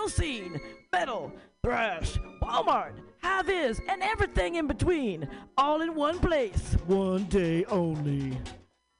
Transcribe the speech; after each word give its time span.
you'll 0.00 0.08
seen. 0.08 0.60
Metal, 0.92 1.32
thrash, 1.62 2.18
Walmart, 2.42 2.94
high 3.22 3.42
vis, 3.42 3.80
and 3.88 4.02
everything 4.02 4.54
in 4.54 4.66
between. 4.66 5.28
All 5.58 5.82
in 5.82 5.94
one 5.94 6.18
place. 6.18 6.74
One 6.86 7.24
day 7.24 7.66
only. 7.66 8.38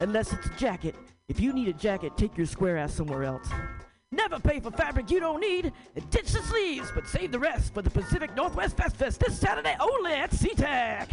Unless 0.01 0.35
it's 0.35 0.47
a 0.47 0.55
jacket. 0.57 0.95
If 1.29 1.41
you 1.41 1.53
need 1.53 1.69
a 1.69 1.73
jacket, 1.73 2.17
take 2.17 2.37
your 2.37 2.47
square 2.47 2.77
ass 2.77 2.93
somewhere 2.93 3.25
else. 3.25 3.49
Never 4.13 4.39
pay 4.41 4.61
for 4.61 4.73
fabric 4.73 5.11
you 5.11 5.21
don't 5.21 5.41
need 5.41 5.73
and 5.95 6.11
ditch 6.11 6.33
the 6.33 6.43
sleeves, 6.43 6.91
but 6.95 7.07
save 7.07 7.33
the 7.33 7.39
rest 7.39 7.73
for 7.73 7.81
the 7.81 7.91
Pacific 7.91 8.35
Northwest 8.37 8.77
Fest 8.77 8.97
Fest 8.97 9.21
this 9.21 9.39
Saturday 9.39 9.77
only 9.81 10.13
at 10.13 10.33
SeaTac. 10.33 11.09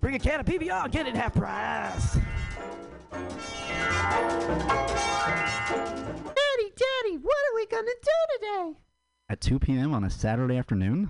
Bring 0.00 0.14
a 0.14 0.18
can 0.18 0.40
of 0.40 0.46
PBR, 0.46 0.90
get 0.90 1.06
it 1.06 1.16
half 1.16 1.34
price. 1.34 2.18
Daddy, 3.10 3.22
Daddy, 6.76 7.16
what 7.16 7.36
are 7.36 7.54
we 7.54 7.66
gonna 7.66 7.90
do 8.02 8.38
today? 8.38 8.74
At 9.32 9.40
2 9.40 9.60
p.m. 9.60 9.94
on 9.94 10.04
a 10.04 10.10
Saturday 10.10 10.58
afternoon? 10.58 11.08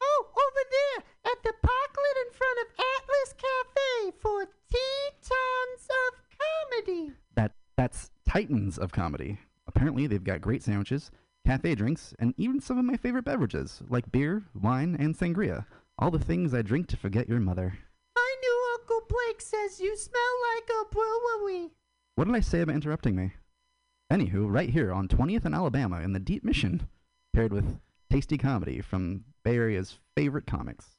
Oh, 0.00 0.24
over 0.24 0.68
there 0.70 1.04
at 1.30 1.42
the 1.42 1.52
parklet 1.62 2.26
in 2.26 2.32
front 2.32 2.58
of 2.62 2.66
Atlas 2.78 3.34
Cafe 3.34 4.16
for 4.18 4.46
Titans 4.72 5.88
of 5.90 6.22
Comedy. 6.40 7.12
That 7.34 7.52
that's 7.76 8.10
Titans 8.26 8.78
of 8.78 8.90
comedy. 8.90 9.38
Apparently, 9.66 10.06
they've 10.06 10.24
got 10.24 10.40
great 10.40 10.62
sandwiches, 10.62 11.10
cafe 11.46 11.74
drinks, 11.74 12.14
and 12.18 12.32
even 12.38 12.58
some 12.58 12.78
of 12.78 12.86
my 12.86 12.96
favorite 12.96 13.26
beverages, 13.26 13.82
like 13.90 14.10
beer, 14.10 14.44
wine, 14.54 14.96
and 14.98 15.14
sangria. 15.14 15.66
All 15.98 16.10
the 16.10 16.18
things 16.18 16.54
I 16.54 16.62
drink 16.62 16.86
to 16.86 16.96
forget 16.96 17.28
your 17.28 17.38
mother. 17.38 17.78
My 18.16 18.34
new 18.40 18.78
Uncle 18.80 19.02
Blake 19.10 19.42
says 19.42 19.78
you 19.78 19.94
smell 19.94 20.22
like 20.56 20.70
a 20.70 20.94
brewery. 20.94 21.68
What 22.14 22.28
did 22.28 22.34
I 22.34 22.40
say 22.40 22.62
about 22.62 22.76
interrupting 22.76 23.14
me? 23.14 23.34
Anywho, 24.10 24.50
right 24.50 24.70
here 24.70 24.90
on 24.90 25.06
20th 25.06 25.44
and 25.44 25.54
Alabama 25.54 26.00
in 26.00 26.14
the 26.14 26.18
Deep 26.18 26.42
Mission, 26.42 26.88
paired 27.32 27.52
with 27.52 27.78
tasty 28.10 28.38
comedy 28.38 28.80
from 28.80 29.24
Bay 29.44 29.56
Area's 29.56 29.98
favorite 30.16 30.46
comics. 30.46 30.96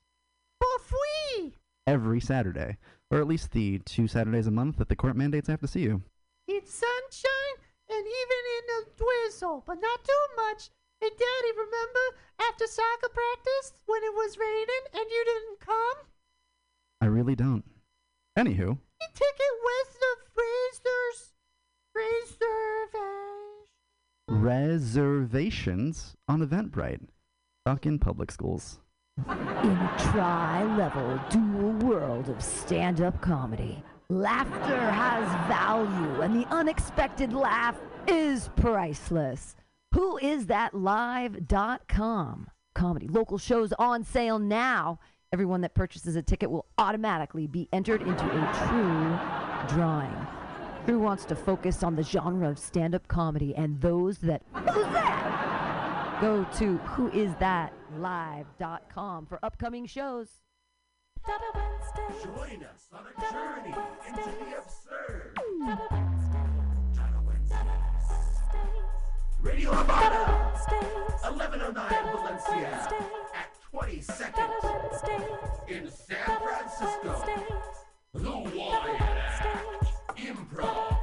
Every 1.87 2.19
Saturday, 2.21 2.77
or 3.09 3.19
at 3.19 3.27
least 3.27 3.51
the 3.51 3.79
two 3.79 4.07
Saturdays 4.07 4.45
a 4.45 4.51
month 4.51 4.77
that 4.77 4.89
the 4.89 4.95
court 4.95 5.17
mandates 5.17 5.49
I 5.49 5.53
have 5.53 5.61
to 5.61 5.67
see 5.67 5.81
you. 5.81 6.03
It's 6.47 6.71
sunshine 6.71 7.65
and 7.89 8.05
even 8.05 8.41
in 8.57 8.63
the 8.67 8.85
drizzle, 8.95 9.63
but 9.65 9.81
not 9.81 10.03
too 10.03 10.25
much. 10.37 10.69
Hey, 11.01 11.09
Daddy, 11.09 11.51
remember 11.57 12.19
after 12.47 12.67
soccer 12.67 13.09
practice 13.09 13.73
when 13.87 14.03
it 14.03 14.13
was 14.13 14.37
raining 14.37 14.85
and 14.93 15.09
you 15.09 15.25
didn't 15.25 15.59
come? 15.61 16.05
I 17.01 17.07
really 17.07 17.35
don't. 17.35 17.63
Anywho, 18.37 18.77
The 18.99 19.09
ticket 19.13 19.55
west 19.65 19.97
of 20.11 20.27
Fraser's 20.31 21.33
reservation. 21.95 23.48
Reservations 24.29 26.15
on 26.27 26.45
Eventbrite. 26.45 27.07
Fucking 27.65 27.99
public 27.99 28.31
schools. 28.31 28.79
In 29.27 29.33
a 29.35 29.95
tri-level 30.11 31.19
dual 31.29 31.73
world 31.87 32.29
of 32.29 32.41
stand-up 32.41 33.19
comedy, 33.21 33.83
laughter 34.09 34.91
has 34.91 35.25
value 35.47 36.21
and 36.21 36.35
the 36.35 36.47
unexpected 36.53 37.33
laugh 37.33 37.75
is 38.07 38.49
priceless. 38.55 39.55
Who 39.93 40.17
is 40.19 40.45
that 40.45 40.73
live.com? 40.73 42.47
Comedy 42.75 43.07
local 43.07 43.37
shows 43.37 43.73
on 43.79 44.03
sale 44.03 44.39
now. 44.39 44.99
Everyone 45.33 45.61
that 45.61 45.73
purchases 45.73 46.15
a 46.15 46.21
ticket 46.21 46.49
will 46.49 46.65
automatically 46.77 47.47
be 47.47 47.67
entered 47.73 48.01
into 48.03 48.25
a 48.25 48.53
true 48.67 49.75
drawing. 49.75 50.27
Who 50.89 50.97
wants 50.97 51.25
to 51.25 51.35
focus 51.35 51.83
on 51.83 51.95
the 51.95 52.01
genre 52.01 52.49
of 52.49 52.57
stand-up 52.57 53.07
comedy 53.07 53.53
and 53.55 53.79
those 53.79 54.17
that 54.21 54.41
Who's 54.53 54.73
that? 54.73 56.17
Go 56.19 56.47
to 56.57 56.79
whoisthatlive.com 56.79 59.27
for 59.27 59.37
upcoming 59.43 59.85
shows. 59.85 60.29
Join 61.27 62.63
us 62.63 62.89
on 62.91 63.05
a 63.05 63.13
journey 63.31 63.75
into 64.07 64.31
the 64.31 64.57
absurd. 64.57 65.37
Radio 69.43 69.69
Armada, 69.69 70.25
1109 71.21 72.15
Valencia, 72.15 72.89
at 73.35 73.53
22nd 73.71 74.49
in 75.67 75.87
San 75.91 76.39
Francisco. 76.41 77.23
The 78.15 78.31
Wyatt 78.57 79.01
Act, 79.01 79.68
improv, 80.27 80.98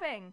clapping. 0.00 0.32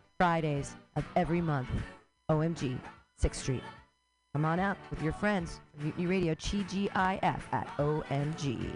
Fridays 0.21 0.75
of 0.97 1.03
every 1.15 1.41
month. 1.41 1.67
OMG, 2.29 2.77
6th 3.19 3.33
Street. 3.33 3.63
Come 4.35 4.45
on 4.45 4.59
out 4.59 4.77
with 4.91 5.01
your 5.01 5.13
friends. 5.13 5.59
Mutiny 5.79 6.05
Radio, 6.05 6.35
TGIF 6.35 7.41
at 7.51 7.67
OMG. 7.79 8.69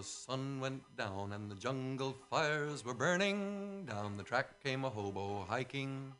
The 0.00 0.06
sun 0.06 0.58
went 0.60 0.82
down 0.96 1.30
and 1.34 1.50
the 1.50 1.54
jungle 1.54 2.16
fires 2.30 2.86
were 2.86 2.94
burning, 2.94 3.84
down 3.84 4.16
the 4.16 4.22
track 4.22 4.48
came 4.64 4.82
a 4.82 4.88
hobo 4.88 5.44
hiking. 5.46 6.10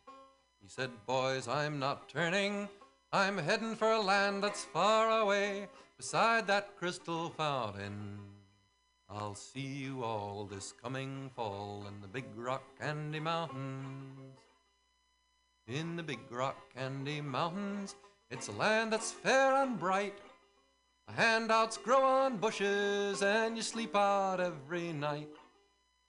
He 0.60 0.68
said, 0.68 0.90
Boys, 1.06 1.48
I'm 1.48 1.78
not 1.78 2.06
turning. 2.06 2.68
I'm 3.10 3.38
heading 3.38 3.74
for 3.74 3.90
a 3.92 4.00
land 4.02 4.44
that's 4.44 4.64
far 4.64 5.22
away 5.22 5.66
beside 5.96 6.46
that 6.48 6.76
crystal 6.76 7.30
fountain. 7.30 8.18
I'll 9.08 9.34
see 9.34 9.60
you 9.86 10.04
all 10.04 10.44
this 10.44 10.72
coming 10.72 11.30
fall 11.34 11.86
in 11.88 12.02
the 12.02 12.08
big 12.08 12.26
rock 12.36 12.78
candy 12.78 13.18
mountains. 13.18 14.36
In 15.68 15.96
the 15.96 16.02
big 16.02 16.20
rock 16.30 16.58
candy 16.76 17.22
mountains, 17.22 17.94
it's 18.30 18.48
a 18.48 18.52
land 18.52 18.92
that's 18.92 19.10
fair 19.10 19.56
and 19.62 19.80
bright. 19.80 20.18
Handouts 21.16 21.76
grow 21.76 22.02
on 22.02 22.36
bushes 22.36 23.22
and 23.22 23.56
you 23.56 23.62
sleep 23.62 23.94
out 23.96 24.40
every 24.40 24.92
night. 24.92 25.28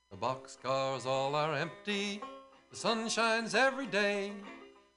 The 0.10 0.18
boxcars 0.18 1.06
all 1.06 1.36
are 1.36 1.54
empty, 1.56 2.22
the 2.70 2.76
sun 2.76 3.10
shines 3.10 3.56
every 3.56 3.88
day. 3.88 4.34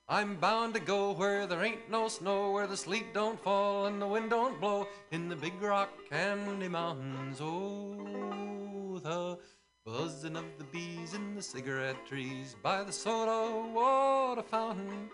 I'm 0.08 0.36
bound 0.36 0.74
to 0.74 0.80
go 0.80 1.12
where 1.12 1.46
there 1.46 1.64
ain't 1.64 1.90
no 1.90 2.08
snow, 2.08 2.50
where 2.50 2.66
the 2.66 2.76
sleet 2.76 3.14
don't 3.14 3.42
fall 3.42 3.86
and 3.86 4.00
the 4.00 4.06
wind 4.06 4.30
don't 4.30 4.60
blow 4.60 4.86
in 5.10 5.28
the 5.28 5.36
big 5.36 5.60
rock 5.62 5.90
candy 6.10 6.68
mountains. 6.68 7.38
Oh, 7.40 9.00
the 9.02 9.38
buzzing 9.86 10.36
of 10.36 10.44
the 10.58 10.64
bees 10.64 11.14
in 11.14 11.34
the 11.34 11.42
cigarette 11.42 12.06
trees 12.06 12.54
by 12.62 12.84
the 12.84 12.92
soda 12.92 13.68
water 13.72 14.42
fountain, 14.42 15.08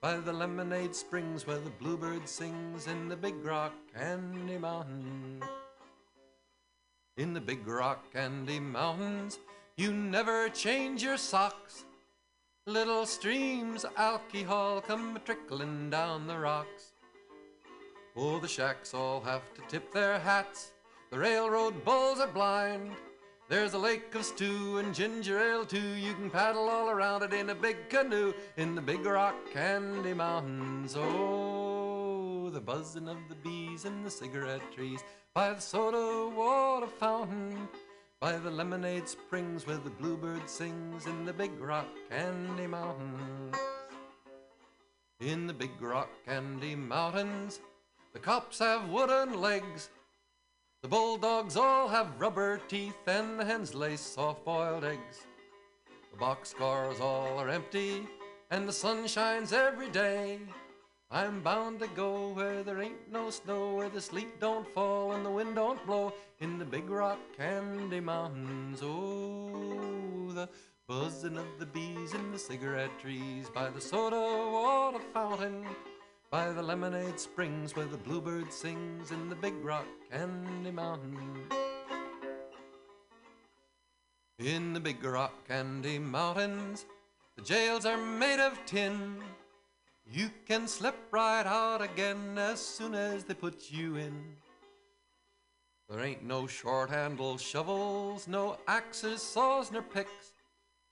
by 0.00 0.16
the 0.16 0.32
lemonade 0.32 0.94
springs 0.94 1.46
where 1.46 1.58
the 1.58 1.70
bluebird 1.70 2.28
sings 2.28 2.86
in 2.86 3.08
the 3.08 3.16
big 3.16 3.44
rock 3.44 3.72
candy 3.94 4.58
mountain. 4.58 5.42
In 7.16 7.32
the 7.32 7.40
big 7.40 7.66
rock 7.66 8.12
candy 8.12 8.60
mountains, 8.60 9.38
you 9.76 9.92
never 9.92 10.48
change 10.50 11.02
your 11.02 11.16
socks. 11.16 11.84
Little 12.66 13.06
streams 13.06 13.84
of 13.84 13.92
alcohol 13.96 14.80
come 14.80 15.18
trickling 15.24 15.88
down 15.88 16.26
the 16.26 16.38
rocks. 16.38 16.92
Oh, 18.16 18.38
the 18.38 18.48
shacks 18.48 18.92
all 18.92 19.20
have 19.20 19.42
to 19.54 19.62
tip 19.68 19.92
their 19.92 20.18
hats. 20.18 20.72
The 21.10 21.18
railroad 21.18 21.84
bulls 21.84 22.18
are 22.18 22.26
blind. 22.26 22.90
There's 23.48 23.74
a 23.74 23.78
lake 23.78 24.12
of 24.16 24.24
stew 24.24 24.78
and 24.78 24.92
ginger 24.92 25.38
ale 25.38 25.64
too. 25.64 25.94
You 25.94 26.14
can 26.14 26.30
paddle 26.30 26.68
all 26.68 26.90
around 26.90 27.22
it 27.22 27.32
in 27.32 27.50
a 27.50 27.54
big 27.54 27.88
canoe 27.88 28.34
in 28.56 28.74
the 28.74 28.82
big 28.82 29.06
rock 29.06 29.36
candy 29.52 30.14
mountains. 30.14 30.96
Oh, 30.98 32.50
the 32.50 32.60
buzzing 32.60 33.08
of 33.08 33.18
the 33.28 33.36
bees 33.36 33.84
in 33.84 34.02
the 34.02 34.10
cigarette 34.10 34.72
trees 34.74 35.04
by 35.32 35.52
the 35.52 35.60
soda 35.60 36.34
water 36.34 36.88
fountain. 36.88 37.68
By 38.18 38.36
the 38.36 38.50
lemonade 38.50 39.08
springs 39.08 39.64
where 39.64 39.76
the 39.76 39.90
bluebird 39.90 40.50
sings 40.50 41.06
in 41.06 41.24
the 41.24 41.32
big 41.32 41.60
rock 41.60 41.86
candy 42.10 42.66
mountains. 42.66 43.54
In 45.20 45.46
the 45.46 45.54
big 45.54 45.80
rock 45.80 46.08
candy 46.24 46.74
mountains, 46.74 47.60
the 48.12 48.18
cops 48.18 48.58
have 48.58 48.88
wooden 48.88 49.40
legs. 49.40 49.90
The 50.86 50.90
bulldogs 50.90 51.56
all 51.56 51.88
have 51.88 52.20
rubber 52.20 52.60
teeth, 52.68 53.08
and 53.08 53.40
the 53.40 53.44
hens 53.44 53.74
lay 53.74 53.96
soft 53.96 54.44
boiled 54.44 54.84
eggs. 54.84 55.26
The 56.12 56.16
boxcars 56.16 57.00
all 57.00 57.40
are 57.40 57.48
empty, 57.48 58.06
and 58.52 58.68
the 58.68 58.72
sun 58.72 59.08
shines 59.08 59.52
every 59.52 59.90
day. 59.90 60.38
I'm 61.10 61.40
bound 61.40 61.80
to 61.80 61.88
go 61.88 62.28
where 62.28 62.62
there 62.62 62.80
ain't 62.80 63.10
no 63.10 63.30
snow, 63.30 63.74
where 63.74 63.88
the 63.88 64.00
sleet 64.00 64.38
don't 64.38 64.72
fall 64.74 65.10
and 65.10 65.26
the 65.26 65.30
wind 65.30 65.56
don't 65.56 65.84
blow, 65.86 66.12
in 66.38 66.56
the 66.56 66.64
big 66.64 66.88
rock 66.88 67.18
candy 67.36 67.98
mountains. 67.98 68.78
Oh, 68.80 70.30
the 70.34 70.48
buzzing 70.86 71.36
of 71.36 71.58
the 71.58 71.66
bees 71.66 72.14
in 72.14 72.30
the 72.30 72.38
cigarette 72.38 72.96
trees, 73.00 73.50
by 73.52 73.70
the 73.70 73.80
soda 73.80 74.20
water 74.20 75.00
fountain, 75.12 75.66
by 76.36 76.52
the 76.52 76.62
lemonade 76.62 77.18
springs 77.18 77.74
where 77.74 77.86
the 77.86 77.96
bluebird 77.96 78.52
sings, 78.52 79.10
in 79.10 79.30
the 79.30 79.34
big 79.34 79.54
rock 79.64 79.86
candy 80.12 80.70
mountain. 80.70 81.16
In 84.38 84.74
the 84.74 84.80
big 84.80 85.02
rock 85.02 85.48
candy 85.48 85.98
mountains, 85.98 86.84
the 87.36 87.42
jails 87.42 87.86
are 87.86 87.96
made 87.96 88.38
of 88.38 88.52
tin. 88.66 89.16
You 90.06 90.28
can 90.46 90.68
slip 90.68 90.96
right 91.10 91.46
out 91.46 91.80
again 91.80 92.36
as 92.36 92.60
soon 92.60 92.94
as 92.94 93.24
they 93.24 93.32
put 93.32 93.70
you 93.70 93.96
in. 93.96 94.22
There 95.88 96.04
ain't 96.04 96.22
no 96.22 96.46
short 96.46 96.90
handled 96.90 97.40
shovels, 97.40 98.28
no 98.28 98.58
axes, 98.68 99.22
saws, 99.22 99.72
nor 99.72 99.80
picks. 99.80 100.35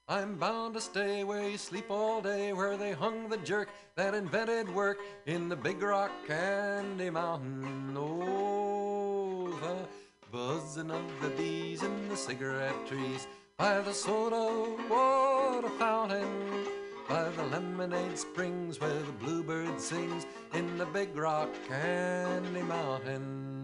I'm 0.07 0.37
bound 0.37 0.75
to 0.75 0.83
stay 0.83 1.25
where 1.25 1.49
you 1.49 1.57
sleep 1.57 1.87
all 1.89 2.21
day, 2.21 2.53
where 2.53 2.77
they 2.77 2.93
hung 2.93 3.31
the 3.31 3.39
jerk 3.39 3.71
that 3.97 4.13
invented 4.13 4.69
work 4.75 4.99
in 5.25 5.49
the 5.49 5.57
big 5.57 5.83
rock 5.83 6.11
candy 6.27 7.09
mountain. 7.09 7.97
Oh, 7.97 9.49
the 9.63 9.89
buzzing 10.31 10.91
of 10.91 11.11
the 11.23 11.31
bees 11.31 11.83
in 11.83 12.11
the 12.11 12.19
cigarette 12.19 12.87
trees 12.87 13.27
by 13.57 13.81
the 13.81 13.95
soda 13.95 14.77
water 14.91 15.71
fountain 15.79 16.67
by 17.09 17.31
the 17.31 17.45
lemonade 17.45 18.19
springs 18.19 18.79
where 18.79 18.91
the 18.91 19.13
bluebird 19.13 19.81
sings 19.81 20.27
in 20.53 20.77
the 20.77 20.87
big 20.87 21.17
rock 21.17 21.49
candy 21.67 22.63
mountain. 22.63 23.64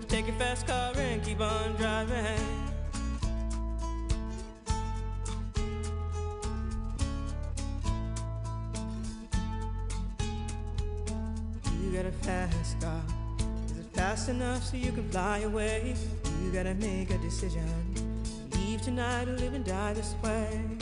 Take 0.11 0.27
your 0.27 0.35
fast 0.35 0.67
car 0.67 0.91
and 0.97 1.23
keep 1.23 1.39
on 1.39 1.73
driving. 1.77 2.17
You 11.81 11.91
got 11.93 12.05
a 12.07 12.11
fast 12.11 12.81
car. 12.81 13.01
Is 13.67 13.77
it 13.77 13.85
fast 13.93 14.27
enough 14.27 14.65
so 14.65 14.75
you 14.75 14.91
can 14.91 15.09
fly 15.11 15.37
away? 15.39 15.95
You 16.43 16.51
gotta 16.51 16.73
make 16.73 17.09
a 17.09 17.17
decision. 17.19 17.63
Leave 18.51 18.81
tonight 18.81 19.29
or 19.29 19.37
live 19.37 19.53
and 19.53 19.63
die 19.63 19.93
this 19.93 20.13
way. 20.21 20.80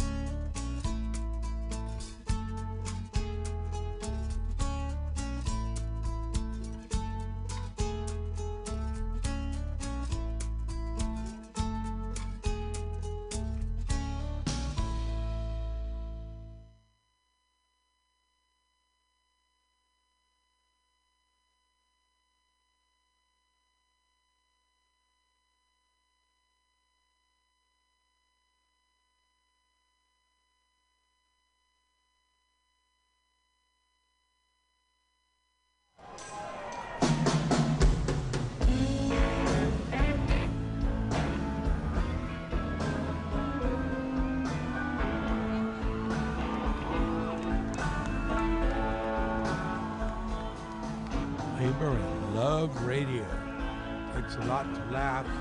A 54.95 55.38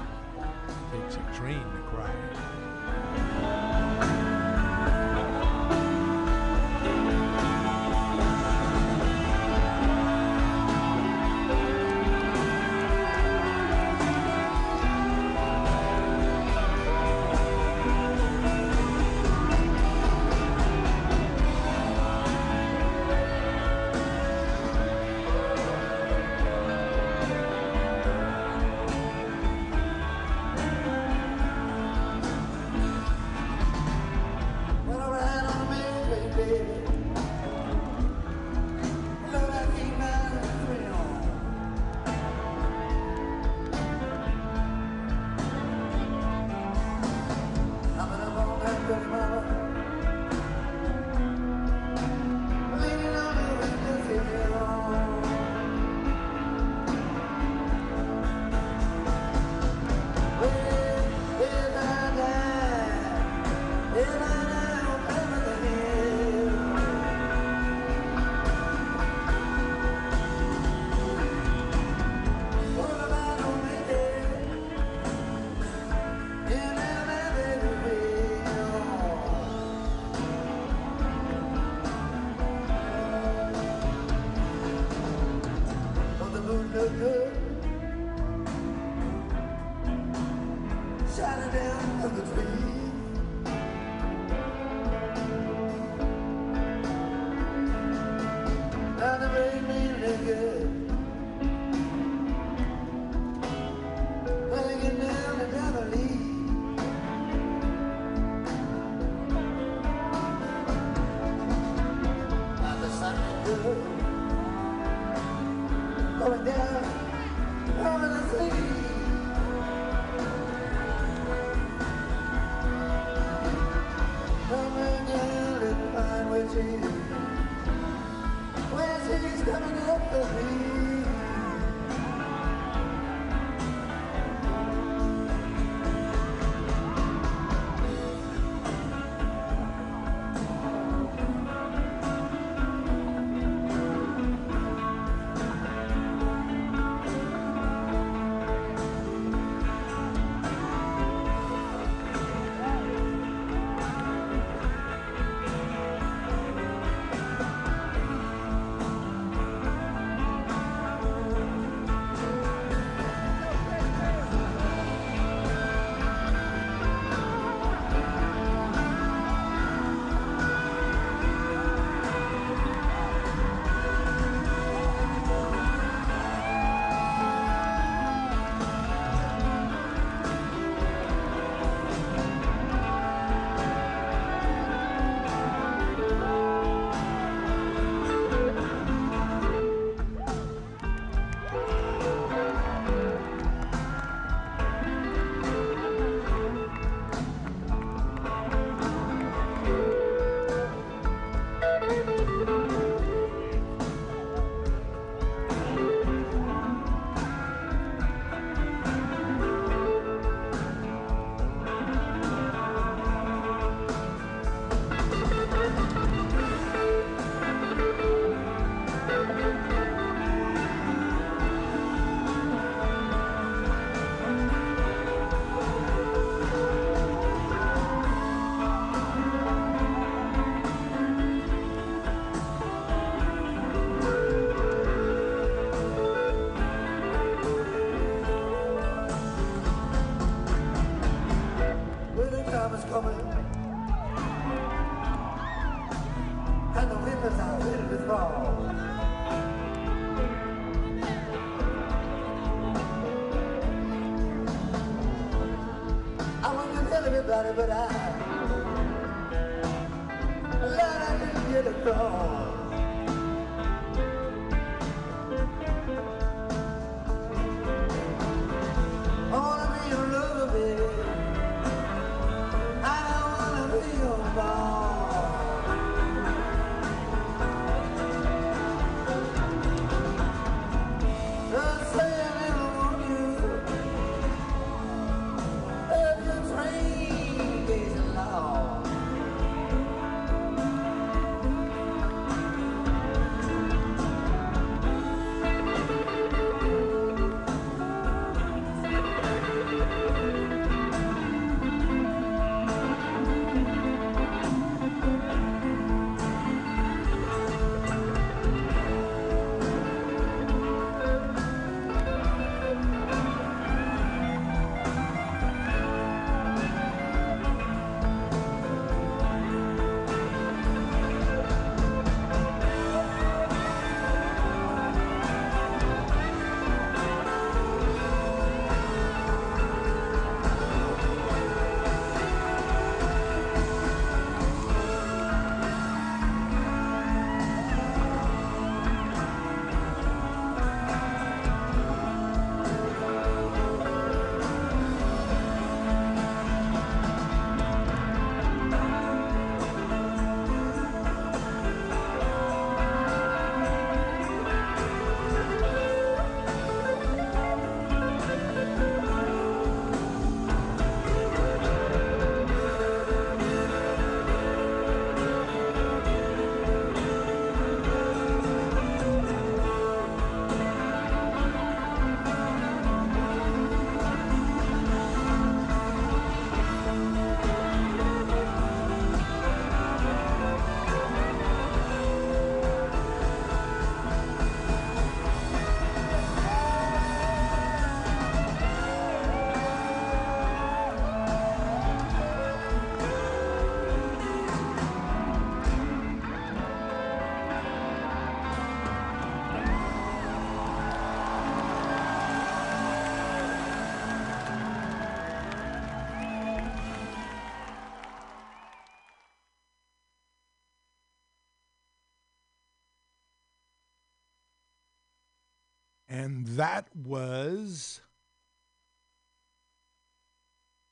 that 416.59 416.89
was. 416.95 418.01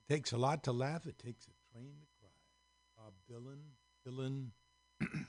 It 0.08 0.12
takes 0.12 0.32
a 0.32 0.36
lot 0.36 0.62
to 0.64 0.72
laugh. 0.72 1.06
It 1.06 1.18
takes 1.18 1.48
a 1.48 1.72
train 1.72 1.94
to 2.00 2.06
cry. 2.20 2.30
Bob 2.96 3.14
Dylan, 3.28 3.74
Dylan, 4.06 4.52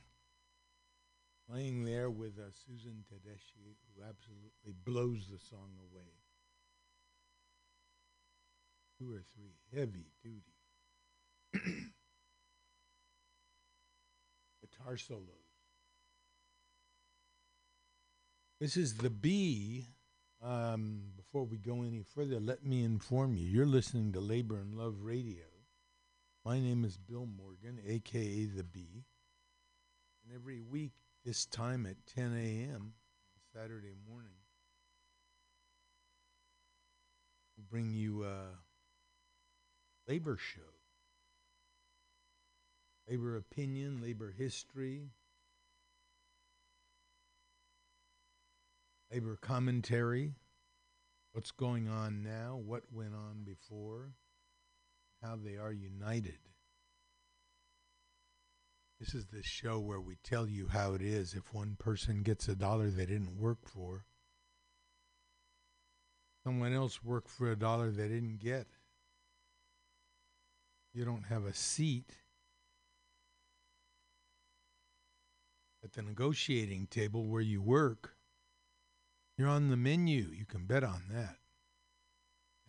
playing 1.50 1.86
there 1.86 2.12
with 2.12 2.38
uh, 2.38 2.52
Susan 2.52 3.04
Tedeschi, 3.12 3.76
who 3.96 4.04
absolutely 4.08 4.74
blows 4.86 5.28
the 5.32 5.40
song 5.40 5.72
away. 5.92 6.14
Two 9.00 9.12
or 9.12 9.24
three 9.36 9.56
heavy 9.76 10.12
duty 10.24 10.54
guitar 14.62 14.98
solos. 14.98 15.26
This 18.60 18.78
is 18.78 18.96
the 18.96 19.10
B. 19.10 19.88
Um, 20.48 21.02
before 21.18 21.44
we 21.44 21.58
go 21.58 21.84
any 21.84 22.04
further, 22.04 22.40
let 22.40 22.66
me 22.66 22.86
inform 22.86 23.36
you 23.36 23.46
you're 23.46 23.66
listening 23.66 24.14
to 24.14 24.22
Labor 24.22 24.56
and 24.56 24.76
Love 24.76 24.96
Radio. 25.02 25.44
My 26.46 26.62
name 26.62 26.86
is 26.86 26.98
Bill 26.98 27.26
Morgan, 27.26 27.82
aka 27.86 28.46
The 28.46 28.64
B. 28.64 29.04
And 30.24 30.34
every 30.34 30.62
week, 30.62 30.94
this 31.26 31.46
time 31.46 31.86
at 31.86 31.98
10 32.16 32.34
a.m., 32.34 32.94
Saturday 33.54 33.96
morning, 34.10 34.38
we 37.58 37.64
bring 37.70 37.92
you 37.92 38.24
a 38.24 38.46
labor 40.08 40.38
show. 40.38 40.62
Labor 43.10 43.36
opinion, 43.36 44.02
labor 44.02 44.34
history, 44.38 45.10
labor 49.12 49.38
commentary, 49.42 50.34
what's 51.32 51.52
going 51.52 51.88
on 51.88 52.24
now, 52.24 52.60
what 52.64 52.84
went 52.92 53.14
on 53.14 53.44
before, 53.44 54.12
how 55.24 55.36
they 55.36 55.58
are 55.58 55.72
united. 55.72 56.40
This 59.00 59.14
is 59.14 59.28
the 59.28 59.44
show 59.44 59.80
where 59.80 60.02
we 60.02 60.16
tell 60.24 60.48
you 60.48 60.68
how 60.68 60.94
it 60.94 61.02
is 61.02 61.36
if 61.36 61.54
one 61.54 61.76
person 61.78 62.24
gets 62.24 62.48
a 62.48 62.56
dollar 62.56 62.90
they 62.90 63.06
didn't 63.06 63.40
work 63.40 63.60
for. 63.68 64.06
Someone 66.44 66.74
else 66.74 67.04
worked 67.04 67.30
for 67.30 67.52
a 67.52 67.56
dollar 67.56 67.92
they 67.92 68.08
didn't 68.08 68.40
get. 68.40 68.68
You 70.94 71.06
don't 71.06 71.26
have 71.26 71.46
a 71.46 71.54
seat 71.54 72.10
at 75.84 75.94
the 75.94 76.02
negotiating 76.02 76.88
table 76.88 77.26
where 77.26 77.42
you 77.42 77.62
work. 77.62 78.17
You're 79.38 79.50
on 79.50 79.70
the 79.70 79.78
menu. 79.78 80.30
You 80.36 80.46
can 80.46 80.66
bet 80.66 80.84
on 80.84 81.04
that. 81.12 81.38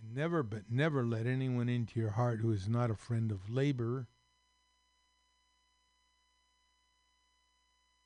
And 0.00 0.14
never, 0.14 0.42
but 0.42 0.70
never 0.70 1.04
let 1.04 1.26
anyone 1.26 1.68
into 1.68 1.98
your 1.98 2.10
heart 2.10 2.40
who 2.40 2.52
is 2.52 2.68
not 2.68 2.90
a 2.90 2.94
friend 2.94 3.32
of 3.32 3.48
labor. 3.48 4.06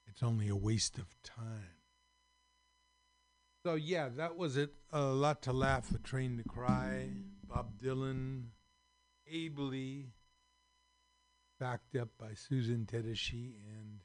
It's 0.07 0.22
only 0.22 0.48
a 0.48 0.57
waste 0.57 0.98
of 0.98 1.16
time. 1.25 1.77
So, 3.66 3.75
yeah, 3.75 4.09
that 4.16 4.37
was 4.37 4.57
it. 4.57 4.72
A 4.92 5.03
lot 5.03 5.42
to 5.42 5.53
laugh, 5.53 5.90
a 5.92 5.98
train 5.98 6.37
to 6.37 6.48
cry. 6.48 7.09
Bob 7.44 7.79
Dylan, 7.83 8.44
ably 9.27 10.11
backed 11.59 11.96
up 11.96 12.11
by 12.18 12.35
Susan 12.35 12.87
Tedeschi. 12.90 13.55
And 13.66 14.01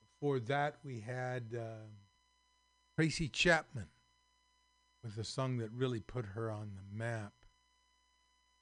before 0.00 0.38
that, 0.40 0.76
we 0.84 1.00
had. 1.00 1.56
Uh, 1.58 1.86
Tracy 3.00 3.28
Chapman 3.30 3.86
with 5.02 5.16
a 5.16 5.24
song 5.24 5.56
that 5.56 5.70
really 5.72 6.00
put 6.00 6.26
her 6.34 6.50
on 6.50 6.72
the 6.76 6.82
map 6.94 7.32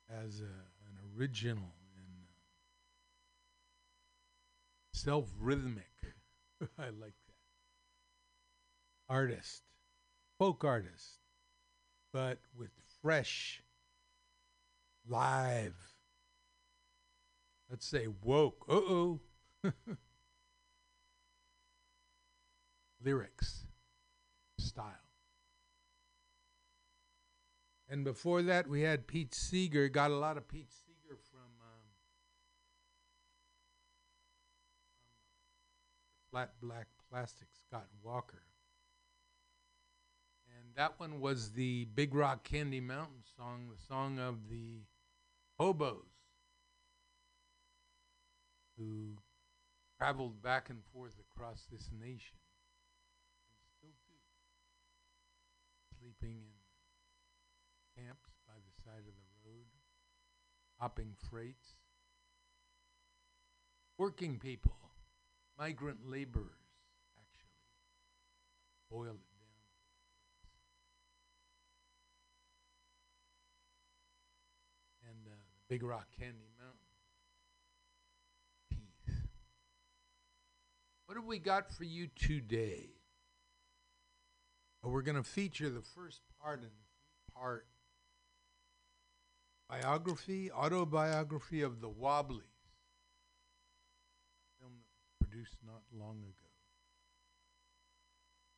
as 0.09 0.40
a, 0.40 0.44
an 0.44 0.96
original 1.16 1.74
and 1.96 2.22
uh, 2.22 2.31
self 4.92 5.27
rhythmic. 5.40 5.90
I 6.79 6.85
like 6.85 7.16
that. 7.27 7.35
Artist, 9.09 9.64
folk 10.38 10.62
artist, 10.62 11.18
but 12.12 12.38
with 12.57 12.70
fresh, 13.03 13.61
live, 15.09 15.74
let's 17.68 17.88
say 17.88 18.07
woke, 18.22 18.64
uh 18.68 18.74
oh, 18.74 19.20
lyrics, 23.05 23.64
style. 24.79 24.95
And 27.88 28.05
before 28.05 28.43
that, 28.43 28.69
we 28.69 28.83
had 28.83 29.07
Pete 29.07 29.35
Seeger. 29.35 29.88
Got 29.88 30.11
a 30.11 30.17
lot 30.17 30.37
of 30.37 30.47
Pete 30.47 30.71
Seeger 30.71 31.17
from, 31.31 31.41
um, 31.41 31.88
Flat 36.31 36.53
Black 36.61 36.87
Plastic, 37.11 37.49
Scott 37.67 37.87
Walker. 38.03 38.43
And 40.47 40.75
that 40.77 41.01
one 41.01 41.21
was 41.21 41.53
the 41.53 41.87
Big 41.87 42.14
Rock 42.14 42.45
Candy 42.45 42.81
Mountain 42.81 43.23
song, 43.37 43.69
the 43.71 43.83
song 43.88 44.19
of 44.19 44.49
the 44.49 44.83
hobos 45.59 46.05
who 48.77 49.17
traveled 49.99 50.43
back 50.43 50.71
and 50.71 50.85
forth 50.93 51.17
across 51.19 51.67
this 51.73 51.91
nation 51.99 52.37
and 53.49 53.57
still 53.77 53.97
do, 54.07 54.14
sleeping 56.09 56.38
in 57.97 58.03
camps 58.03 58.31
by 58.47 58.55
the 58.55 58.83
side 58.83 59.01
of 59.01 59.14
the 59.14 59.49
road, 59.49 59.66
hopping 60.79 61.14
freights, 61.31 61.75
working 63.99 64.38
people, 64.38 64.77
migrant 65.59 65.99
laborers, 66.09 66.47
actually, 67.18 67.51
boil 68.90 69.03
it 69.03 69.29
down. 69.33 69.49
And 75.11 75.27
uh, 75.27 75.37
Big 75.68 75.83
Rock 75.83 76.07
Candy 76.18 76.49
Mountain. 76.59 76.79
Teeth. 78.71 79.14
What 81.07 81.16
have 81.16 81.27
we 81.27 81.38
got 81.38 81.71
for 81.71 81.85
you 81.85 82.09
today? 82.16 82.98
We're 84.83 85.03
going 85.03 85.17
to 85.17 85.23
feature 85.23 85.69
the 85.69 85.83
first 85.83 86.23
part 86.41 86.61
and 86.61 86.71
part 87.35 87.67
biography, 89.69 90.51
autobiography 90.51 91.62
of 91.62 91.81
the 91.81 91.88
Wobblies, 91.88 92.43
film 94.59 94.73
that 94.73 94.87
was 94.97 95.29
produced 95.29 95.57
not 95.67 95.83
long 95.93 96.19
ago, 96.19 96.49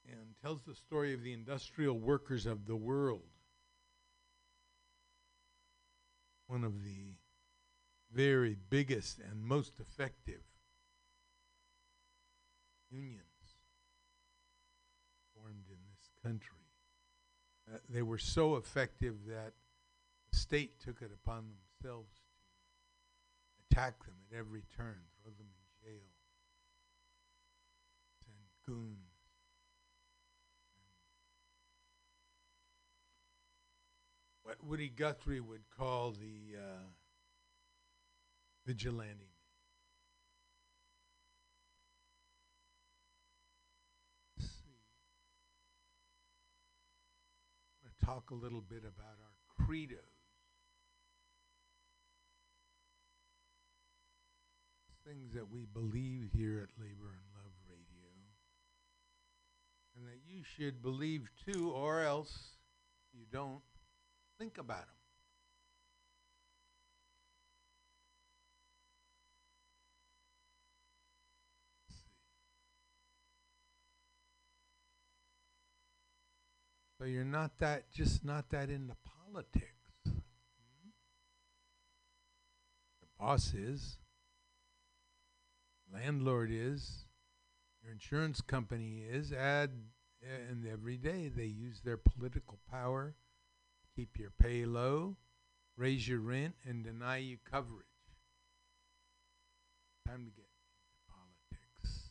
and 0.06 0.36
tells 0.42 0.62
the 0.62 0.74
story 0.74 1.14
of 1.14 1.22
the 1.22 1.32
industrial 1.32 1.98
workers 1.98 2.46
of 2.46 2.66
the 2.66 2.76
world. 2.76 3.22
One 6.46 6.64
of 6.64 6.84
the 6.84 7.14
very 8.12 8.56
biggest 8.68 9.18
and 9.18 9.42
most 9.42 9.80
effective 9.80 10.42
unions 12.90 13.22
in 13.22 13.29
country. 16.24 16.56
Uh, 17.72 17.78
they 17.88 18.02
were 18.02 18.18
so 18.18 18.56
effective 18.56 19.14
that 19.26 19.52
the 20.30 20.38
state 20.38 20.80
took 20.80 21.02
it 21.02 21.10
upon 21.12 21.44
themselves 21.82 22.12
to 23.56 23.76
attack 23.76 24.04
them 24.04 24.14
at 24.30 24.38
every 24.38 24.62
turn, 24.76 24.98
throw 25.22 25.32
them 25.32 25.46
in 25.48 25.88
jail, 25.88 26.02
send 28.24 28.36
goons. 28.66 28.96
What 34.42 34.64
Woody 34.64 34.88
Guthrie 34.88 35.40
would 35.40 35.62
call 35.78 36.10
the 36.10 36.56
uh, 36.58 36.88
vigilante 38.66 39.08
man. 39.08 39.26
Let's 44.38 44.50
see. 44.50 44.76
I'm 47.76 47.90
going 47.90 47.94
to 47.99 47.99
talk 48.10 48.30
a 48.30 48.34
little 48.34 48.60
bit 48.60 48.80
about 48.80 49.18
our 49.22 49.66
credos. 49.66 50.00
Things 55.06 55.32
that 55.34 55.48
we 55.48 55.64
believe 55.72 56.30
here 56.34 56.58
at 56.58 56.82
Labor 56.82 57.14
and 57.14 57.26
Love 57.34 57.54
Radio. 57.68 58.10
And 59.96 60.06
that 60.06 60.20
you 60.26 60.42
should 60.56 60.82
believe 60.82 61.28
too, 61.46 61.70
or 61.70 62.02
else, 62.02 62.32
you 63.12 63.26
don't, 63.32 63.62
think 64.38 64.58
about 64.58 64.86
them. 64.86 64.99
So 77.00 77.06
you're 77.06 77.24
not 77.24 77.56
that, 77.60 77.90
just 77.90 78.26
not 78.26 78.50
that 78.50 78.68
into 78.68 78.94
politics. 79.32 79.64
The 80.04 80.20
boss 83.18 83.54
is, 83.54 83.96
landlord 85.90 86.50
is, 86.52 87.06
your 87.82 87.90
insurance 87.90 88.42
company 88.42 89.02
is, 89.10 89.32
add, 89.32 89.70
and 90.50 90.66
every 90.70 90.98
day 90.98 91.30
they 91.34 91.46
use 91.46 91.80
their 91.82 91.96
political 91.96 92.58
power, 92.70 93.14
keep 93.96 94.18
your 94.18 94.32
pay 94.38 94.66
low, 94.66 95.16
raise 95.78 96.06
your 96.06 96.20
rent, 96.20 96.54
and 96.68 96.84
deny 96.84 97.16
you 97.16 97.38
coverage. 97.50 97.86
Time 100.06 100.26
to 100.26 100.30
get 100.32 100.44
into 100.44 100.98
politics. 101.08 102.10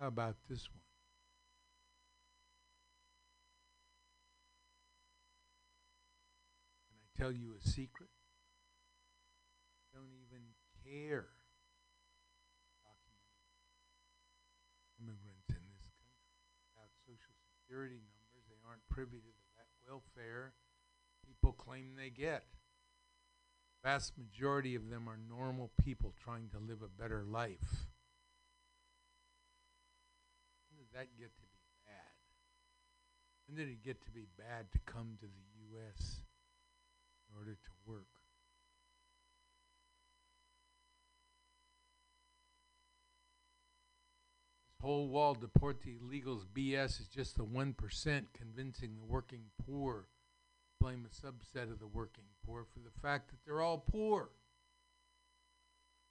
How 0.00 0.08
about 0.08 0.36
this 0.48 0.66
one? 0.72 0.80
Can 6.88 6.96
I 6.96 7.08
tell 7.20 7.30
you 7.30 7.52
a 7.52 7.60
secret? 7.60 8.08
I 9.92 9.98
don't 9.98 10.08
even 10.24 10.40
care. 10.80 11.28
Immigrants 14.98 15.52
in 15.52 15.60
this 15.76 15.84
country 16.00 16.48
without 16.72 16.88
social 17.04 17.36
security 17.52 18.00
numbers, 18.00 18.48
they 18.48 18.56
aren't 18.66 18.88
privy 18.88 19.20
to 19.20 19.32
that 19.56 19.68
welfare 19.86 20.54
people 21.26 21.52
claim 21.52 21.92
they 21.96 22.08
get. 22.08 22.44
Vast 23.84 24.12
majority 24.16 24.74
of 24.74 24.88
them 24.88 25.08
are 25.08 25.18
normal 25.28 25.70
people 25.82 26.14
trying 26.24 26.48
to 26.50 26.58
live 26.58 26.80
a 26.82 26.88
better 26.88 27.22
life. 27.22 27.88
That 30.94 31.06
get 31.18 31.36
to 31.36 31.42
be 31.42 31.58
bad? 31.86 32.14
And 33.48 33.56
did 33.56 33.68
it 33.68 33.82
get 33.84 34.02
to 34.04 34.10
be 34.10 34.26
bad 34.36 34.70
to 34.72 34.78
come 34.86 35.16
to 35.20 35.26
the 35.26 35.76
U.S. 35.76 36.22
in 37.28 37.38
order 37.38 37.52
to 37.52 37.70
work? 37.86 38.06
This 44.68 44.80
whole 44.82 45.08
wall 45.08 45.34
deport 45.34 45.82
the 45.82 45.96
illegals 45.96 46.46
BS 46.46 47.00
is 47.00 47.06
just 47.06 47.36
the 47.36 47.44
1% 47.44 47.74
convincing 48.34 48.96
the 48.96 49.04
working 49.04 49.44
poor 49.66 50.06
blame 50.80 51.06
a 51.06 51.26
subset 51.26 51.70
of 51.70 51.78
the 51.78 51.86
working 51.86 52.24
poor 52.44 52.64
for 52.72 52.78
the 52.80 53.00
fact 53.02 53.30
that 53.30 53.36
they're 53.44 53.60
all 53.60 53.78
poor. 53.78 54.30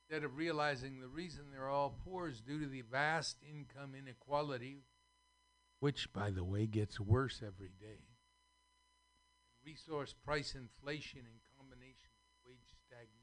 Instead 0.09 0.23
of 0.25 0.37
realizing 0.37 0.99
the 0.99 1.07
reason 1.07 1.41
they're 1.51 1.69
all 1.69 1.93
poor 2.03 2.27
is 2.27 2.41
due 2.41 2.59
to 2.59 2.65
the 2.65 2.81
vast 2.81 3.37
income 3.47 3.93
inequality, 3.95 4.79
which, 5.81 6.11
by 6.11 6.31
the 6.31 6.43
way, 6.43 6.65
gets 6.65 6.99
worse 6.99 7.43
every 7.45 7.71
day. 7.79 8.01
Resource 9.63 10.15
price 10.25 10.55
inflation 10.55 11.19
in 11.19 11.39
combination 11.55 12.09
with 12.25 12.53
wage 12.53 12.73
stagnation. 12.87 13.19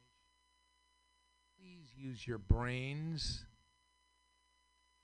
Please 1.58 1.88
use 1.96 2.24
your 2.24 2.38
brains. 2.38 3.46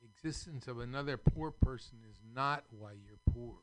The 0.00 0.06
existence 0.06 0.68
of 0.68 0.78
another 0.78 1.16
poor 1.16 1.50
person 1.50 1.98
is 2.08 2.20
not 2.32 2.62
why 2.70 2.92
you're 2.92 3.18
poor. 3.34 3.56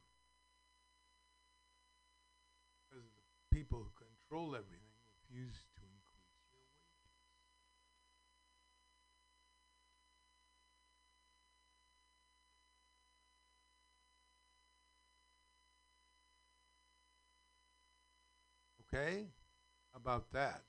Because 2.89 3.05
the 3.05 3.55
people 3.55 3.79
who 3.79 3.91
control 4.05 4.55
everything 4.55 4.99
refuse 5.29 5.53
to 5.53 5.81
increase 5.87 6.35
your 6.51 6.59
wages. 6.59 6.89
Okay? 18.93 19.27
How 19.93 19.97
about 19.97 20.31
that? 20.31 20.63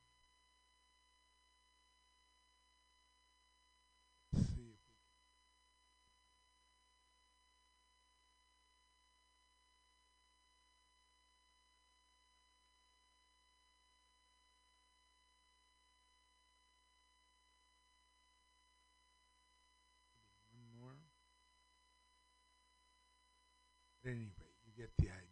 At 24.05 24.11
any 24.11 24.31
rate, 24.41 24.57
you 24.65 24.73
get 24.77 24.91
the 24.99 25.07
idea. 25.07 25.30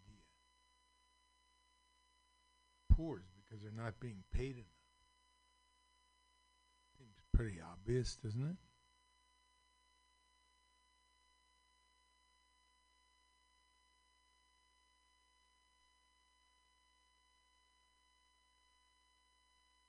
Because 2.98 3.62
they're 3.62 3.84
not 3.84 4.00
being 4.00 4.24
paid 4.32 4.56
enough. 4.56 4.66
Seems 6.98 7.14
pretty 7.32 7.60
obvious, 7.60 8.16
doesn't 8.16 8.42
it? 8.44 8.56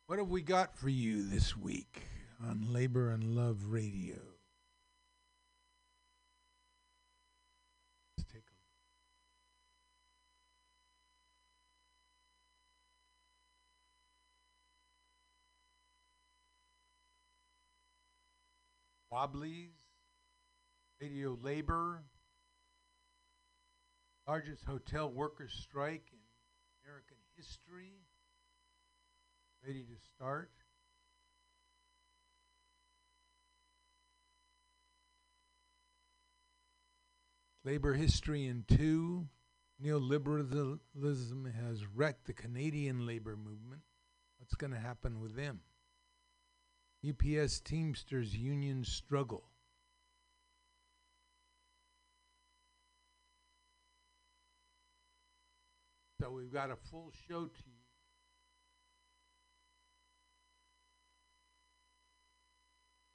What 0.05 0.17
have 0.19 0.29
we 0.29 0.41
got 0.41 0.75
for 0.75 0.89
you 0.89 1.23
this 1.23 1.55
week 1.55 2.01
on 2.43 2.73
Labor 2.73 3.11
and 3.11 3.35
Love 3.35 3.65
Radio? 3.69 4.15
Let's 8.17 8.31
take 8.31 8.41
a 8.41 8.53
Wobblies, 19.11 19.71
Radio 21.01 21.35
Labor, 21.41 22.03
largest 24.27 24.63
hotel 24.65 25.09
workers 25.09 25.51
strike 25.51 26.05
in 26.13 26.19
American 26.85 27.17
history, 27.35 27.93
ready 29.65 29.81
to 29.81 29.95
start. 30.15 30.51
Labor 37.65 37.93
history 37.93 38.45
in 38.45 38.63
two. 38.67 39.27
Neoliberalism 39.83 40.79
has 41.55 41.83
wrecked 41.95 42.25
the 42.27 42.33
Canadian 42.33 43.07
labor 43.07 43.35
movement. 43.35 43.81
What's 44.37 44.55
going 44.55 44.73
to 44.73 44.79
happen 44.79 45.19
with 45.19 45.35
them? 45.35 45.61
UPS 47.07 47.61
Teamsters 47.61 48.35
union 48.35 48.83
struggle. 48.83 49.43
So 56.19 56.31
we've 56.31 56.51
got 56.51 56.69
a 56.69 56.75
full 56.75 57.13
show 57.29 57.45
to 57.45 57.63
you. 57.65 57.79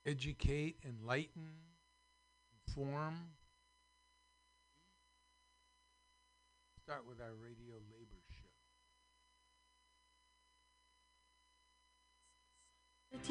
Educate, 0.06 0.76
enlighten, 0.86 1.48
inform. 2.66 3.14
Start 6.82 7.06
with 7.06 7.20
our 7.20 7.34
radio 7.34 7.74
labor 7.90 8.20
show. 8.30 8.44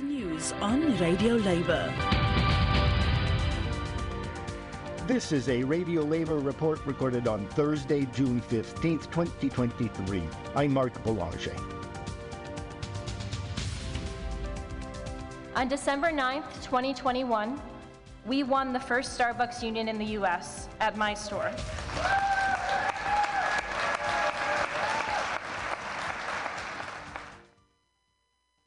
News 0.02 0.54
on 0.54 0.98
Radio 0.98 1.36
Labour. 1.36 1.94
This 5.06 5.32
is 5.32 5.50
a 5.50 5.62
Radio 5.64 6.02
Labor 6.04 6.40
report 6.40 6.84
recorded 6.86 7.28
on 7.28 7.46
Thursday, 7.50 8.08
June 8.14 8.42
15th, 8.42 9.12
2023. 9.12 10.24
I'm 10.56 10.74
Mark 10.74 11.04
Boulanger. 11.04 11.56
On 15.56 15.68
December 15.68 16.12
9th, 16.12 16.64
2021, 16.64 17.62
we 18.26 18.44
won 18.44 18.72
the 18.72 18.80
first 18.80 19.20
Starbucks 19.20 19.62
union 19.62 19.90
in 19.90 19.98
the 19.98 20.18
US 20.18 20.70
at 20.80 20.96
my 20.98 21.14
store. 21.14 21.52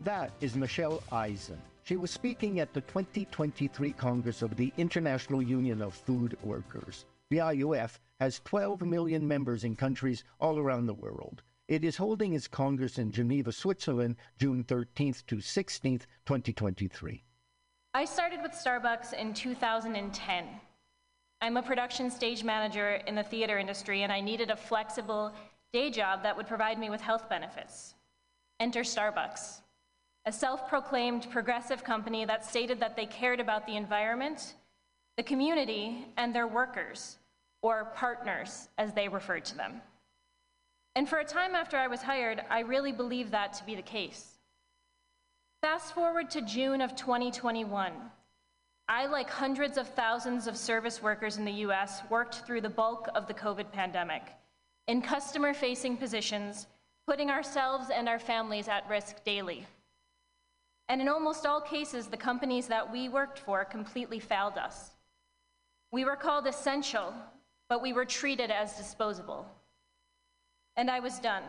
That 0.07 0.31
is 0.41 0.55
Michelle 0.55 1.03
Eisen. 1.11 1.61
She 1.83 1.97
was 1.97 2.13
speaking 2.13 2.61
at 2.61 2.73
the 2.73 2.81
2023 2.83 3.91
Congress 3.91 4.41
of 4.41 4.57
the 4.57 4.73
International 4.77 5.43
Union 5.43 5.83
of 5.83 5.95
Food 5.95 6.39
Workers. 6.45 7.07
The 7.31 7.39
IUF 7.39 7.99
has 8.21 8.41
12 8.45 8.83
million 8.83 9.27
members 9.27 9.65
in 9.65 9.75
countries 9.75 10.23
all 10.39 10.61
around 10.61 10.87
the 10.87 10.95
world. 10.95 11.43
It 11.67 11.83
is 11.85 11.97
holding 11.97 12.35
its 12.35 12.47
Congress 12.47 12.99
in 12.99 13.11
Geneva, 13.11 13.51
Switzerland, 13.51 14.15
June 14.39 14.63
13th 14.63 15.27
to 15.27 15.39
16th, 15.39 16.03
2023. 16.25 17.25
I 17.93 18.05
started 18.05 18.43
with 18.43 18.53
Starbucks 18.53 19.13
in 19.13 19.35
2010. 19.35 20.45
I'm 21.41 21.57
a 21.57 21.63
production 21.63 22.13
stage 22.13 22.45
manager 22.45 23.03
in 23.09 23.17
the 23.17 23.25
theater 23.25 23.59
industry, 23.59 24.05
and 24.05 24.13
I 24.13 24.21
needed 24.21 24.53
a 24.53 24.57
flexible 24.57 25.33
day 25.73 25.91
job 25.91 26.23
that 26.23 26.37
would 26.37 26.47
provide 26.47 26.79
me 26.79 26.91
with 26.91 27.01
health 27.01 27.29
benefits. 27.29 27.97
Enter 28.61 28.83
Starbucks, 28.83 29.63
a 30.27 30.33
self 30.33 30.69
proclaimed 30.69 31.31
progressive 31.31 31.85
company 31.85 32.25
that 32.25 32.45
stated 32.45 32.81
that 32.81 32.97
they 32.97 33.07
cared 33.07 33.39
about 33.39 33.65
the 33.65 33.77
environment, 33.77 34.55
the 35.17 35.23
community, 35.23 36.05
and 36.17 36.35
their 36.35 36.49
workers, 36.49 37.17
or 37.63 37.93
partners, 37.95 38.69
as 38.77 38.93
they 38.93 39.09
referred 39.09 39.45
to 39.45 39.57
them. 39.57 39.81
And 40.97 41.09
for 41.09 41.19
a 41.19 41.25
time 41.25 41.55
after 41.55 41.77
I 41.77 41.87
was 41.87 42.03
hired, 42.03 42.43
I 42.51 42.61
really 42.61 42.93
believed 42.93 43.31
that 43.31 43.53
to 43.55 43.65
be 43.65 43.77
the 43.77 43.83
case. 43.83 44.39
Fast 45.63 45.95
forward 45.95 46.29
to 46.31 46.43
June 46.43 46.81
of 46.81 46.97
2021. 46.97 47.93
I, 48.89 49.07
like 49.07 49.31
hundreds 49.31 49.79
of 49.79 49.89
thousands 49.89 50.47
of 50.47 50.57
service 50.57 51.03
workers 51.03 51.39
in 51.39 51.45
the 51.45 51.65
US, 51.67 52.03
worked 52.11 52.47
through 52.47 52.61
the 52.63 52.69
bulk 52.69 53.09
of 53.15 53.27
the 53.27 53.35
COVID 53.35 53.71
pandemic 53.73 54.23
in 54.89 55.03
customer 55.03 55.55
facing 55.55 55.97
positions, 55.97 56.67
putting 57.07 57.31
ourselves 57.31 57.91
and 57.91 58.09
our 58.09 58.19
families 58.19 58.69
at 58.69 58.89
risk 58.89 59.25
daily. 59.25 59.67
And 60.89 61.01
in 61.01 61.09
almost 61.09 61.47
all 61.47 61.61
cases, 61.61 62.07
the 62.07 62.17
companies 62.17 62.69
that 62.69 62.91
we 62.91 63.09
worked 63.09 63.39
for 63.39 63.65
completely 63.65 64.21
failed 64.21 64.57
us. 64.57 64.91
We 65.91 66.05
were 66.05 66.17
called 66.17 66.47
essential, 66.47 67.13
but 67.69 67.83
we 67.83 67.93
were 67.93 68.05
treated 68.05 68.51
as 68.51 68.77
disposable. 68.77 69.47
And 70.77 70.91
I 70.91 71.01
was 71.01 71.19
done. 71.19 71.43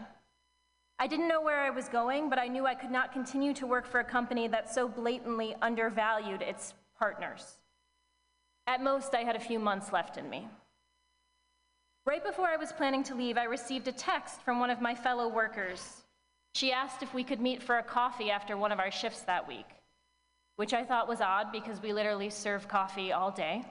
I 0.99 1.05
didn't 1.05 1.27
know 1.27 1.41
where 1.41 1.59
I 1.59 1.69
was 1.69 1.89
going, 1.89 2.29
but 2.29 2.39
I 2.39 2.47
knew 2.47 2.65
I 2.65 2.73
could 2.73 2.89
not 2.89 3.13
continue 3.13 3.53
to 3.55 3.67
work 3.67 3.85
for 3.85 3.99
a 3.99 4.03
company 4.03 4.47
that 4.47 4.73
so 4.73 4.87
blatantly 4.87 5.55
undervalued 5.61 6.41
its 6.41 6.73
partners. 6.97 7.57
At 8.65 8.81
most, 8.81 9.13
I 9.13 9.23
had 9.23 9.35
a 9.35 9.39
few 9.39 9.59
months 9.59 9.93
left 9.93 10.17
in 10.17 10.27
me. 10.29 10.47
Right 12.05 12.23
before 12.23 12.47
I 12.47 12.57
was 12.57 12.71
planning 12.71 13.03
to 13.03 13.15
leave, 13.15 13.37
I 13.37 13.43
received 13.43 13.87
a 13.87 13.91
text 13.91 14.41
from 14.41 14.59
one 14.59 14.69
of 14.69 14.81
my 14.81 14.95
fellow 14.95 15.27
workers. 15.27 16.03
She 16.53 16.71
asked 16.71 17.03
if 17.03 17.13
we 17.13 17.23
could 17.23 17.39
meet 17.39 17.61
for 17.61 17.77
a 17.77 17.83
coffee 17.83 18.31
after 18.31 18.57
one 18.57 18.71
of 18.71 18.79
our 18.79 18.91
shifts 18.91 19.21
that 19.23 19.47
week, 19.47 19.67
which 20.55 20.73
I 20.73 20.83
thought 20.83 21.07
was 21.07 21.21
odd 21.21 21.51
because 21.51 21.81
we 21.81 21.93
literally 21.93 22.29
serve 22.29 22.67
coffee 22.67 23.11
all 23.11 23.31
day. 23.31 23.63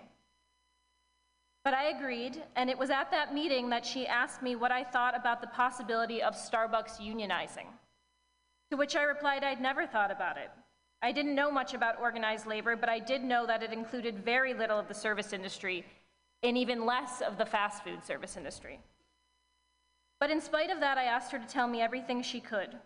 But 1.65 1.75
I 1.75 1.89
agreed, 1.89 2.41
and 2.55 2.71
it 2.71 2.79
was 2.79 2.91
at 2.91 3.11
that 3.11 3.35
meeting 3.35 3.71
that 3.71 3.85
she 3.85 4.07
asked 4.07 4.41
me 4.41 4.55
what 4.55 4.71
I 4.71 4.85
thought 4.85 5.17
about 5.17 5.41
the 5.41 5.49
possibility 5.49 6.23
of 6.23 6.35
Starbucks 6.35 7.01
unionizing. 7.01 7.67
To 8.71 8.77
which 8.77 8.95
I 8.95 9.03
replied 9.03 9.43
I'd 9.43 9.61
never 9.61 9.85
thought 9.85 10.13
about 10.13 10.37
it. 10.37 10.51
I 11.03 11.13
didn't 11.13 11.35
know 11.35 11.51
much 11.51 11.75
about 11.75 12.01
organized 12.01 12.47
labor, 12.47 12.77
but 12.77 12.89
I 12.89 13.01
did 13.01 13.23
know 13.23 13.47
that 13.47 13.63
it 13.63 13.73
included 13.73 14.25
very 14.25 14.55
little 14.55 14.79
of 14.79 14.89
the 14.89 14.95
service 14.95 15.33
industry 15.33 15.85
and 16.43 16.57
even 16.57 16.87
less 16.87 17.21
of 17.21 17.37
the 17.39 17.47
fast 17.47 17.83
food 17.83 18.05
service 18.05 18.37
industry. 18.37 18.79
But 20.19 20.31
in 20.31 20.41
spite 20.41 20.71
of 20.71 20.81
that, 20.81 20.99
I 20.99 21.05
asked 21.05 21.31
her 21.33 21.39
to 21.39 21.47
tell 21.47 21.67
me 21.67 21.83
everything 21.83 22.23
she 22.23 22.41
could. 22.41 22.77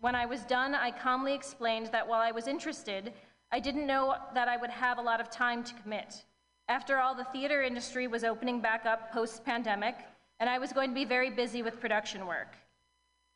When 0.00 0.14
I 0.14 0.26
was 0.26 0.42
done, 0.42 0.74
I 0.74 0.90
calmly 0.90 1.32
explained 1.32 1.86
that 1.92 2.06
while 2.06 2.20
I 2.20 2.30
was 2.30 2.46
interested, 2.46 3.12
I 3.50 3.60
didn't 3.60 3.86
know 3.86 4.16
that 4.34 4.48
I 4.48 4.56
would 4.56 4.70
have 4.70 4.98
a 4.98 5.02
lot 5.02 5.20
of 5.20 5.30
time 5.30 5.64
to 5.64 5.74
commit. 5.74 6.24
After 6.68 6.98
all, 6.98 7.14
the 7.14 7.24
theater 7.24 7.62
industry 7.62 8.06
was 8.06 8.24
opening 8.24 8.60
back 8.60 8.84
up 8.84 9.12
post 9.12 9.44
pandemic, 9.44 9.96
and 10.40 10.50
I 10.50 10.58
was 10.58 10.72
going 10.72 10.90
to 10.90 10.94
be 10.94 11.04
very 11.04 11.30
busy 11.30 11.62
with 11.62 11.80
production 11.80 12.26
work. 12.26 12.54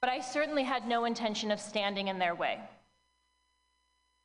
But 0.00 0.10
I 0.10 0.20
certainly 0.20 0.62
had 0.62 0.86
no 0.86 1.04
intention 1.04 1.50
of 1.50 1.60
standing 1.60 2.08
in 2.08 2.18
their 2.18 2.34
way. 2.34 2.58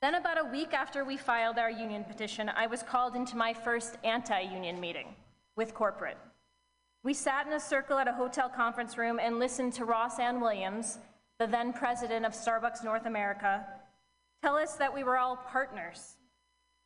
Then, 0.01 0.15
about 0.15 0.37
a 0.37 0.49
week 0.49 0.73
after 0.73 1.05
we 1.05 1.15
filed 1.15 1.57
our 1.57 1.71
union 1.71 2.03
petition, 2.03 2.49
I 2.49 2.67
was 2.67 2.83
called 2.83 3.15
into 3.15 3.37
my 3.37 3.53
first 3.53 3.97
anti 4.03 4.41
union 4.41 4.79
meeting 4.79 5.15
with 5.55 5.73
corporate. 5.73 6.17
We 7.03 7.13
sat 7.13 7.47
in 7.47 7.53
a 7.53 7.59
circle 7.59 7.97
at 7.97 8.07
a 8.07 8.13
hotel 8.13 8.47
conference 8.47 8.97
room 8.97 9.19
and 9.21 9.37
listened 9.37 9.73
to 9.73 9.85
Rossann 9.85 10.39
Williams, 10.39 10.99
the 11.37 11.45
then 11.45 11.73
president 11.73 12.25
of 12.25 12.31
Starbucks 12.31 12.81
North 12.81 13.05
America, 13.05 13.65
tell 14.41 14.55
us 14.55 14.75
that 14.75 14.93
we 14.93 15.03
were 15.03 15.17
all 15.17 15.35
partners 15.35 16.15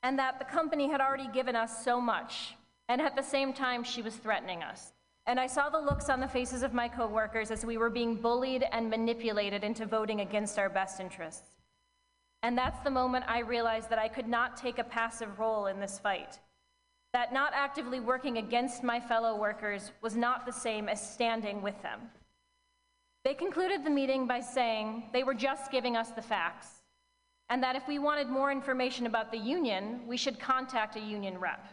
and 0.01 0.17
that 0.17 0.39
the 0.39 0.45
company 0.45 0.89
had 0.89 1.01
already 1.01 1.27
given 1.27 1.55
us 1.55 1.83
so 1.83 2.01
much, 2.01 2.55
and 2.89 2.99
at 2.99 3.15
the 3.15 3.21
same 3.21 3.53
time, 3.53 3.83
she 3.83 4.01
was 4.01 4.15
threatening 4.15 4.63
us. 4.63 4.93
And 5.27 5.39
I 5.39 5.45
saw 5.45 5.69
the 5.69 5.79
looks 5.79 6.09
on 6.09 6.19
the 6.19 6.27
faces 6.27 6.63
of 6.63 6.73
my 6.73 6.87
coworkers 6.87 7.51
as 7.51 7.65
we 7.65 7.77
were 7.77 7.89
being 7.89 8.15
bullied 8.15 8.63
and 8.71 8.89
manipulated 8.89 9.63
into 9.63 9.85
voting 9.85 10.21
against 10.21 10.57
our 10.57 10.69
best 10.69 10.99
interests. 10.99 11.57
And 12.41 12.57
that's 12.57 12.79
the 12.79 12.89
moment 12.89 13.25
I 13.27 13.39
realized 13.39 13.89
that 13.89 13.99
I 13.99 14.07
could 14.07 14.27
not 14.27 14.57
take 14.57 14.79
a 14.79 14.83
passive 14.83 15.37
role 15.37 15.67
in 15.67 15.79
this 15.79 15.99
fight. 15.99 16.39
That 17.17 17.33
not 17.33 17.53
actively 17.55 17.99
working 17.99 18.37
against 18.37 18.83
my 18.83 18.99
fellow 18.99 19.35
workers 19.35 19.91
was 20.03 20.15
not 20.15 20.45
the 20.45 20.53
same 20.53 20.87
as 20.87 21.01
standing 21.01 21.63
with 21.63 21.81
them. 21.81 21.99
They 23.25 23.33
concluded 23.33 23.83
the 23.83 23.89
meeting 23.89 24.27
by 24.27 24.39
saying 24.39 25.05
they 25.13 25.23
were 25.23 25.33
just 25.33 25.71
giving 25.71 25.97
us 25.97 26.11
the 26.11 26.21
facts, 26.21 26.67
and 27.49 27.63
that 27.63 27.75
if 27.75 27.87
we 27.87 27.97
wanted 27.97 28.29
more 28.29 28.51
information 28.51 29.07
about 29.07 29.31
the 29.31 29.39
union, 29.39 30.01
we 30.05 30.15
should 30.15 30.39
contact 30.39 30.95
a 30.95 30.99
union 30.99 31.39
rep. 31.39 31.65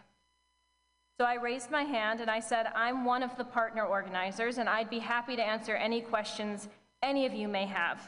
So 1.21 1.27
I 1.27 1.35
raised 1.35 1.71
my 1.71 1.83
hand 1.83 2.23
and 2.23 2.31
I 2.31 2.41
said, 2.41 2.69
I'm 2.75 3.05
one 3.05 3.23
of 3.23 3.37
the 3.37 3.45
partner 3.45 3.85
organizers, 3.85 4.57
and 4.57 4.67
I'd 4.67 4.89
be 4.89 4.99
happy 4.99 5.37
to 5.37 5.47
answer 5.47 5.77
any 5.77 6.01
questions 6.01 6.71
any 7.03 7.27
of 7.27 7.35
you 7.35 7.49
may 7.49 7.67
have. 7.67 8.01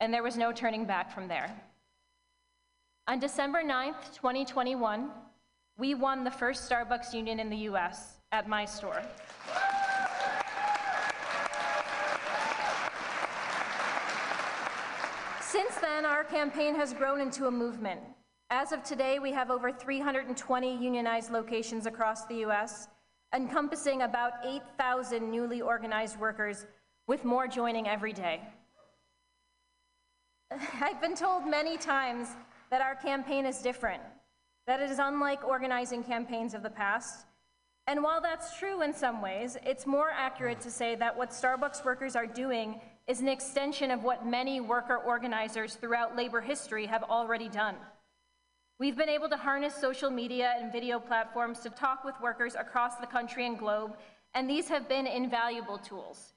And 0.00 0.12
there 0.12 0.24
was 0.24 0.36
no 0.36 0.50
turning 0.50 0.84
back 0.84 1.12
from 1.14 1.28
there. 1.28 1.54
On 3.06 3.20
December 3.20 3.62
9th, 3.62 4.16
2021, 4.16 5.10
we 5.76 5.94
won 5.94 6.24
the 6.24 6.30
first 6.30 6.70
Starbucks 6.70 7.12
union 7.12 7.40
in 7.40 7.50
the 7.50 7.56
US 7.68 8.18
at 8.32 8.48
my 8.48 8.64
store. 8.64 9.02
Since 15.40 15.76
then, 15.76 16.04
our 16.04 16.24
campaign 16.24 16.74
has 16.74 16.92
grown 16.92 17.20
into 17.20 17.46
a 17.46 17.50
movement. 17.50 18.00
As 18.50 18.72
of 18.72 18.82
today, 18.82 19.18
we 19.18 19.32
have 19.32 19.50
over 19.50 19.72
320 19.72 20.76
unionized 20.76 21.30
locations 21.30 21.86
across 21.86 22.26
the 22.26 22.44
US, 22.46 22.88
encompassing 23.34 24.02
about 24.02 24.32
8,000 24.44 25.30
newly 25.30 25.60
organized 25.60 26.18
workers, 26.18 26.66
with 27.06 27.24
more 27.24 27.46
joining 27.46 27.86
every 27.88 28.12
day. 28.12 28.40
I've 30.80 31.00
been 31.00 31.14
told 31.14 31.46
many 31.46 31.76
times 31.76 32.28
that 32.70 32.80
our 32.80 32.94
campaign 32.94 33.44
is 33.44 33.58
different, 33.58 34.02
that 34.66 34.80
it 34.80 34.90
is 34.90 34.98
unlike 34.98 35.44
organizing 35.44 36.02
campaigns 36.02 36.54
of 36.54 36.62
the 36.62 36.70
past. 36.70 37.26
And 37.86 38.02
while 38.02 38.20
that's 38.20 38.58
true 38.58 38.82
in 38.82 38.94
some 38.94 39.20
ways, 39.20 39.58
it's 39.64 39.86
more 39.86 40.10
accurate 40.10 40.60
to 40.62 40.70
say 40.70 40.94
that 40.96 41.16
what 41.16 41.30
Starbucks 41.30 41.84
workers 41.84 42.16
are 42.16 42.26
doing 42.26 42.80
is 43.06 43.20
an 43.20 43.28
extension 43.28 43.90
of 43.90 44.02
what 44.02 44.26
many 44.26 44.60
worker 44.60 44.96
organizers 44.96 45.74
throughout 45.74 46.16
labor 46.16 46.40
history 46.40 46.86
have 46.86 47.02
already 47.02 47.48
done. 47.48 47.76
We've 48.80 48.96
been 48.96 49.10
able 49.10 49.28
to 49.28 49.36
harness 49.36 49.74
social 49.74 50.10
media 50.10 50.54
and 50.58 50.72
video 50.72 50.98
platforms 50.98 51.60
to 51.60 51.70
talk 51.70 52.04
with 52.04 52.14
workers 52.22 52.54
across 52.54 52.96
the 52.96 53.06
country 53.06 53.46
and 53.46 53.58
globe, 53.58 53.96
and 54.34 54.48
these 54.48 54.68
have 54.68 54.88
been 54.88 55.06
invaluable 55.06 55.78
tools. 55.78 56.32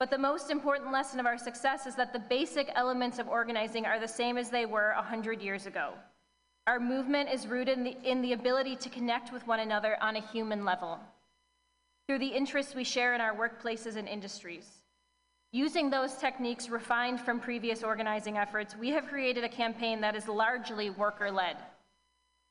But 0.00 0.10
the 0.10 0.18
most 0.18 0.50
important 0.50 0.90
lesson 0.90 1.20
of 1.20 1.26
our 1.26 1.38
success 1.38 1.86
is 1.86 1.94
that 1.96 2.12
the 2.12 2.18
basic 2.18 2.70
elements 2.74 3.18
of 3.18 3.28
organizing 3.28 3.84
are 3.84 4.00
the 4.00 4.08
same 4.08 4.38
as 4.38 4.48
they 4.48 4.64
were 4.64 4.92
100 4.96 5.42
years 5.42 5.66
ago. 5.66 5.92
Our 6.68 6.78
movement 6.78 7.30
is 7.30 7.46
rooted 7.46 7.78
in 7.78 7.84
the, 7.84 7.96
in 8.04 8.20
the 8.20 8.34
ability 8.34 8.76
to 8.76 8.90
connect 8.90 9.32
with 9.32 9.46
one 9.46 9.60
another 9.60 9.96
on 10.02 10.16
a 10.16 10.20
human 10.20 10.66
level, 10.66 10.98
through 12.06 12.18
the 12.18 12.26
interests 12.26 12.74
we 12.74 12.84
share 12.84 13.14
in 13.14 13.22
our 13.22 13.34
workplaces 13.34 13.96
and 13.96 14.06
industries. 14.06 14.68
Using 15.50 15.88
those 15.88 16.16
techniques 16.16 16.68
refined 16.68 17.22
from 17.22 17.40
previous 17.40 17.82
organizing 17.82 18.36
efforts, 18.36 18.76
we 18.76 18.90
have 18.90 19.06
created 19.06 19.44
a 19.44 19.48
campaign 19.48 20.02
that 20.02 20.14
is 20.14 20.28
largely 20.28 20.90
worker 20.90 21.30
led. 21.30 21.56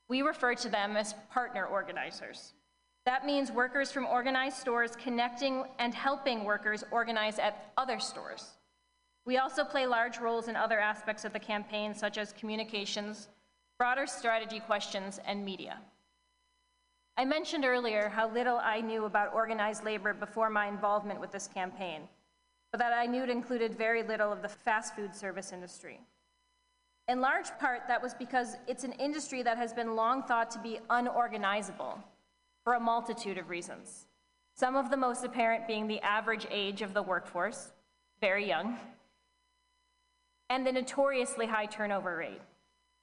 We 0.09 0.23
refer 0.23 0.55
to 0.55 0.69
them 0.69 0.97
as 0.97 1.13
partner 1.31 1.67
organizers. 1.67 2.53
That 3.05 3.23
means 3.23 3.51
workers 3.51 3.91
from 3.91 4.07
organized 4.07 4.57
stores 4.57 4.95
connecting 4.95 5.63
and 5.77 5.93
helping 5.93 6.43
workers 6.43 6.83
organize 6.89 7.37
at 7.37 7.71
other 7.77 7.99
stores. 7.99 8.55
We 9.27 9.37
also 9.37 9.63
play 9.63 9.85
large 9.85 10.17
roles 10.17 10.47
in 10.47 10.55
other 10.55 10.79
aspects 10.79 11.23
of 11.23 11.33
the 11.33 11.39
campaign, 11.39 11.93
such 11.93 12.17
as 12.17 12.33
communications, 12.33 13.27
broader 13.77 14.07
strategy 14.07 14.59
questions, 14.59 15.19
and 15.25 15.45
media. 15.45 15.77
I 17.15 17.25
mentioned 17.25 17.65
earlier 17.65 18.09
how 18.09 18.29
little 18.29 18.57
I 18.57 18.81
knew 18.81 19.05
about 19.05 19.33
organized 19.33 19.83
labor 19.83 20.13
before 20.13 20.49
my 20.49 20.67
involvement 20.67 21.19
with 21.19 21.31
this 21.31 21.47
campaign 21.47 22.07
but 22.71 22.79
that 22.79 22.93
I 22.93 23.05
knew 23.05 23.23
it 23.23 23.29
included 23.29 23.75
very 23.75 24.03
little 24.03 24.31
of 24.31 24.41
the 24.41 24.49
fast 24.49 24.95
food 24.95 25.15
service 25.15 25.53
industry. 25.53 25.99
In 27.07 27.21
large 27.21 27.47
part, 27.59 27.87
that 27.87 28.01
was 28.01 28.13
because 28.13 28.57
it's 28.67 28.83
an 28.83 28.91
industry 28.93 29.41
that 29.43 29.57
has 29.57 29.71
been 29.71 29.95
long 29.95 30.23
thought 30.23 30.51
to 30.51 30.59
be 30.59 30.79
unorganizable 30.89 31.97
for 32.63 32.73
a 32.73 32.79
multitude 32.79 33.37
of 33.37 33.49
reasons. 33.49 34.07
Some 34.53 34.75
of 34.75 34.89
the 34.89 34.97
most 34.97 35.23
apparent 35.23 35.67
being 35.67 35.87
the 35.87 36.01
average 36.01 36.45
age 36.51 36.81
of 36.81 36.93
the 36.93 37.01
workforce, 37.01 37.71
very 38.19 38.45
young, 38.45 38.77
and 40.49 40.65
the 40.65 40.71
notoriously 40.71 41.45
high 41.45 41.67
turnover 41.67 42.17
rate, 42.17 42.41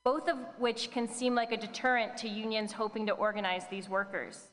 both 0.05 0.29
of 0.29 0.37
which 0.59 0.91
can 0.91 1.09
seem 1.09 1.35
like 1.35 1.51
a 1.51 1.57
deterrent 1.57 2.17
to 2.19 2.29
unions 2.29 2.73
hoping 2.73 3.07
to 3.07 3.13
organize 3.13 3.65
these 3.71 3.89
workers. 3.89 4.49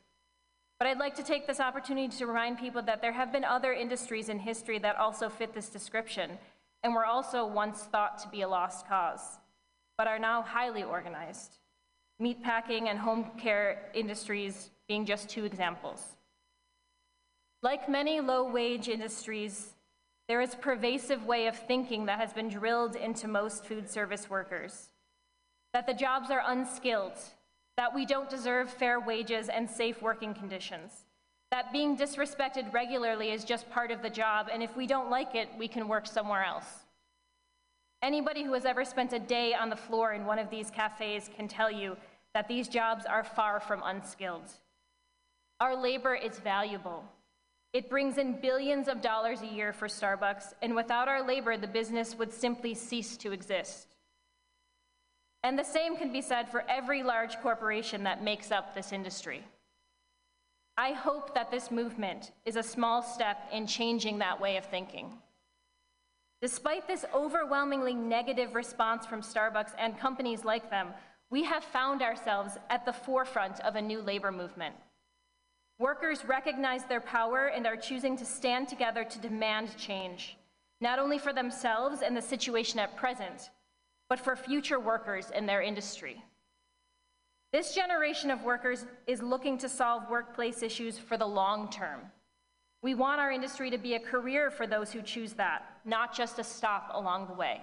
But 0.79 0.87
I'd 0.87 0.97
like 0.97 1.15
to 1.17 1.23
take 1.23 1.45
this 1.45 1.59
opportunity 1.59 2.07
to 2.17 2.25
remind 2.25 2.57
people 2.57 2.81
that 2.83 3.01
there 3.01 3.11
have 3.11 3.33
been 3.33 3.43
other 3.43 3.73
industries 3.73 4.29
in 4.29 4.39
history 4.39 4.79
that 4.79 4.95
also 4.95 5.29
fit 5.29 5.53
this 5.53 5.69
description 5.69 6.39
and 6.83 6.95
were 6.95 7.05
also 7.05 7.45
once 7.45 7.81
thought 7.81 8.17
to 8.19 8.29
be 8.29 8.41
a 8.41 8.47
lost 8.47 8.87
cause, 8.87 9.37
but 9.97 10.07
are 10.07 10.17
now 10.17 10.41
highly 10.41 10.83
organized. 10.83 11.57
Meatpacking 12.19 12.87
and 12.87 12.97
home 12.97 13.31
care 13.37 13.91
industries 13.93 14.71
being 14.87 15.05
just 15.05 15.29
two 15.29 15.43
examples. 15.43 16.15
Like 17.61 17.89
many 17.89 18.21
low 18.21 18.49
wage 18.49 18.87
industries, 18.87 19.75
there 20.27 20.41
is 20.41 20.53
a 20.53 20.57
pervasive 20.57 21.25
way 21.25 21.47
of 21.47 21.57
thinking 21.67 22.05
that 22.05 22.19
has 22.19 22.31
been 22.31 22.47
drilled 22.47 22.95
into 22.95 23.27
most 23.27 23.65
food 23.65 23.89
service 23.89 24.29
workers 24.29 24.90
that 25.73 25.87
the 25.87 25.93
jobs 25.93 26.29
are 26.29 26.43
unskilled, 26.45 27.17
that 27.77 27.93
we 27.93 28.05
don't 28.05 28.29
deserve 28.29 28.69
fair 28.69 28.99
wages 28.99 29.49
and 29.49 29.69
safe 29.69 30.01
working 30.01 30.33
conditions, 30.33 31.05
that 31.51 31.73
being 31.73 31.97
disrespected 31.97 32.73
regularly 32.73 33.31
is 33.31 33.43
just 33.43 33.69
part 33.69 33.91
of 33.91 34.01
the 34.01 34.09
job, 34.09 34.47
and 34.51 34.63
if 34.63 34.75
we 34.75 34.87
don't 34.87 35.09
like 35.09 35.35
it, 35.35 35.49
we 35.57 35.67
can 35.67 35.87
work 35.87 36.07
somewhere 36.07 36.43
else. 36.43 36.85
Anybody 38.01 38.43
who 38.43 38.53
has 38.53 38.65
ever 38.65 38.83
spent 38.83 39.13
a 39.13 39.19
day 39.19 39.53
on 39.53 39.69
the 39.69 39.75
floor 39.75 40.13
in 40.13 40.25
one 40.25 40.39
of 40.39 40.49
these 40.49 40.71
cafes 40.71 41.29
can 41.35 41.47
tell 41.47 41.69
you 41.69 41.97
that 42.33 42.47
these 42.47 42.67
jobs 42.67 43.05
are 43.05 43.23
far 43.23 43.59
from 43.59 43.83
unskilled. 43.83 44.49
Our 45.59 45.75
labor 45.75 46.15
is 46.15 46.39
valuable. 46.39 47.03
It 47.73 47.89
brings 47.89 48.17
in 48.17 48.41
billions 48.41 48.87
of 48.87 49.01
dollars 49.01 49.41
a 49.41 49.47
year 49.47 49.71
for 49.71 49.87
Starbucks, 49.87 50.53
and 50.61 50.75
without 50.75 51.07
our 51.07 51.25
labor, 51.25 51.57
the 51.57 51.67
business 51.67 52.15
would 52.15 52.33
simply 52.33 52.73
cease 52.73 53.17
to 53.17 53.31
exist. 53.31 53.90
And 55.43 55.57
the 55.57 55.63
same 55.63 55.97
can 55.97 56.11
be 56.13 56.21
said 56.21 56.49
for 56.49 56.63
every 56.69 57.01
large 57.03 57.39
corporation 57.41 58.03
that 58.03 58.23
makes 58.23 58.51
up 58.51 58.75
this 58.75 58.91
industry. 58.91 59.43
I 60.77 60.93
hope 60.93 61.33
that 61.33 61.51
this 61.51 61.71
movement 61.71 62.31
is 62.45 62.55
a 62.55 62.63
small 62.63 63.01
step 63.01 63.37
in 63.51 63.67
changing 63.67 64.19
that 64.19 64.39
way 64.39 64.57
of 64.57 64.65
thinking. 64.65 65.13
Despite 66.41 66.87
this 66.87 67.05
overwhelmingly 67.13 67.93
negative 67.93 68.55
response 68.55 69.05
from 69.05 69.21
Starbucks 69.21 69.73
and 69.77 69.99
companies 69.99 70.43
like 70.43 70.69
them, 70.69 70.87
we 71.29 71.43
have 71.43 71.63
found 71.63 72.01
ourselves 72.01 72.57
at 72.69 72.85
the 72.85 72.93
forefront 72.93 73.59
of 73.61 73.75
a 73.75 73.81
new 73.81 74.01
labor 74.01 74.31
movement. 74.31 74.75
Workers 75.79 76.25
recognize 76.25 76.83
their 76.85 77.01
power 77.01 77.47
and 77.47 77.65
are 77.65 77.77
choosing 77.77 78.17
to 78.17 78.25
stand 78.25 78.67
together 78.67 79.03
to 79.03 79.19
demand 79.19 79.75
change, 79.77 80.37
not 80.79 80.99
only 80.99 81.17
for 81.17 81.33
themselves 81.33 82.01
and 82.01 82.15
the 82.15 82.21
situation 82.21 82.79
at 82.79 82.95
present, 82.95 83.49
but 84.11 84.19
for 84.19 84.35
future 84.35 84.77
workers 84.77 85.31
in 85.33 85.45
their 85.45 85.61
industry. 85.61 86.21
This 87.53 87.73
generation 87.73 88.29
of 88.29 88.43
workers 88.43 88.85
is 89.07 89.21
looking 89.21 89.57
to 89.59 89.69
solve 89.69 90.09
workplace 90.09 90.61
issues 90.61 90.97
for 90.97 91.15
the 91.15 91.25
long 91.25 91.69
term. 91.69 92.01
We 92.83 92.93
want 92.93 93.21
our 93.21 93.31
industry 93.31 93.69
to 93.69 93.77
be 93.77 93.93
a 93.93 94.01
career 94.01 94.51
for 94.51 94.67
those 94.67 94.91
who 94.91 95.01
choose 95.01 95.31
that, 95.35 95.63
not 95.85 96.13
just 96.13 96.39
a 96.39 96.43
stop 96.43 96.91
along 96.93 97.27
the 97.27 97.35
way. 97.35 97.61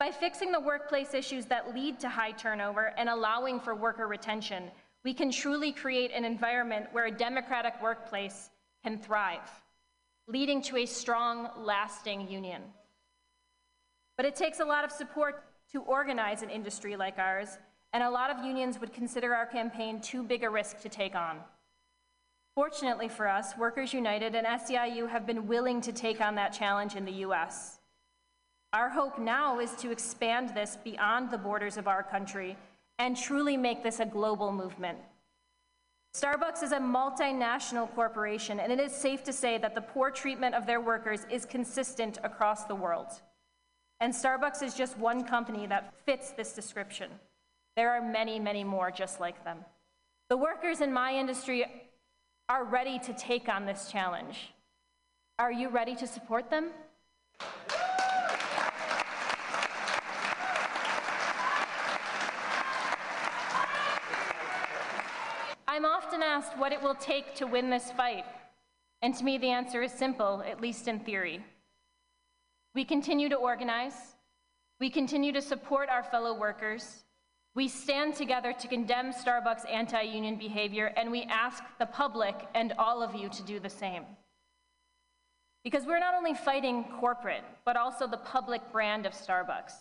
By 0.00 0.10
fixing 0.10 0.50
the 0.50 0.58
workplace 0.58 1.14
issues 1.14 1.46
that 1.46 1.72
lead 1.72 2.00
to 2.00 2.08
high 2.08 2.32
turnover 2.32 2.92
and 2.98 3.08
allowing 3.08 3.60
for 3.60 3.76
worker 3.76 4.08
retention, 4.08 4.72
we 5.04 5.14
can 5.14 5.30
truly 5.30 5.70
create 5.70 6.10
an 6.10 6.24
environment 6.24 6.86
where 6.90 7.06
a 7.06 7.12
democratic 7.12 7.80
workplace 7.80 8.50
can 8.82 8.98
thrive, 8.98 9.48
leading 10.26 10.60
to 10.62 10.78
a 10.78 10.84
strong, 10.84 11.50
lasting 11.58 12.28
union. 12.28 12.62
But 14.16 14.26
it 14.26 14.34
takes 14.34 14.60
a 14.60 14.64
lot 14.64 14.84
of 14.84 14.90
support 14.90 15.44
to 15.72 15.82
organize 15.82 16.42
an 16.42 16.50
industry 16.50 16.96
like 16.96 17.18
ours, 17.18 17.58
and 17.92 18.02
a 18.02 18.10
lot 18.10 18.30
of 18.30 18.44
unions 18.44 18.80
would 18.80 18.92
consider 18.92 19.34
our 19.34 19.46
campaign 19.46 20.00
too 20.00 20.22
big 20.22 20.44
a 20.44 20.50
risk 20.50 20.80
to 20.80 20.88
take 20.88 21.14
on. 21.14 21.38
Fortunately 22.54 23.08
for 23.08 23.28
us, 23.28 23.56
Workers 23.58 23.92
United 23.92 24.34
and 24.34 24.46
SEIU 24.46 25.08
have 25.10 25.26
been 25.26 25.46
willing 25.46 25.82
to 25.82 25.92
take 25.92 26.20
on 26.22 26.34
that 26.36 26.54
challenge 26.54 26.94
in 26.94 27.04
the 27.04 27.24
US. 27.26 27.78
Our 28.72 28.88
hope 28.88 29.18
now 29.18 29.60
is 29.60 29.72
to 29.76 29.90
expand 29.90 30.54
this 30.54 30.78
beyond 30.82 31.30
the 31.30 31.38
borders 31.38 31.76
of 31.76 31.86
our 31.86 32.02
country 32.02 32.56
and 32.98 33.16
truly 33.16 33.56
make 33.56 33.82
this 33.82 34.00
a 34.00 34.06
global 34.06 34.52
movement. 34.52 34.98
Starbucks 36.14 36.62
is 36.62 36.72
a 36.72 36.78
multinational 36.78 37.94
corporation, 37.94 38.58
and 38.58 38.72
it 38.72 38.80
is 38.80 38.92
safe 38.92 39.22
to 39.24 39.34
say 39.34 39.58
that 39.58 39.74
the 39.74 39.82
poor 39.82 40.10
treatment 40.10 40.54
of 40.54 40.64
their 40.64 40.80
workers 40.80 41.26
is 41.30 41.44
consistent 41.44 42.16
across 42.24 42.64
the 42.64 42.74
world. 42.74 43.20
And 44.00 44.12
Starbucks 44.12 44.62
is 44.62 44.74
just 44.74 44.98
one 44.98 45.24
company 45.24 45.66
that 45.66 45.94
fits 46.04 46.30
this 46.30 46.52
description. 46.52 47.10
There 47.76 47.90
are 47.90 48.02
many, 48.02 48.38
many 48.38 48.62
more 48.62 48.90
just 48.90 49.20
like 49.20 49.42
them. 49.44 49.58
The 50.28 50.36
workers 50.36 50.80
in 50.80 50.92
my 50.92 51.14
industry 51.14 51.64
are 52.48 52.64
ready 52.64 52.98
to 53.00 53.12
take 53.14 53.48
on 53.48 53.64
this 53.64 53.90
challenge. 53.90 54.52
Are 55.38 55.52
you 55.52 55.68
ready 55.68 55.94
to 55.96 56.06
support 56.06 56.50
them? 56.50 56.70
I'm 65.66 65.84
often 65.84 66.22
asked 66.22 66.56
what 66.56 66.72
it 66.72 66.82
will 66.82 66.94
take 66.94 67.34
to 67.34 67.46
win 67.46 67.68
this 67.68 67.90
fight. 67.92 68.24
And 69.02 69.14
to 69.16 69.24
me, 69.24 69.36
the 69.36 69.50
answer 69.50 69.82
is 69.82 69.92
simple, 69.92 70.42
at 70.46 70.60
least 70.60 70.88
in 70.88 71.00
theory. 71.00 71.44
We 72.76 72.84
continue 72.84 73.30
to 73.30 73.36
organize, 73.36 73.94
we 74.80 74.90
continue 74.90 75.32
to 75.32 75.40
support 75.40 75.88
our 75.88 76.02
fellow 76.02 76.38
workers, 76.38 77.04
we 77.54 77.68
stand 77.68 78.14
together 78.14 78.52
to 78.52 78.68
condemn 78.68 79.14
Starbucks 79.14 79.66
anti 79.72 80.02
union 80.02 80.36
behavior, 80.36 80.92
and 80.94 81.10
we 81.10 81.22
ask 81.22 81.64
the 81.78 81.86
public 81.86 82.34
and 82.54 82.74
all 82.78 83.02
of 83.02 83.14
you 83.14 83.30
to 83.30 83.42
do 83.44 83.58
the 83.58 83.70
same. 83.70 84.02
Because 85.64 85.86
we're 85.86 85.98
not 86.00 86.14
only 86.14 86.34
fighting 86.34 86.84
corporate, 87.00 87.44
but 87.64 87.78
also 87.78 88.06
the 88.06 88.18
public 88.18 88.60
brand 88.70 89.06
of 89.06 89.14
Starbucks. 89.14 89.72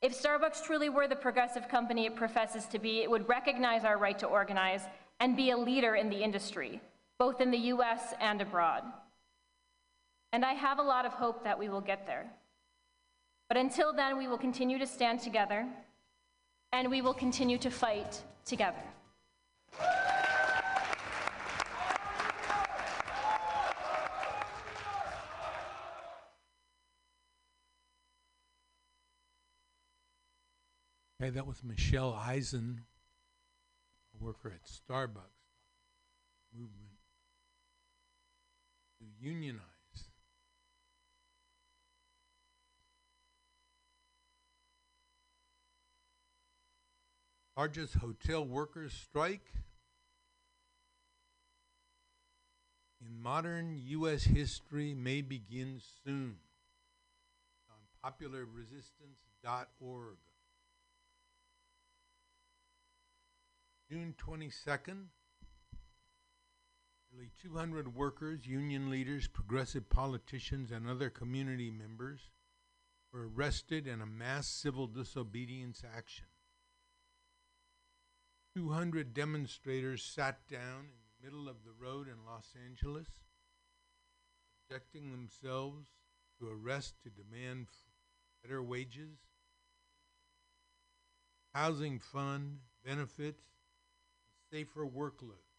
If 0.00 0.16
Starbucks 0.16 0.62
truly 0.62 0.90
were 0.90 1.08
the 1.08 1.16
progressive 1.16 1.68
company 1.68 2.06
it 2.06 2.14
professes 2.14 2.66
to 2.66 2.78
be, 2.78 3.00
it 3.00 3.10
would 3.10 3.28
recognize 3.28 3.84
our 3.84 3.98
right 3.98 4.18
to 4.20 4.26
organize 4.26 4.82
and 5.18 5.36
be 5.36 5.50
a 5.50 5.56
leader 5.56 5.96
in 5.96 6.08
the 6.08 6.22
industry, 6.22 6.80
both 7.18 7.40
in 7.40 7.50
the 7.50 7.72
US 7.74 8.14
and 8.20 8.40
abroad. 8.40 8.84
And 10.32 10.44
I 10.44 10.52
have 10.52 10.78
a 10.78 10.82
lot 10.82 11.06
of 11.06 11.12
hope 11.12 11.44
that 11.44 11.58
we 11.58 11.68
will 11.68 11.80
get 11.80 12.06
there. 12.06 12.26
But 13.48 13.56
until 13.56 13.92
then, 13.92 14.18
we 14.18 14.26
will 14.26 14.38
continue 14.38 14.78
to 14.78 14.86
stand 14.86 15.20
together 15.20 15.66
and 16.72 16.90
we 16.90 17.00
will 17.00 17.14
continue 17.14 17.58
to 17.58 17.70
fight 17.70 18.20
together. 18.44 18.82
Okay, 31.18 31.30
that 31.30 31.46
was 31.46 31.64
Michelle 31.64 32.12
Eisen, 32.12 32.82
a 34.14 34.24
worker 34.24 34.52
at 34.54 34.64
Starbucks, 34.64 35.46
movement 36.54 36.92
to 38.98 39.04
unionize. 39.18 39.75
Largest 47.56 47.94
hotel 47.94 48.44
workers 48.44 48.92
strike 48.92 49.50
in 53.00 53.22
modern 53.22 53.80
U.S. 53.86 54.24
history 54.24 54.92
may 54.92 55.22
begin 55.22 55.80
soon. 56.04 56.36
On 57.70 57.78
popularresistance.org. 58.04 60.18
June 63.90 64.14
22nd, 64.18 65.06
nearly 67.10 67.30
200 67.40 67.94
workers, 67.94 68.46
union 68.46 68.90
leaders, 68.90 69.28
progressive 69.28 69.88
politicians, 69.88 70.70
and 70.72 70.86
other 70.86 71.08
community 71.08 71.70
members 71.70 72.28
were 73.12 73.30
arrested 73.34 73.86
in 73.86 74.02
a 74.02 74.06
mass 74.06 74.46
civil 74.46 74.86
disobedience 74.86 75.82
action. 75.96 76.26
200 78.56 79.12
demonstrators 79.12 80.02
sat 80.02 80.38
down 80.48 80.86
in 80.86 80.96
the 81.20 81.26
middle 81.26 81.46
of 81.46 81.56
the 81.62 81.74
road 81.78 82.08
in 82.08 82.14
Los 82.24 82.54
Angeles, 82.64 83.06
subjecting 84.66 85.10
themselves 85.10 85.88
to 86.38 86.48
arrest 86.48 86.94
to 87.02 87.10
demand 87.10 87.66
better 88.42 88.62
wages, 88.62 89.18
housing 91.54 91.98
fund, 91.98 92.60
benefits, 92.82 93.44
safer 94.50 94.86
workloads. 94.86 95.52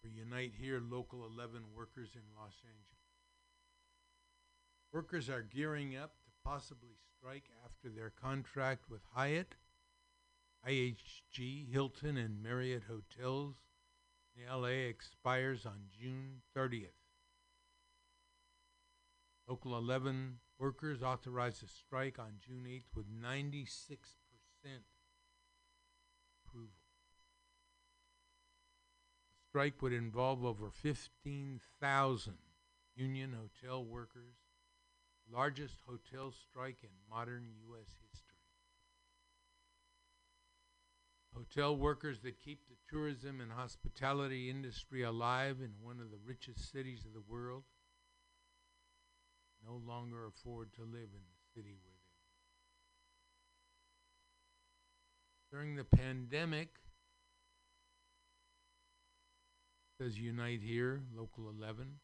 For 0.00 0.08
Unite 0.08 0.54
Here 0.58 0.80
Local 0.80 1.26
11 1.36 1.64
workers 1.76 2.12
in 2.14 2.22
Los 2.34 2.54
Angeles. 2.64 2.86
Workers 4.90 5.28
are 5.28 5.42
gearing 5.42 5.98
up 5.98 6.12
to 6.24 6.30
possibly 6.42 6.96
strike 7.20 7.50
after 7.64 7.88
their 7.94 8.10
contract 8.10 8.88
with 8.88 9.00
Hyatt, 9.14 9.54
IHG, 10.66 11.70
Hilton, 11.70 12.16
and 12.16 12.42
Marriott 12.42 12.84
Hotels 12.88 13.56
in 14.34 14.50
LA 14.50 14.88
expires 14.88 15.66
on 15.66 15.80
June 15.90 16.40
30th. 16.56 16.86
Local 19.48 19.76
11 19.76 20.38
workers 20.58 21.02
authorized 21.02 21.62
a 21.62 21.68
strike 21.68 22.18
on 22.18 22.34
June 22.46 22.64
8th 22.66 22.94
with 22.94 23.06
96% 23.06 23.56
approval. 26.46 26.68
The 29.28 29.48
strike 29.48 29.82
would 29.82 29.92
involve 29.92 30.44
over 30.44 30.70
15,000 30.70 32.34
union 32.94 33.34
hotel 33.34 33.84
workers, 33.84 34.36
largest 35.32 35.76
hotel 35.86 36.32
strike 36.32 36.78
in 36.82 36.90
modern 37.08 37.48
U.S. 37.68 37.88
history. 38.10 38.30
Hotel 41.34 41.76
workers 41.76 42.20
that 42.20 42.38
keep 42.38 42.60
the 42.68 42.76
tourism 42.88 43.40
and 43.40 43.52
hospitality 43.52 44.50
industry 44.50 45.02
alive 45.02 45.58
in 45.60 45.70
one 45.80 46.00
of 46.00 46.10
the 46.10 46.18
richest 46.24 46.72
cities 46.72 47.04
of 47.04 47.12
the 47.12 47.22
world 47.28 47.62
no 49.66 49.80
longer 49.86 50.26
afford 50.26 50.72
to 50.74 50.82
live 50.82 51.10
in 51.12 51.20
the 51.20 51.54
city 51.54 51.76
where 51.82 51.94
they. 51.94 52.10
during 55.50 55.76
the 55.76 55.84
pandemic, 55.84 56.68
says 60.00 60.18
Unite 60.18 60.62
Here, 60.62 61.02
Local 61.14 61.50
11, 61.50 61.98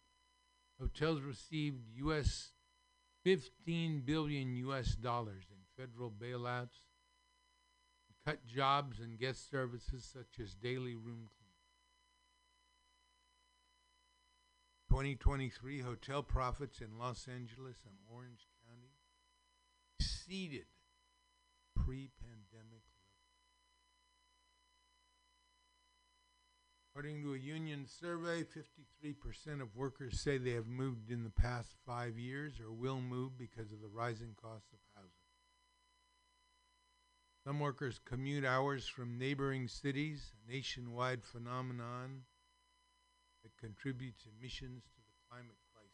hotels 0.81 1.23
received 1.23 1.79
U.S. 1.97 2.51
15 3.27 4.03
billion 4.07 4.55
U.S. 4.55 4.95
dollars 4.95 5.43
in 5.51 5.57
federal 5.77 6.13
bailouts, 6.13 6.79
cut 8.25 8.47
jobs 8.47 9.01
and 9.01 9.19
guest 9.19 9.51
services 9.51 10.09
such 10.13 10.39
as 10.41 10.55
daily 10.55 10.95
room 10.95 11.29
cleaning. 11.35 11.57
2023 14.89 15.81
hotel 15.81 16.23
profits 16.23 16.81
in 16.81 17.01
Los 17.01 17.27
Angeles 17.27 17.79
and 17.85 17.97
Orange 18.15 18.47
County 18.65 18.95
exceeded 19.99 20.67
pre-pandemic 21.75 22.85
According 26.97 27.25
to 27.25 27.35
a 27.35 27.39
union 27.39 27.85
survey, 27.87 28.43
53% 28.43 29.61
of 29.61 29.77
workers 29.77 30.19
say 30.19 30.39
they 30.39 30.53
have 30.53 30.67
moved 30.67 31.11
in 31.11 31.25
the 31.25 31.31
past 31.31 31.75
five 31.85 32.19
years 32.19 32.55
or 32.59 32.73
will 32.73 33.03
move 33.03 33.37
because 33.37 33.71
of 33.71 33.83
the 33.83 33.89
rising 33.89 34.35
cost 34.41 34.65
of 34.73 34.79
housing. 34.95 35.11
Some 37.45 37.61
workers 37.61 38.01
commute 38.03 38.47
hours 38.47 38.89
from 38.89 39.19
neighboring 39.19 39.69
cities, 39.69 40.33
a 40.49 40.51
nationwide 40.51 41.23
phenomenon 41.23 42.23
that 43.43 43.55
contributes 43.59 44.25
emissions 44.25 44.85
to 44.85 45.01
the 45.07 45.29
climate 45.29 45.59
crisis. 45.75 45.93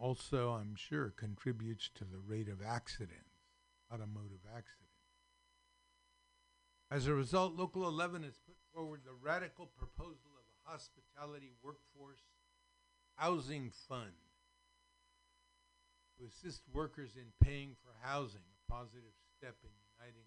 Also, 0.00 0.50
I'm 0.50 0.74
sure, 0.74 1.14
contributes 1.16 1.88
to 1.94 2.02
the 2.02 2.18
rate 2.18 2.48
of 2.48 2.60
accidents, 2.60 3.44
automotive 3.92 4.40
accidents. 4.52 4.89
As 6.90 7.06
a 7.06 7.14
result, 7.14 7.54
Local 7.54 7.86
11 7.86 8.24
has 8.24 8.40
put 8.44 8.56
forward 8.74 9.02
the 9.04 9.14
radical 9.22 9.66
proposal 9.66 10.30
of 10.34 10.42
a 10.42 10.70
hospitality 10.70 11.52
workforce 11.62 12.24
housing 13.14 13.70
fund 13.88 14.10
to 16.18 16.26
assist 16.26 16.62
workers 16.72 17.12
in 17.14 17.46
paying 17.46 17.76
for 17.84 17.92
housing. 18.02 18.40
A 18.40 18.72
positive 18.72 19.14
step 19.38 19.56
in 19.62 19.70
uniting 19.98 20.26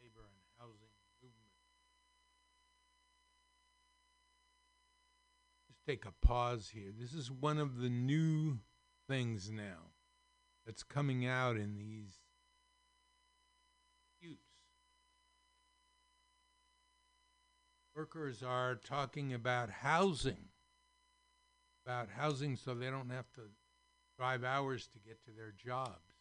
labor 0.00 0.22
and 0.22 0.38
housing 0.58 0.94
movement. 1.20 1.50
Just 5.66 5.84
take 5.84 6.04
a 6.04 6.14
pause 6.24 6.70
here. 6.72 6.92
This 6.96 7.12
is 7.12 7.30
one 7.30 7.58
of 7.58 7.78
the 7.78 7.90
new 7.90 8.60
things 9.08 9.50
now 9.50 9.90
that's 10.64 10.84
coming 10.84 11.26
out 11.26 11.56
in 11.56 11.76
these 11.76 12.20
Workers 17.96 18.42
are 18.42 18.74
talking 18.74 19.32
about 19.32 19.70
housing, 19.70 20.50
about 21.86 22.10
housing 22.10 22.54
so 22.56 22.74
they 22.74 22.90
don't 22.90 23.08
have 23.08 23.32
to 23.36 23.40
drive 24.18 24.44
hours 24.44 24.86
to 24.88 24.98
get 24.98 25.24
to 25.24 25.30
their 25.30 25.54
jobs. 25.56 26.12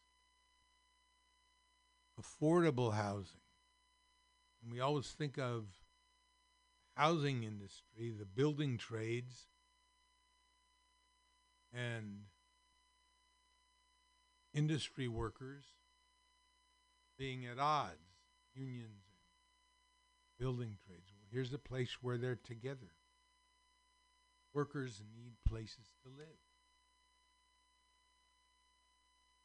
Affordable 2.18 2.94
housing. 2.94 3.42
And 4.64 4.72
we 4.72 4.80
always 4.80 5.08
think 5.08 5.38
of 5.38 5.66
housing 6.96 7.44
industry, 7.44 8.14
the 8.18 8.24
building 8.24 8.78
trades, 8.78 9.48
and 11.74 12.22
industry 14.54 15.10
workers 15.10 15.66
being 17.20 17.46
at 17.46 17.60
odds, 17.60 18.00
unions 18.54 19.04
and 19.10 20.40
building 20.40 20.78
trades. 20.88 21.15
Here's 21.36 21.52
a 21.52 21.58
place 21.58 21.98
where 22.00 22.18
they're 22.18 22.40
together. 22.42 22.94
Workers 24.54 25.04
need 25.14 25.34
places 25.46 25.92
to 26.04 26.10
live. 26.18 26.40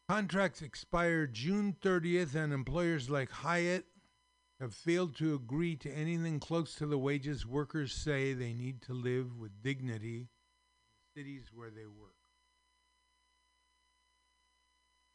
Contracts 0.08 0.62
expire 0.62 1.26
June 1.26 1.74
30th, 1.82 2.36
and 2.36 2.52
employers 2.52 3.10
like 3.10 3.32
Hyatt 3.32 3.86
have 4.60 4.72
failed 4.72 5.16
to 5.16 5.34
agree 5.34 5.74
to 5.78 5.90
anything 5.90 6.38
close 6.38 6.76
to 6.76 6.86
the 6.86 6.96
wages 6.96 7.44
workers 7.44 7.92
say 7.92 8.34
they 8.34 8.52
need 8.52 8.82
to 8.82 8.92
live 8.92 9.36
with 9.36 9.60
dignity 9.60 10.16
in 10.16 10.28
the 10.94 11.20
cities 11.20 11.50
where 11.52 11.70
they 11.70 11.86
work. 11.86 12.14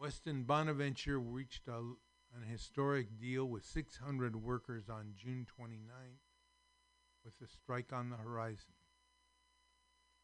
Westin 0.02 0.46
Bonaventure 0.46 1.22
reached 1.22 1.70
a, 1.70 1.78
an 1.78 2.44
historic 2.46 3.18
deal 3.18 3.46
with 3.46 3.64
600 3.64 4.36
workers 4.36 4.90
on 4.90 5.14
June 5.16 5.48
29th, 5.58 6.25
with 7.26 7.38
the 7.40 7.48
strike 7.48 7.92
on 7.92 8.10
the 8.10 8.18
horizon. 8.18 8.76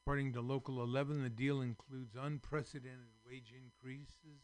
According 0.04 0.34
to 0.34 0.42
Local 0.42 0.82
11, 0.82 1.24
the 1.24 1.30
deal 1.30 1.62
includes 1.62 2.16
unprecedented 2.16 3.10
wage 3.26 3.54
increases, 3.54 4.42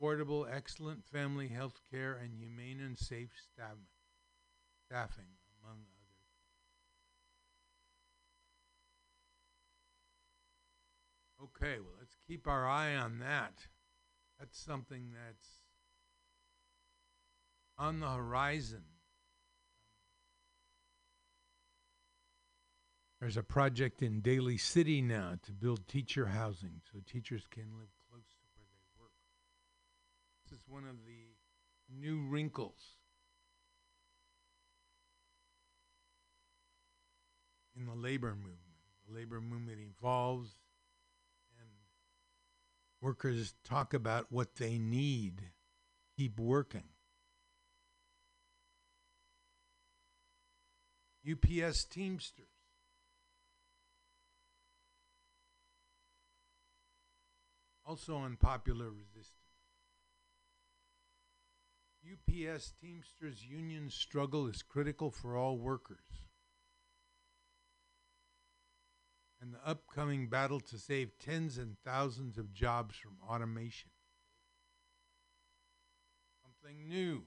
affordable, 0.00 0.50
excellent 0.50 1.04
family 1.04 1.48
health 1.48 1.80
care, 1.90 2.14
and 2.14 2.34
humane 2.34 2.80
and 2.80 2.98
safe 2.98 3.30
staff- 3.52 3.76
staffing, 4.86 5.36
among 5.62 5.80
others. 5.80 6.28
Okay, 11.42 11.80
well, 11.80 11.94
let's 11.98 12.16
keep 12.26 12.46
our 12.46 12.66
eye 12.66 12.94
on 12.96 13.18
that. 13.18 13.68
That's 14.38 14.58
something 14.58 15.12
that's 15.12 15.60
on 17.78 18.00
the 18.00 18.08
horizon. 18.08 18.95
There's 23.20 23.36
a 23.36 23.42
project 23.42 24.02
in 24.02 24.20
Daly 24.20 24.58
City 24.58 25.00
now 25.00 25.38
to 25.42 25.52
build 25.52 25.88
teacher 25.88 26.26
housing 26.26 26.82
so 26.92 27.00
teachers 27.06 27.46
can 27.50 27.64
live 27.78 27.88
close 28.10 28.24
to 28.24 28.46
where 28.54 28.66
they 28.70 29.00
work. 29.00 29.12
This 30.44 30.58
is 30.58 30.64
one 30.68 30.84
of 30.84 30.96
the 31.06 31.98
new 31.98 32.26
wrinkles 32.28 32.96
in 37.74 37.86
the 37.86 37.94
labor 37.94 38.34
movement. 38.34 38.60
The 39.08 39.14
labor 39.14 39.40
movement 39.40 39.78
evolves 39.80 40.50
and 41.58 41.68
workers 43.00 43.54
talk 43.64 43.94
about 43.94 44.26
what 44.30 44.56
they 44.56 44.78
need, 44.78 45.40
keep 46.18 46.38
working. 46.38 46.84
UPS 51.28 51.84
Teamsters. 51.84 52.55
Also 57.86 58.18
unpopular 58.18 58.90
resistance. 58.90 59.36
UPS 62.04 62.72
Teamsters 62.80 63.44
union 63.44 63.90
struggle 63.90 64.48
is 64.48 64.62
critical 64.62 65.10
for 65.10 65.36
all 65.36 65.56
workers. 65.56 66.24
And 69.40 69.54
the 69.54 69.68
upcoming 69.68 70.28
battle 70.28 70.60
to 70.60 70.78
save 70.78 71.18
tens 71.20 71.58
and 71.58 71.76
thousands 71.84 72.38
of 72.38 72.52
jobs 72.52 72.96
from 72.96 73.18
automation. 73.28 73.90
Something 76.42 76.88
new. 76.88 77.22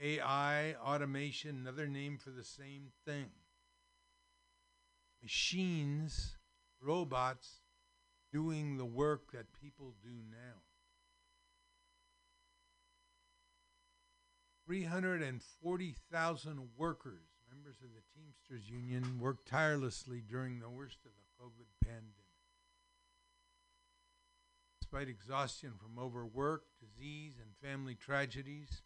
AI, 0.00 0.74
automation, 0.74 1.56
another 1.56 1.88
name 1.88 2.18
for 2.18 2.30
the 2.30 2.44
same 2.44 2.92
thing. 3.04 3.30
Machines, 5.22 6.36
robots 6.80 7.61
doing 8.32 8.78
the 8.78 8.84
work 8.84 9.30
that 9.32 9.52
people 9.60 9.94
do 10.02 10.10
now. 10.30 10.62
340,000 14.66 16.68
workers, 16.76 17.28
members 17.48 17.76
of 17.82 17.88
the 17.94 18.02
Teamsters 18.14 18.68
Union, 18.70 19.18
worked 19.20 19.46
tirelessly 19.46 20.22
during 20.26 20.60
the 20.60 20.70
worst 20.70 20.98
of 21.04 21.12
the 21.12 21.44
COVID 21.44 21.66
pandemic. 21.84 22.14
Despite 24.80 25.08
exhaustion 25.08 25.72
from 25.78 25.98
overwork, 26.02 26.64
disease, 26.80 27.34
and 27.40 27.50
family 27.62 27.94
tragedies, 27.94 28.82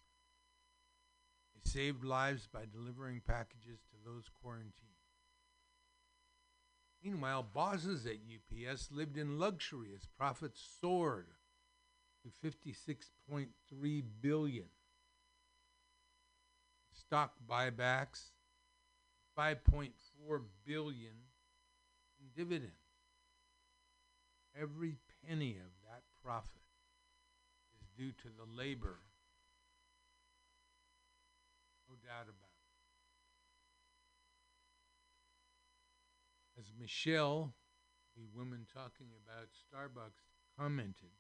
they 1.55 1.61
saved 1.71 2.05
lives 2.05 2.49
by 2.53 2.65
delivering 2.73 3.21
packages 3.27 3.81
to 3.91 3.97
those 4.05 4.29
quarantined. 4.43 4.96
Meanwhile, 7.03 7.47
bosses 7.55 8.07
at 8.07 8.15
UPS 8.15 8.91
lived 8.91 9.17
in 9.17 9.39
luxury 9.39 9.91
as 9.95 10.07
profits 10.19 10.61
soared 10.81 11.29
to 12.23 12.49
56.3 12.49 14.03
billion. 14.21 14.67
Stock 16.93 17.35
buybacks, 17.49 18.31
5.4 19.39 19.91
billion 20.65 21.13
in 22.19 22.27
dividends. 22.35 22.73
Every 24.61 24.97
penny 25.29 25.59
of 25.59 25.71
that 25.85 26.03
profit 26.25 26.63
is 27.79 27.87
due 27.97 28.13
to 28.13 28.29
the 28.37 28.61
labor. 28.61 28.99
No 31.89 31.95
doubt 31.97 32.25
about 32.25 32.41
it. 32.43 32.46
Michelle, 36.79 37.55
the 38.17 38.25
woman 38.35 38.67
talking 38.73 39.09
about 39.25 39.49
Starbucks, 39.51 40.23
commented, 40.59 41.11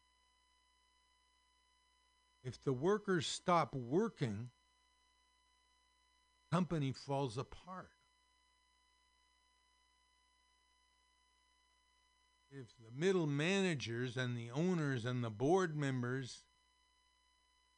if 2.42 2.62
the 2.62 2.72
workers 2.72 3.26
stop 3.26 3.74
working, 3.74 4.50
company 6.52 6.92
falls 6.92 7.36
apart. 7.36 7.90
If 12.50 12.68
the 12.78 12.98
middle 12.98 13.26
managers 13.26 14.16
and 14.16 14.36
the 14.36 14.50
owners 14.50 15.04
and 15.04 15.22
the 15.22 15.30
board 15.30 15.76
members 15.76 16.44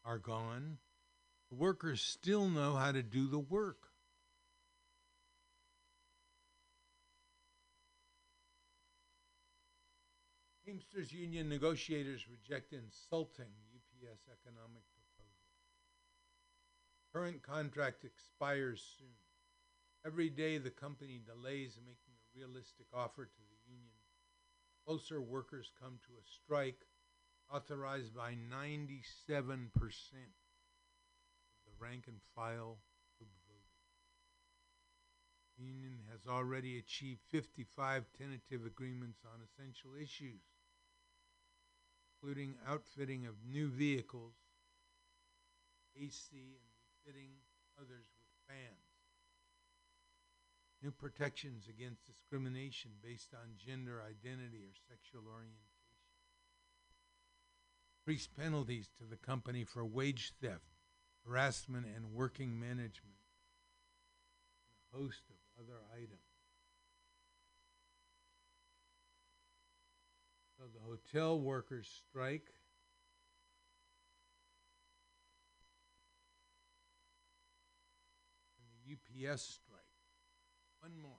are 0.04 0.18
gone, 0.18 0.78
the 1.50 1.56
workers 1.56 2.00
still 2.00 2.48
know 2.48 2.74
how 2.74 2.92
to 2.92 3.02
do 3.02 3.26
the 3.26 3.38
work. 3.38 3.87
Teamsters 10.68 11.14
Union 11.14 11.48
negotiators 11.48 12.26
reject 12.28 12.74
insulting 12.74 13.48
UPS 13.72 14.28
economic 14.28 14.82
proposal. 14.92 15.48
Current 17.10 17.42
contract 17.42 18.04
expires 18.04 18.84
soon. 18.98 19.16
Every 20.04 20.28
day 20.28 20.58
the 20.58 20.68
company 20.68 21.22
delays 21.24 21.78
making 21.80 22.12
a 22.12 22.38
realistic 22.38 22.84
offer 22.92 23.24
to 23.24 23.42
the 23.48 23.72
union. 23.72 23.96
Closer 24.84 25.22
workers 25.22 25.72
come 25.80 25.98
to 26.04 26.12
a 26.20 26.28
strike 26.44 26.84
authorized 27.50 28.14
by 28.14 28.34
97% 28.52 29.72
of 29.72 29.96
the 31.64 31.72
rank 31.80 32.04
and 32.08 32.20
file 32.36 32.76
who 33.18 33.24
voted. 33.24 33.64
The 35.56 35.64
union 35.64 36.00
has 36.12 36.26
already 36.28 36.76
achieved 36.76 37.22
55 37.30 38.04
tentative 38.18 38.66
agreements 38.66 39.20
on 39.24 39.40
essential 39.40 39.92
issues, 39.96 40.42
including 42.20 42.54
outfitting 42.66 43.26
of 43.26 43.34
new 43.48 43.68
vehicles, 43.68 44.34
AC, 45.96 46.26
and 46.32 46.66
refitting 47.06 47.30
others 47.78 48.06
with 48.16 48.26
fans. 48.48 48.88
New 50.82 50.90
protections 50.90 51.66
against 51.68 52.06
discrimination 52.06 52.90
based 53.02 53.34
on 53.34 53.56
gender 53.56 54.02
identity 54.02 54.64
or 54.64 54.74
sexual 54.88 55.22
orientation. 55.26 55.64
Increased 58.00 58.36
penalties 58.36 58.88
to 58.98 59.04
the 59.04 59.16
company 59.16 59.64
for 59.64 59.84
wage 59.84 60.32
theft, 60.40 60.74
harassment, 61.26 61.86
and 61.86 62.14
working 62.14 62.58
management. 62.58 63.18
And 64.66 65.02
a 65.02 65.04
host 65.04 65.22
of 65.30 65.64
other 65.64 65.80
items. 65.92 66.27
So 70.58 70.64
the 70.74 70.80
hotel 70.80 71.38
workers 71.38 71.88
strike. 72.08 72.50
And 78.58 78.66
the 78.74 79.28
UPS 79.30 79.42
strike. 79.42 79.78
One 80.80 81.00
more. 81.00 81.12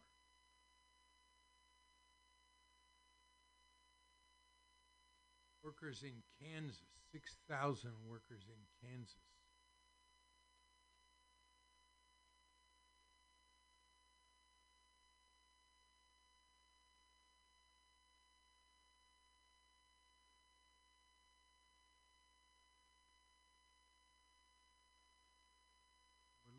Workers 5.64 6.04
in 6.04 6.22
Kansas, 6.42 6.82
6,000 7.14 7.92
workers 8.10 8.44
in 8.50 8.90
Kansas. 8.90 9.16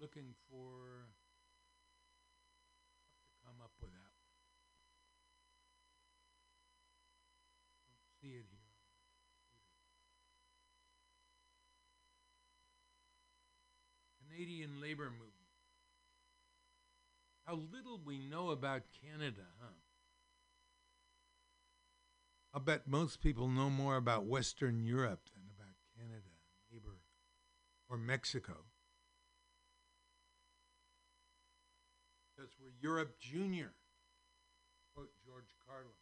We're 0.01 0.09
looking 0.21 0.35
for 0.51 1.07
to 3.25 3.47
come 3.47 3.57
up 3.62 3.71
with 3.81 3.91
that. 3.91 4.12
Don't 7.89 8.05
see 8.21 8.37
it 8.37 8.45
here. 8.51 8.59
Canadian 14.29 14.81
labor 14.81 15.05
movement. 15.05 15.31
How 17.47 17.55
little 17.73 18.01
we 18.05 18.18
know 18.18 18.51
about 18.51 18.83
Canada, 19.03 19.47
huh? 19.61 19.68
I'll 22.53 22.61
bet 22.61 22.87
most 22.87 23.23
people 23.23 23.49
know 23.49 23.71
more 23.71 23.97
about 23.97 24.25
Western 24.27 24.85
Europe 24.85 25.29
than 25.35 25.45
about 25.57 25.75
Canada, 25.97 26.35
neighbor, 26.71 26.99
or 27.89 27.97
Mexico. 27.97 28.70
Because 32.41 32.57
we're 32.59 32.72
Europe 32.80 33.20
Junior. 33.20 33.70
Quote 34.95 35.11
George 35.26 35.53
Carlin. 35.66 35.93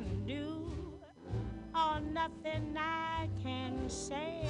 can 0.00 0.26
do 0.26 0.72
or 1.74 2.00
nothing 2.00 2.76
I 2.76 3.28
can 3.42 3.88
say. 3.88 4.48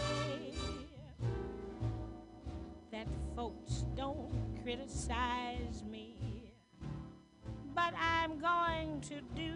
That 2.92 3.06
folks 3.36 3.84
don't 3.96 4.32
criticize 4.62 5.84
me, 5.90 6.52
but 7.74 7.94
I'm 7.98 8.38
going 8.38 9.00
to 9.02 9.20
do 9.34 9.54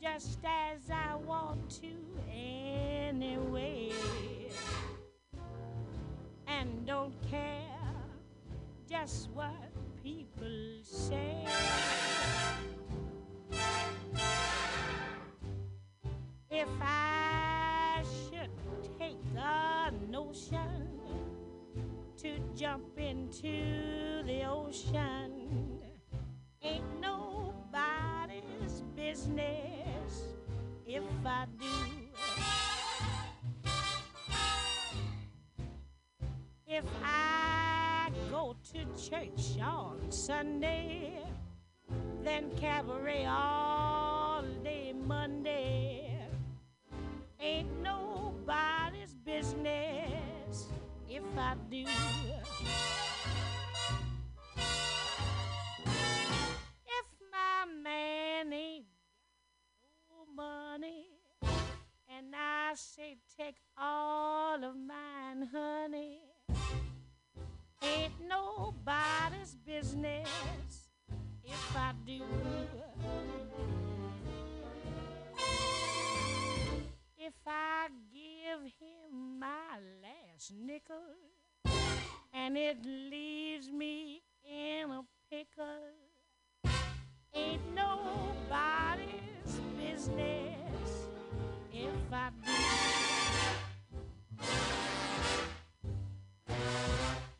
just 0.00 0.38
as 0.44 0.90
I 0.90 1.16
want 1.16 1.70
to 1.82 1.92
anyway. 2.32 3.92
And 6.46 6.86
don't 6.86 7.14
care 7.30 7.78
just 8.88 9.28
what 9.34 9.72
people 10.02 10.80
say. 10.82 11.44
If 16.50 16.68
I 16.80 18.02
should 18.02 18.50
take 18.98 19.18
the 19.34 19.92
notion 20.10 20.88
to 22.16 22.38
jump 22.56 22.98
into 22.98 24.22
the 24.26 24.44
ocean, 24.44 25.80
ain't 26.62 27.00
nobody's 27.00 28.82
business 28.96 30.34
if 30.86 31.04
I 31.24 31.46
do. 31.58 31.66
If 36.66 36.84
I 37.02 38.10
go 38.30 38.56
to 38.72 38.84
church 39.10 39.58
on 39.60 40.10
Sunday, 40.10 41.22
then 42.22 42.50
cabaret 42.56 43.26
all 43.26 44.42
day 44.62 44.92
Monday. 44.92 46.18
Ain't 47.40 47.82
nobody's 47.82 49.14
business 49.14 50.68
if 51.08 51.22
I 51.36 51.54
do. 51.70 51.84
If 56.86 57.06
my 57.32 57.64
man 57.82 58.52
ain't 58.52 58.86
got 59.82 59.92
no 60.10 60.26
money, 60.34 61.06
and 62.16 62.34
I 62.34 62.74
say 62.74 63.18
take 63.38 63.56
all 63.76 64.62
of 64.62 64.74
mine, 64.76 65.48
honey, 65.52 66.20
ain't 67.82 68.12
nobody's 68.28 69.54
business 69.54 70.87
if 71.50 71.76
I 71.76 71.92
do. 72.06 72.20
If 77.18 77.34
I 77.46 77.88
give 78.12 78.60
him 78.80 79.38
my 79.38 79.78
last 80.02 80.52
nickel 80.52 80.96
and 82.32 82.56
it 82.56 82.78
leaves 82.84 83.70
me 83.70 84.22
in 84.44 84.90
a 84.90 85.02
pickle, 85.30 85.92
ain't 87.34 87.62
nobody's 87.74 89.60
business 89.76 91.08
if 91.72 92.12
I 92.12 92.30
do. 92.44 92.52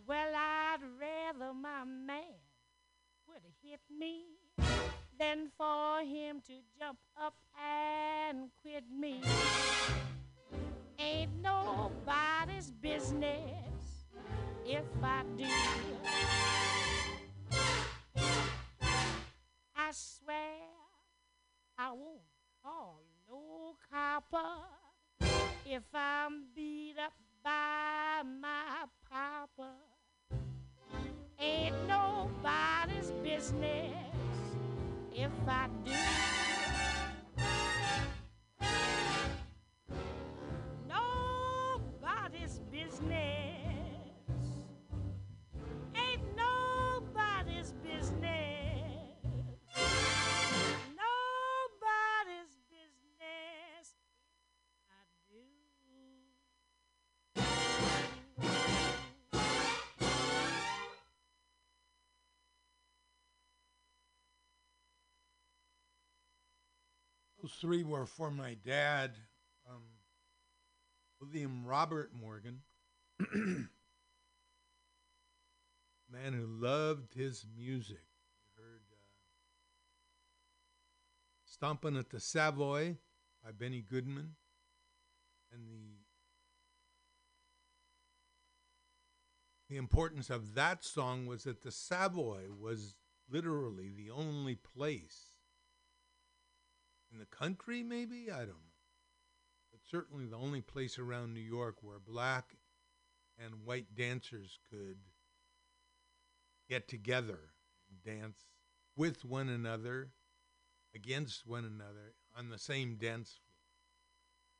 Well, 0.06 0.34
I'd 0.34 0.80
rather 0.98 1.52
my 1.54 1.84
man 1.84 2.47
would 3.42 3.52
hit 3.62 3.80
me 3.96 4.24
than 5.18 5.48
for 5.56 6.00
him 6.00 6.40
to 6.46 6.54
jump 6.78 6.98
up 7.20 7.34
and 7.60 8.50
quit 8.62 8.84
me. 8.90 9.20
Ain't 10.98 11.30
nobody's 11.42 12.70
business 12.70 14.06
if 14.64 14.84
I 15.02 15.22
do. 15.36 15.44
I 19.76 19.90
swear 19.92 20.68
I 21.78 21.92
won't 21.92 22.20
call 22.62 23.00
no 23.28 23.74
copper 23.90 24.64
if 25.64 25.82
I'm 25.94 26.46
beat 26.54 26.96
up 26.98 27.12
by 27.44 28.22
my 28.24 28.86
papa. 29.08 29.97
Ain't 31.40 31.76
nobody's 31.86 33.12
business 33.22 33.94
if 35.14 35.30
I 35.46 35.68
do. 35.84 35.92
Those 67.48 67.56
three 67.62 67.82
were 67.82 68.04
for 68.04 68.30
my 68.30 68.58
dad, 68.62 69.12
um, 69.66 69.80
William 71.18 71.64
Robert 71.64 72.10
Morgan, 72.12 72.60
man 73.32 73.68
who 76.34 76.46
loved 76.46 77.14
his 77.14 77.46
music. 77.56 78.02
You 78.44 78.62
heard 78.62 78.82
uh, 78.92 78.96
Stompin' 81.46 81.96
at 81.96 82.10
the 82.10 82.20
Savoy 82.20 82.98
by 83.42 83.52
Benny 83.52 83.80
Goodman, 83.80 84.34
and 85.50 85.66
the 85.66 85.96
the 89.70 89.78
importance 89.78 90.28
of 90.28 90.52
that 90.54 90.84
song 90.84 91.24
was 91.24 91.44
that 91.44 91.62
the 91.62 91.72
Savoy 91.72 92.42
was 92.60 92.94
literally 93.30 93.90
the 93.96 94.10
only 94.10 94.54
place 94.54 95.27
in 97.12 97.18
the 97.18 97.26
country, 97.26 97.82
maybe? 97.82 98.30
I 98.30 98.38
don't 98.38 98.48
know. 98.48 98.76
But 99.70 99.80
certainly 99.90 100.26
the 100.26 100.36
only 100.36 100.60
place 100.60 100.98
around 100.98 101.34
New 101.34 101.40
York 101.40 101.76
where 101.82 101.98
black 101.98 102.56
and 103.38 103.64
white 103.64 103.94
dancers 103.94 104.58
could 104.70 104.98
get 106.68 106.88
together 106.88 107.38
and 107.88 108.02
dance 108.02 108.46
with 108.96 109.24
one 109.24 109.48
another, 109.48 110.10
against 110.94 111.46
one 111.46 111.64
another, 111.64 112.14
on 112.36 112.50
the 112.50 112.58
same 112.58 112.96
dance 112.96 113.30
floor. 113.30 113.44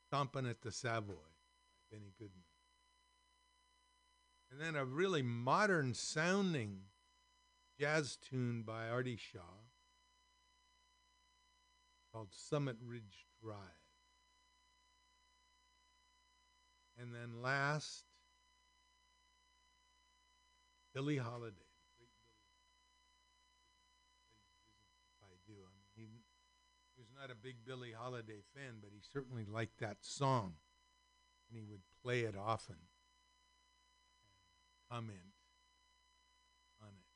Stomping 0.06 0.46
at 0.48 0.62
the 0.62 0.72
Savoy 0.72 1.14
Benny 1.90 2.12
Goodman. 2.18 2.44
And 4.50 4.60
then 4.60 4.74
a 4.74 4.84
really 4.84 5.22
modern 5.22 5.92
sounding 5.92 6.84
jazz 7.78 8.16
tune 8.16 8.62
by 8.62 8.88
Artie 8.88 9.18
Shaw 9.18 9.66
called 12.18 12.32
Summit 12.32 12.74
Ridge 12.84 13.26
Drive. 13.40 13.54
And 17.00 17.14
then 17.14 17.40
last, 17.40 18.02
Billie 20.92 21.18
Holiday. 21.18 21.54
I 25.22 25.30
do. 25.46 25.52
I 25.52 25.70
mean, 25.78 25.86
he, 25.94 26.08
was 26.98 27.06
not 27.16 27.30
a 27.30 27.36
big 27.36 27.64
Billie 27.64 27.94
Holiday 27.96 28.40
fan, 28.52 28.78
but 28.80 28.90
he 28.92 28.98
certainly 29.12 29.44
liked 29.44 29.78
that 29.78 29.98
song, 30.00 30.54
and 31.48 31.56
he 31.56 31.64
would 31.70 31.82
play 32.02 32.22
it 32.22 32.34
often. 32.36 32.74
Comment 34.90 35.18
on 36.82 36.88
it. 36.88 37.06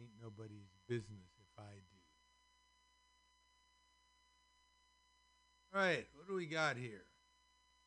Ain't 0.00 0.10
nobody's 0.20 0.74
business 0.88 1.30
if 1.38 1.46
I 1.56 1.74
do. 1.74 1.94
All 5.63 5.63
right, 5.74 6.06
what 6.14 6.28
do 6.28 6.34
we 6.34 6.46
got 6.46 6.76
here? 6.76 7.04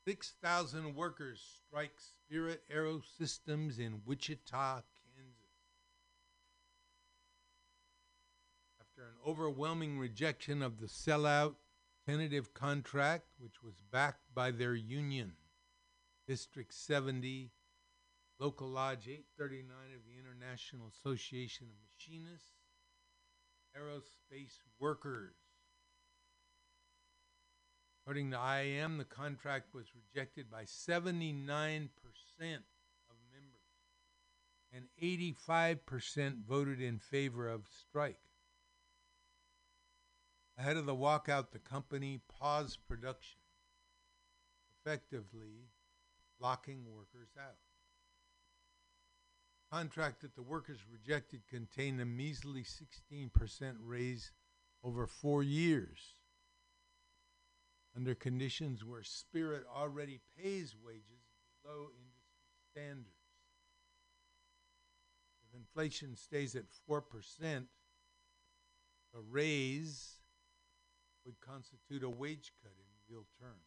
6,000 0.06 0.94
workers 0.94 1.42
strike 1.66 1.92
Spirit 1.96 2.62
Aero 2.70 3.00
Systems 3.18 3.78
in 3.78 4.02
Wichita, 4.06 4.82
Kansas. 5.14 5.54
After 8.80 9.02
an 9.02 9.16
overwhelming 9.26 9.98
rejection 9.98 10.62
of 10.62 10.80
the 10.80 10.86
sellout 10.86 11.54
tentative 12.06 12.54
contract, 12.54 13.26
which 13.38 13.62
was 13.62 13.82
backed 13.90 14.34
by 14.34 14.50
their 14.50 14.74
union, 14.74 15.32
District 16.26 16.72
70, 16.72 17.50
Local 18.38 18.68
Lodge 18.68 19.08
839 19.08 19.76
of 19.94 20.02
the 20.06 20.18
International 20.18 20.88
Association 20.88 21.68
of 21.68 21.76
Machinists, 21.90 22.52
Aerospace 23.76 24.58
Workers 24.78 25.34
According 28.08 28.30
to 28.30 28.38
IAM, 28.38 28.96
the 28.96 29.04
contract 29.04 29.74
was 29.74 29.84
rejected 29.94 30.50
by 30.50 30.62
79% 30.62 31.90
of 32.40 33.16
members, 33.30 33.60
and 34.72 34.86
85% 34.98 36.46
voted 36.48 36.80
in 36.80 36.98
favor 36.98 37.50
of 37.50 37.68
strike. 37.68 38.16
Ahead 40.56 40.78
of 40.78 40.86
the 40.86 40.94
walkout, 40.94 41.50
the 41.50 41.58
company 41.58 42.22
paused 42.30 42.78
production, 42.88 43.40
effectively 44.80 45.68
locking 46.40 46.86
workers 46.90 47.28
out. 47.38 47.58
The 49.70 49.76
Contract 49.76 50.22
that 50.22 50.34
the 50.34 50.42
workers 50.42 50.78
rejected 50.90 51.42
contained 51.46 52.00
a 52.00 52.06
measly 52.06 52.64
16% 52.64 53.74
raise 53.82 54.32
over 54.82 55.06
four 55.06 55.42
years 55.42 56.17
under 57.98 58.14
conditions 58.14 58.84
where 58.84 59.02
Spirit 59.02 59.64
already 59.76 60.20
pays 60.40 60.76
wages 60.84 61.26
below 61.64 61.88
industry 61.98 62.54
standards. 62.70 63.08
If 65.42 65.58
inflation 65.58 66.14
stays 66.14 66.54
at 66.54 66.66
4%, 66.88 67.02
a 69.16 69.20
raise 69.28 70.18
would 71.26 71.40
constitute 71.40 72.04
a 72.04 72.08
wage 72.08 72.52
cut 72.62 72.70
in 72.78 73.12
real 73.12 73.26
terms. 73.40 73.58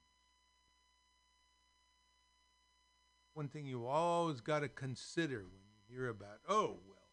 One 3.33 3.49
thing 3.49 3.65
you 3.65 3.85
always 3.85 4.39
got 4.39 4.61
to 4.61 4.69
consider 4.69 5.39
when 5.39 5.63
you 5.67 5.93
hear 5.93 6.07
about, 6.07 6.39
oh, 6.47 6.79
well, 6.87 7.09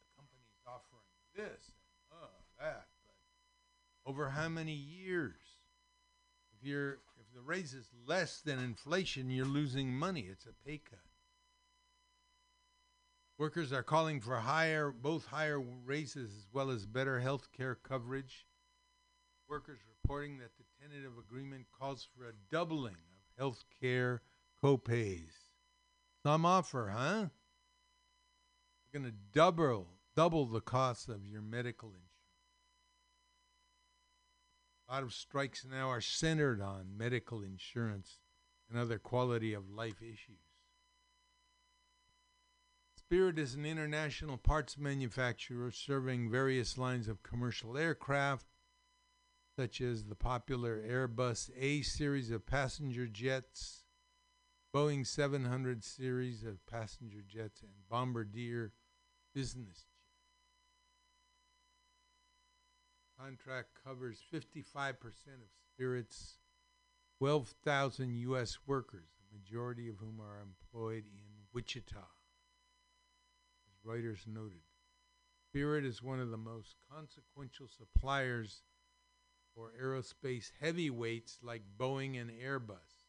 the 0.00 0.16
company's 0.16 0.56
offering 0.66 1.06
this 1.36 1.70
and 2.10 2.20
oh, 2.20 2.42
that, 2.58 2.86
but 3.06 4.10
over 4.10 4.30
how 4.30 4.48
many 4.48 4.74
years? 4.74 5.49
If 6.60 6.68
you're 6.68 6.92
if 7.18 7.32
the 7.34 7.40
raise 7.40 7.74
is 7.74 7.88
less 8.06 8.40
than 8.40 8.58
inflation, 8.58 9.30
you're 9.30 9.46
losing 9.46 9.92
money. 9.92 10.26
It's 10.30 10.46
a 10.46 10.52
pay 10.66 10.78
cut. 10.78 11.00
Workers 13.38 13.72
are 13.72 13.82
calling 13.82 14.20
for 14.20 14.36
higher, 14.36 14.90
both 14.90 15.24
higher 15.26 15.58
raises 15.58 16.30
as 16.36 16.46
well 16.52 16.70
as 16.70 16.84
better 16.84 17.20
health 17.20 17.48
care 17.56 17.74
coverage. 17.74 18.46
Workers 19.48 19.78
reporting 20.02 20.38
that 20.38 20.50
the 20.58 20.64
tentative 20.80 21.12
agreement 21.18 21.66
calls 21.78 22.06
for 22.14 22.26
a 22.26 22.32
doubling 22.50 22.92
of 22.94 23.38
health 23.38 23.64
care 23.80 24.20
copays. 24.62 25.32
Some 26.22 26.44
offer, 26.44 26.92
huh? 26.94 27.28
We're 28.92 29.00
going 29.00 29.10
to 29.10 29.16
double 29.32 29.88
double 30.14 30.44
the 30.44 30.60
cost 30.60 31.08
of 31.08 31.26
your 31.26 31.40
medical 31.40 31.88
insurance. 31.88 32.09
A 34.90 34.94
lot 34.94 35.02
of 35.04 35.14
strikes 35.14 35.64
now 35.64 35.88
are 35.88 36.00
centered 36.00 36.60
on 36.60 36.96
medical 36.96 37.44
insurance 37.44 38.18
and 38.68 38.76
other 38.76 38.98
quality 38.98 39.54
of 39.54 39.70
life 39.70 40.02
issues. 40.02 40.40
Spirit 42.96 43.38
is 43.38 43.54
an 43.54 43.64
international 43.64 44.36
parts 44.36 44.76
manufacturer 44.76 45.70
serving 45.70 46.28
various 46.28 46.76
lines 46.76 47.06
of 47.06 47.22
commercial 47.22 47.78
aircraft, 47.78 48.46
such 49.56 49.80
as 49.80 50.06
the 50.06 50.16
popular 50.16 50.82
Airbus 50.82 51.50
A 51.56 51.82
series 51.82 52.32
of 52.32 52.44
passenger 52.44 53.06
jets, 53.06 53.84
Boeing 54.74 55.06
700 55.06 55.84
series 55.84 56.42
of 56.42 56.66
passenger 56.66 57.22
jets, 57.24 57.62
and 57.62 57.70
Bombardier 57.88 58.72
business 59.32 59.68
jets. 59.68 59.84
Contract 63.22 63.68
covers 63.84 64.22
55% 64.32 64.94
of 64.94 65.50
Spirit's 65.74 66.38
12,000 67.18 68.14
U.S. 68.14 68.58
workers, 68.66 69.08
the 69.18 69.38
majority 69.38 69.88
of 69.88 69.96
whom 69.98 70.20
are 70.20 70.40
employed 70.40 71.04
in 71.12 71.44
Wichita. 71.52 71.98
As 73.68 73.86
Reuters 73.86 74.26
noted, 74.26 74.62
Spirit 75.50 75.84
is 75.84 76.02
one 76.02 76.20
of 76.20 76.30
the 76.30 76.38
most 76.38 76.76
consequential 76.90 77.66
suppliers 77.68 78.62
for 79.54 79.72
aerospace 79.82 80.52
heavyweights 80.60 81.38
like 81.42 81.62
Boeing 81.78 82.18
and 82.18 82.30
Airbus. 82.30 83.04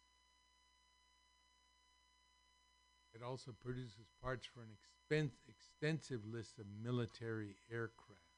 It 3.14 3.22
also 3.24 3.54
produces 3.64 4.08
parts 4.22 4.46
for 4.46 4.62
an 4.62 4.70
expen- 4.72 5.32
extensive 5.48 6.26
list 6.26 6.60
of 6.60 6.66
military 6.84 7.56
aircraft. 7.72 8.31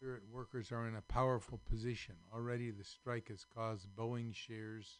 Spirit 0.00 0.22
workers 0.32 0.72
are 0.72 0.88
in 0.88 0.96
a 0.96 1.02
powerful 1.02 1.60
position. 1.68 2.14
Already, 2.32 2.70
the 2.70 2.84
strike 2.84 3.28
has 3.28 3.44
caused 3.44 3.86
Boeing 3.94 4.34
shares 4.34 4.98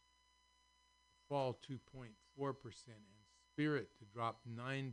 to 1.14 1.26
fall 1.26 1.58
2.4% 1.66 2.08
and 2.88 2.96
Spirit 3.50 3.88
to 3.98 4.04
drop 4.04 4.40
9.4%. 4.46 4.92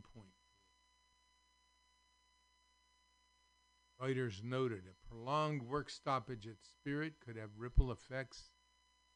Reuters 4.00 4.42
noted 4.42 4.84
a 4.86 5.06
prolonged 5.06 5.62
work 5.62 5.90
stoppage 5.90 6.46
at 6.46 6.62
Spirit 6.62 7.20
could 7.20 7.36
have 7.36 7.50
ripple 7.58 7.92
effects 7.92 8.52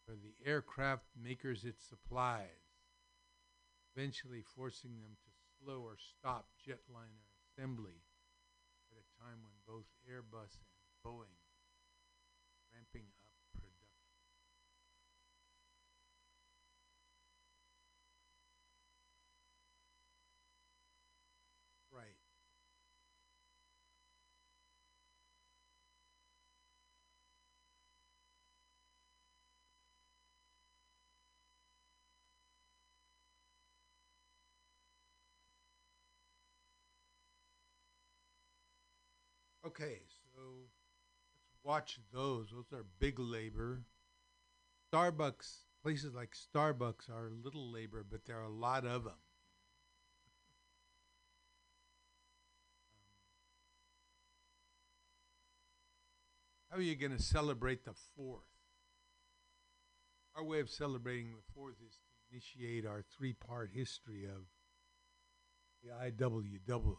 for 0.05 0.12
the 0.12 0.34
aircraft 0.45 1.07
makers 1.18 1.64
it 1.64 1.80
supplies, 1.80 2.68
eventually 3.97 4.43
forcing 4.43 5.01
them 5.01 5.16
to 5.24 5.64
slow 5.64 5.80
or 5.80 5.97
stop 5.97 6.49
jetliner 6.68 7.24
assembly 7.49 8.03
at 8.90 8.99
a 8.99 9.22
time 9.24 9.38
when 9.43 9.55
both 9.66 9.86
Airbus 10.07 10.59
and 10.59 10.71
Boeing 11.05 11.36
ramping 12.72 13.07
up 13.22 13.30
production. 13.53 13.86
Right. 21.92 22.16
Okay, 39.64 40.00
so 40.34 40.68
watch 41.64 41.98
those. 42.12 42.48
Those 42.50 42.72
are 42.72 42.84
big 42.98 43.18
labor. 43.18 43.82
Starbucks, 44.92 45.64
places 45.82 46.14
like 46.14 46.34
Starbucks 46.34 47.08
are 47.10 47.30
little 47.42 47.70
labor, 47.70 48.04
but 48.08 48.24
there 48.26 48.38
are 48.38 48.44
a 48.44 48.50
lot 48.50 48.84
of 48.84 49.04
them. 49.04 49.14
Um, 52.92 53.18
how 56.70 56.76
are 56.76 56.82
you 56.82 56.94
going 56.96 57.16
to 57.16 57.22
celebrate 57.22 57.84
the 57.84 57.94
fourth? 58.16 58.42
Our 60.34 60.44
way 60.44 60.60
of 60.60 60.70
celebrating 60.70 61.32
the 61.32 61.52
fourth 61.54 61.76
is 61.86 61.92
to 61.92 62.32
initiate 62.32 62.86
our 62.86 63.02
three 63.16 63.34
part 63.34 63.70
history 63.72 64.24
of 64.24 64.46
the 65.82 65.90
IWW. 65.90 66.96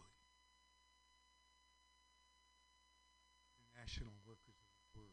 National 3.84 4.14
Workers 4.26 4.56
of 4.56 4.72
the 4.94 4.98
World. 4.98 5.12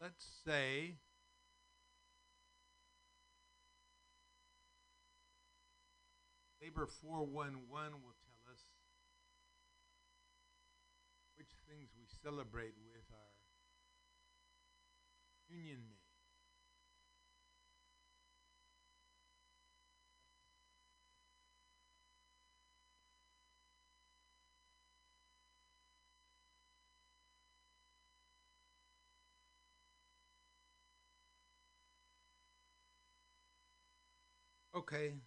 Let's 0.00 0.24
say 0.46 0.94
Labor 6.62 6.86
411 6.86 7.98
will 8.04 8.14
tell 8.22 8.52
us 8.54 8.62
which 11.34 11.50
things 11.66 11.90
we 11.98 12.06
celebrate 12.22 12.74
with 12.78 13.02
our 13.10 13.34
union 15.50 15.80
mates. 15.88 15.97
Okay. 34.78 35.18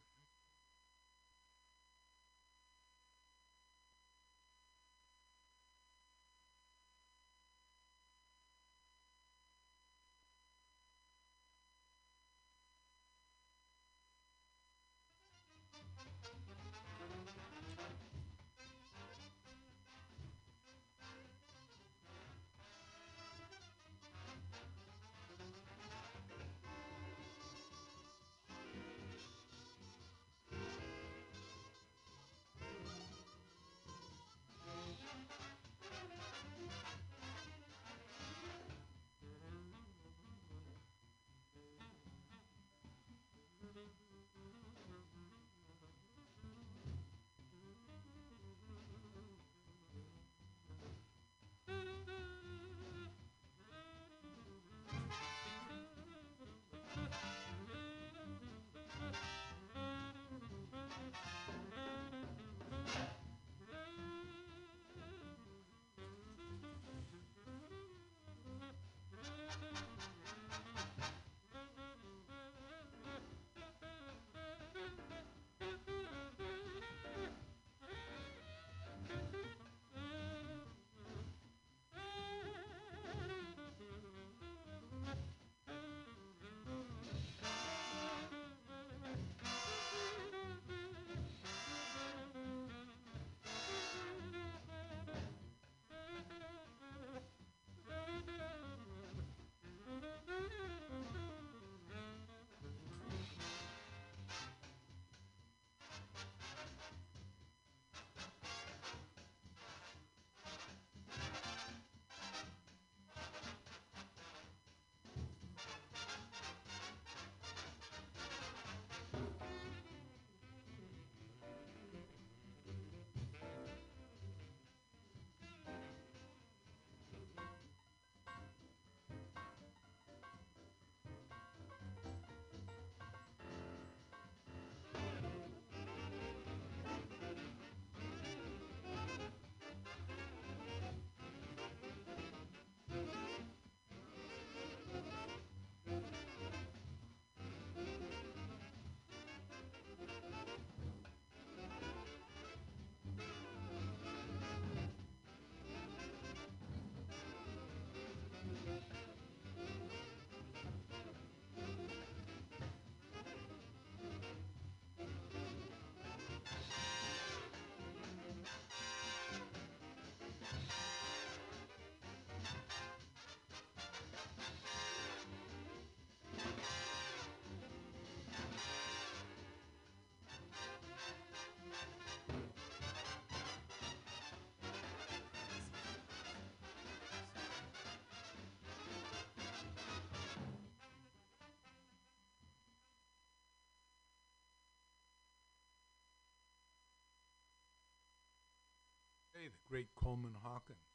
Hey, 199.42 199.48
the 199.48 199.58
great 199.68 199.88
Coleman 199.96 200.36
Hawkins. 200.44 200.91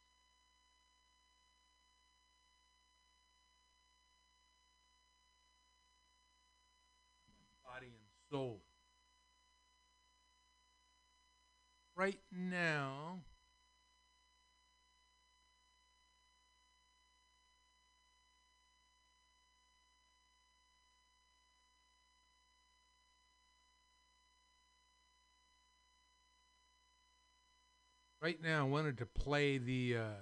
Right 28.21 28.43
now, 28.43 28.61
I 28.61 28.69
wanted 28.69 28.99
to 28.99 29.07
play 29.07 29.59
the. 29.59 29.97
Uh, 29.99 30.15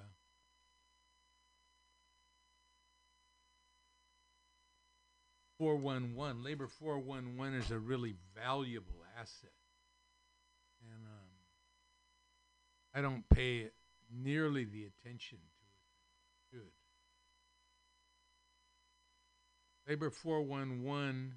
Four 5.57 5.77
one 5.77 6.17
one 6.17 6.43
labor 6.43 6.67
four 6.67 6.99
one 6.99 7.37
one 7.37 7.55
is 7.55 7.71
a 7.71 7.79
really 7.79 8.17
valuable 8.35 9.05
asset, 9.19 9.53
and 10.83 11.07
um, 11.07 11.31
I 12.93 13.01
don't 13.01 13.25
pay 13.29 13.71
nearly 14.13 14.65
the 14.65 14.85
attention 14.85 15.39
to 16.51 16.57
it. 16.57 16.61
Good. 16.61 16.71
Labor 19.89 20.11
411 20.11 21.35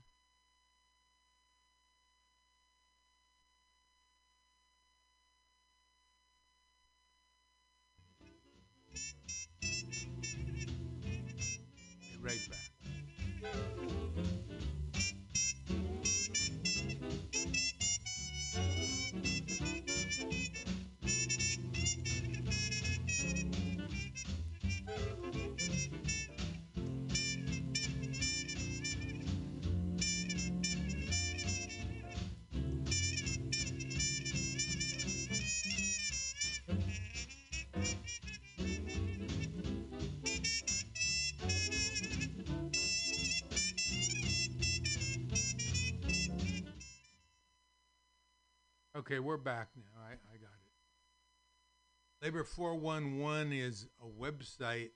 Okay, 49.07 49.19
we're 49.19 49.37
back 49.37 49.69
now. 49.77 50.01
I, 50.05 50.11
I 50.11 50.37
got 50.37 50.51
it. 50.51 52.25
Labor 52.25 52.43
411 52.43 53.53
is 53.53 53.87
a 54.03 54.05
website 54.05 54.89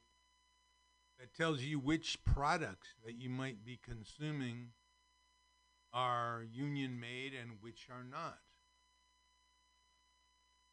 that 1.17 1.33
tells 1.33 1.61
you 1.61 1.79
which 1.79 2.21
products 2.25 2.89
that 3.05 3.15
you 3.15 3.29
might 3.29 3.63
be 3.63 3.79
consuming 3.81 4.71
are 5.93 6.43
union 6.51 6.99
made 6.99 7.31
and 7.41 7.51
which 7.61 7.87
are 7.89 8.03
not. 8.03 8.39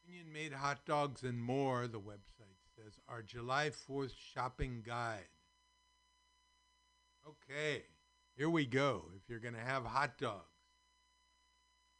Union 0.05 0.33
made 0.33 0.51
hot 0.51 0.85
dogs 0.85 1.23
and 1.23 1.41
more, 1.41 1.87
the 1.87 1.97
website 1.97 2.59
says, 2.75 2.99
our 3.07 3.21
July 3.21 3.69
4th 3.89 4.11
shopping 4.33 4.83
guide. 4.85 5.29
Okay, 7.25 7.83
here 8.35 8.49
we 8.49 8.65
go. 8.65 9.05
If 9.15 9.29
you're 9.29 9.39
going 9.39 9.53
to 9.53 9.61
have 9.61 9.85
hot 9.85 10.17
dogs, 10.17 10.43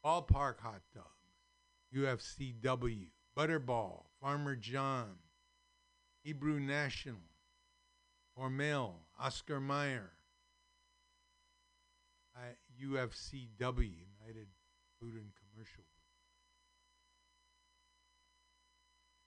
ballpark 0.03 0.59
hot 0.59 0.81
dogs, 0.93 1.18
UFCW, 1.95 3.07
Butterball, 3.37 4.03
Farmer 4.21 4.55
John, 4.55 5.15
Hebrew 6.23 6.59
National, 6.59 7.21
Hormel, 8.37 8.93
Oscar 9.19 9.59
Mayer, 9.59 10.11
I, 12.35 12.49
UFCW, 12.83 13.47
United 13.59 14.47
Food 14.99 15.13
and 15.13 15.31
Commercial. 15.53 15.83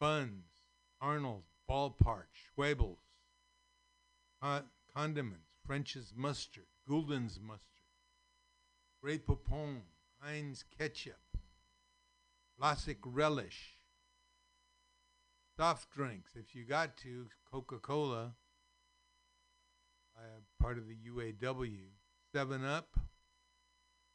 Buns, 0.00 0.46
Arnold, 1.00 1.44
Ballpark, 1.68 2.26
Schwebel's, 2.34 2.98
Con- 4.40 4.64
condiments, 4.94 5.52
French's 5.66 6.12
mustard, 6.16 6.66
Gulden's 6.88 7.38
mustard, 7.40 7.68
Grey 9.02 9.18
Poupon, 9.18 9.82
Heinz 10.20 10.64
ketchup, 10.76 11.31
Vlasic 12.62 12.98
relish, 13.04 13.76
soft 15.56 15.90
drinks, 15.90 16.36
if 16.36 16.54
you 16.54 16.64
got 16.64 16.96
to, 16.96 17.26
Coca 17.50 17.78
Cola, 17.78 18.34
uh, 20.16 20.40
part 20.60 20.78
of 20.78 20.84
the 20.86 20.94
UAW, 20.94 21.88
7 22.32 22.64
Up, 22.64 23.00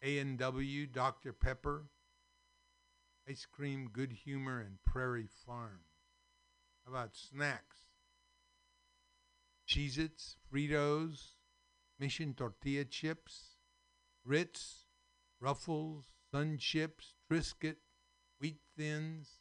A&W, 0.01 0.87
Dr. 0.87 1.33
Pepper, 1.33 1.87
ice 3.29 3.45
cream, 3.45 3.89
good 3.91 4.13
humor, 4.13 4.61
and 4.61 4.77
Prairie 4.85 5.27
Farm. 5.45 5.81
How 6.85 6.93
about 6.93 7.17
snacks? 7.17 7.79
Cheez 9.67 9.97
Its, 9.97 10.37
Fritos, 10.49 11.33
Mission 11.99 12.33
Tortilla 12.33 12.85
Chips, 12.85 13.57
Ritz, 14.23 14.85
Ruffles, 15.41 16.05
Sun 16.31 16.59
Chips, 16.59 17.13
Triscuit, 17.29 17.75
Wheat 18.39 18.57
Thins. 18.77 19.39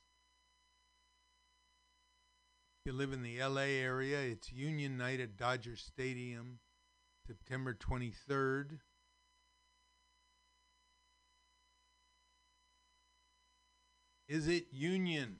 If 2.81 2.93
you 2.93 2.97
live 2.97 3.12
in 3.12 3.23
the 3.23 3.43
LA 3.43 3.62
area, 3.62 4.20
it's 4.20 4.52
Union 4.52 4.97
Night 4.97 5.20
at 5.20 5.36
Dodger 5.36 5.77
Stadium, 5.77 6.60
September 7.27 7.74
23rd. 7.74 8.78
Is 14.28 14.48
it 14.48 14.66
Union? 14.73 15.36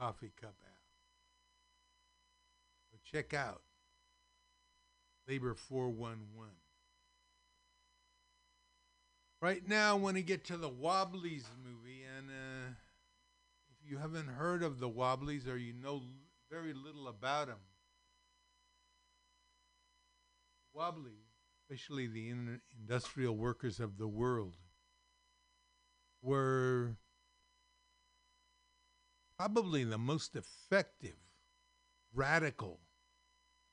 Uh, 0.00 0.04
coffee 0.04 0.32
Cup 0.40 0.54
app. 0.64 0.80
So 2.90 2.98
check 3.04 3.32
out 3.32 3.62
Labor 5.26 5.54
411. 5.54 6.54
Right 9.40 9.66
now, 9.68 9.92
I 9.92 9.94
want 9.94 10.16
to 10.16 10.22
get 10.22 10.44
to 10.46 10.56
the 10.56 10.68
Wobblies 10.68 11.44
movie, 11.64 12.02
and 12.16 12.28
uh, 12.28 12.70
if 13.70 13.88
you 13.88 13.98
haven't 13.98 14.26
heard 14.26 14.64
of 14.64 14.80
the 14.80 14.88
Wobblies 14.88 15.46
or 15.46 15.56
you 15.56 15.72
know 15.72 16.02
very 16.50 16.74
little 16.74 17.06
about 17.06 17.46
them, 17.46 17.58
Wobblies, 20.74 21.26
especially 21.62 22.08
the 22.08 22.30
in- 22.30 22.60
industrial 22.80 23.36
workers 23.36 23.78
of 23.78 23.96
the 23.96 24.08
world, 24.08 24.56
were 26.20 26.96
probably 29.38 29.84
the 29.84 29.98
most 29.98 30.34
effective 30.34 31.16
radical 32.12 32.80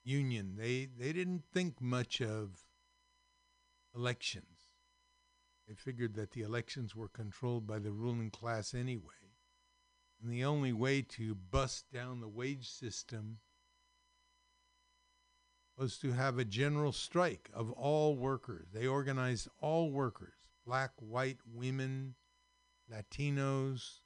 union. 0.03 0.55
They 0.57 0.85
they 0.85 1.11
didn't 1.11 1.43
think 1.51 1.81
much 1.81 2.21
of 2.21 2.65
elections. 3.95 4.55
They 5.67 5.73
figured 5.73 6.15
that 6.15 6.31
the 6.31 6.41
elections 6.41 6.95
were 6.95 7.07
controlled 7.07 7.65
by 7.65 7.79
the 7.79 7.91
ruling 7.91 8.29
class 8.29 8.73
anyway. 8.73 9.13
And 10.21 10.31
the 10.31 10.45
only 10.45 10.73
way 10.73 11.01
to 11.01 11.35
bust 11.35 11.91
down 11.91 12.19
the 12.19 12.27
wage 12.27 12.69
system 12.69 13.39
was 15.77 15.97
to 15.97 16.13
have 16.13 16.37
a 16.37 16.45
general 16.45 16.91
strike 16.91 17.49
of 17.53 17.71
all 17.71 18.15
workers. 18.15 18.67
They 18.71 18.87
organized 18.87 19.49
all 19.59 19.91
workers, 19.91 20.33
black, 20.65 20.91
white, 20.99 21.39
women, 21.45 22.15
Latinos, 22.91 23.99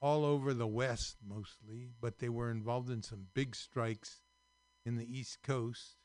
all 0.00 0.24
over 0.24 0.52
the 0.52 0.66
West 0.66 1.16
mostly, 1.26 1.90
but 2.00 2.18
they 2.18 2.28
were 2.28 2.50
involved 2.50 2.90
in 2.90 3.02
some 3.02 3.28
big 3.34 3.56
strikes 3.56 4.20
in 4.84 4.96
the 4.96 5.18
East 5.18 5.42
Coast. 5.42 5.96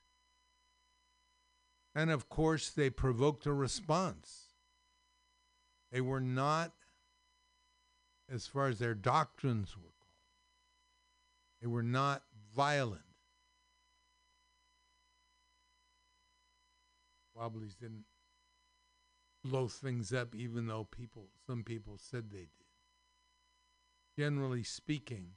And 1.94 2.10
of 2.10 2.30
course, 2.30 2.70
they 2.70 2.90
provoked 2.90 3.46
a 3.46 3.54
response. 3.54 4.53
They 5.94 6.02
were 6.02 6.20
not, 6.20 6.74
as 8.28 8.48
far 8.48 8.68
as 8.68 8.80
their 8.80 8.96
doctrines 8.96 9.78
were 9.78 9.84
called, 9.84 9.92
they 11.62 11.68
were 11.68 11.84
not 11.84 12.24
violent. 12.56 13.04
Wobblies 17.36 17.76
didn't 17.76 18.06
blow 19.44 19.68
things 19.68 20.12
up, 20.12 20.34
even 20.34 20.66
though 20.66 20.86
people, 20.86 21.28
some 21.46 21.64
people 21.64 22.00
said 22.00 22.32
they 22.32 22.38
did. 22.40 22.50
generally 24.18 24.64
speaking, 24.64 25.32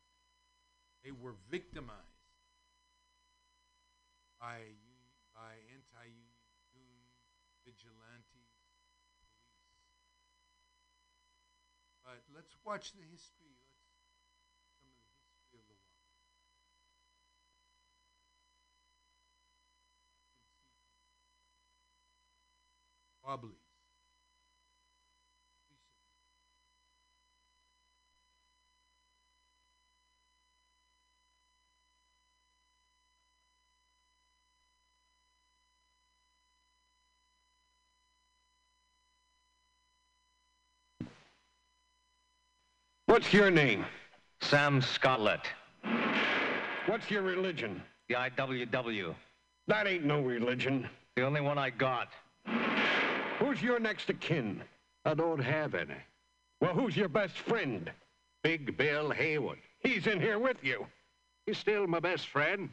they 1.05 1.11
were 1.13 1.35
victimized 1.51 2.01
by 4.41 4.59
by 5.35 5.53
anti-union 5.73 7.07
vigilante 7.65 8.45
police. 8.57 8.97
But 12.03 12.23
let's 12.35 12.56
watch 12.67 12.93
the 12.93 13.03
history. 13.03 13.55
Let's 14.83 14.99
the 14.99 15.15
history 15.39 15.61
of 15.63 15.67
the 15.71 15.79
war. 23.23 23.37
Wobblies. 23.37 23.66
What's 43.07 43.33
your 43.33 43.53
name? 43.53 43.87
Sam 44.41 44.83
Scarlett. 44.83 45.47
What's 46.87 47.09
your 47.09 47.23
religion? 47.23 47.81
The 48.09 48.17
IWW. 48.17 49.15
That 49.69 49.87
ain't 49.87 50.05
no 50.05 50.21
religion. 50.21 50.89
The 51.15 51.23
only 51.23 51.41
one 51.41 51.57
I 51.57 51.71
got. 51.71 52.09
Who's 53.39 53.63
your 53.63 53.79
next 53.79 54.11
of 54.11 54.19
kin? 54.19 54.61
I 55.05 55.15
don't 55.15 55.39
have 55.39 55.77
any. 55.77 55.95
Well, 56.61 56.75
who's 56.75 56.97
your 56.97 57.09
best 57.09 57.39
friend? 57.39 57.89
Big 58.43 58.77
Bill 58.77 59.11
Haywood. 59.11 59.59
He's 59.79 60.09
in 60.09 60.21
here 60.21 60.41
with 60.41 60.63
you. 60.65 60.85
He's 61.47 61.59
still 61.59 61.87
my 61.87 62.01
best 62.01 62.27
friend. 62.27 62.71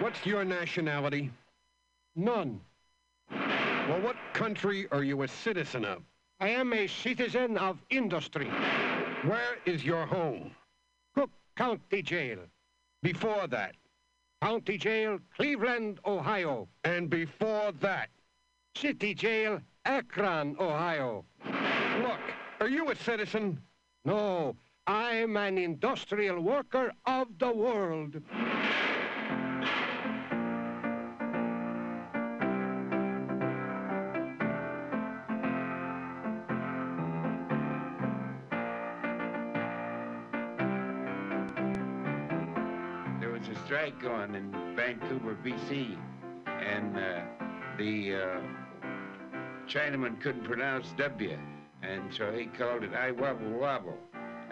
What's 0.00 0.26
your 0.26 0.44
nationality? 0.44 1.30
None. 2.16 2.60
Well, 3.30 4.00
what 4.00 4.16
country 4.32 4.88
are 4.90 5.04
you 5.04 5.22
a 5.22 5.28
citizen 5.28 5.84
of? 5.84 6.02
I 6.42 6.48
am 6.48 6.72
a 6.72 6.86
citizen 6.86 7.58
of 7.58 7.76
industry. 7.90 8.48
Where 9.24 9.58
is 9.66 9.84
your 9.84 10.06
home? 10.06 10.52
Cook 11.14 11.30
County 11.54 12.00
Jail. 12.00 12.38
Before 13.02 13.46
that? 13.48 13.74
County 14.40 14.78
Jail, 14.78 15.18
Cleveland, 15.36 16.00
Ohio. 16.06 16.66
And 16.84 17.10
before 17.10 17.72
that? 17.80 18.08
City 18.74 19.12
Jail, 19.12 19.60
Akron, 19.84 20.56
Ohio. 20.58 21.26
Look, 21.44 22.20
are 22.60 22.68
you 22.70 22.90
a 22.90 22.96
citizen? 22.96 23.60
No, 24.06 24.56
I'm 24.86 25.36
an 25.36 25.58
industrial 25.58 26.40
worker 26.40 26.90
of 27.04 27.28
the 27.38 27.52
world. 27.52 28.16
Vancouver, 45.30 45.36
BC, 45.44 45.96
and 46.46 46.96
uh, 46.96 47.20
the 47.78 48.14
uh, 48.14 48.40
Chinaman 49.66 50.20
couldn't 50.20 50.44
pronounce 50.44 50.92
W, 50.96 51.38
and 51.82 52.12
so 52.12 52.32
he 52.32 52.46
called 52.46 52.84
it 52.84 52.92
I 52.94 53.10
wobble 53.12 53.50
wobble. 53.50 53.98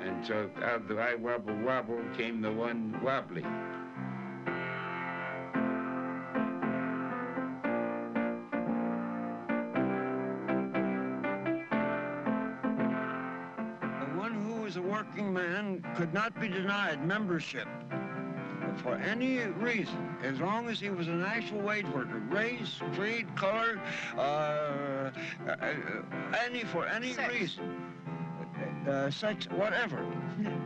And 0.00 0.24
so 0.24 0.48
out 0.62 0.82
of 0.82 0.88
the 0.88 0.96
I 0.98 1.14
wobble 1.14 1.56
wobble 1.56 2.00
came 2.16 2.40
the 2.40 2.52
one 2.52 3.00
wobbly. 3.02 3.42
The 3.42 3.48
one 14.16 14.34
who 14.46 14.66
is 14.66 14.76
a 14.76 14.82
working 14.82 15.32
man 15.32 15.84
could 15.96 16.14
not 16.14 16.38
be 16.40 16.48
denied 16.48 17.04
membership 17.04 17.66
for 18.78 18.94
any 18.96 19.38
reason, 19.38 20.16
as 20.22 20.40
long 20.40 20.68
as 20.68 20.80
he 20.80 20.90
was 20.90 21.08
an 21.08 21.22
actual 21.22 21.60
wage 21.60 21.86
worker, 21.86 22.22
race, 22.30 22.80
creed, 22.94 23.26
color, 23.36 23.80
uh, 24.16 24.20
uh, 24.20 25.74
any 26.44 26.64
for 26.64 26.86
any 26.86 27.14
reason, 27.28 27.92
uh, 28.88 29.10
sex, 29.10 29.46
whatever. 29.50 30.06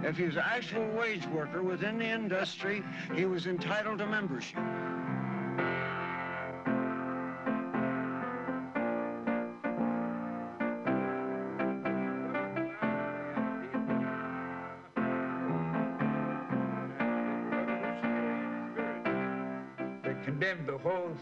If 0.03 0.17
he 0.17 0.25
was 0.25 0.37
an 0.37 0.45
actual 0.45 0.87
wage 0.91 1.27
worker 1.27 1.63
within 1.63 1.99
the 1.99 2.07
industry, 2.07 2.83
he 3.15 3.25
was 3.25 3.47
entitled 3.47 3.99
to 3.99 4.07
membership. 4.07 4.59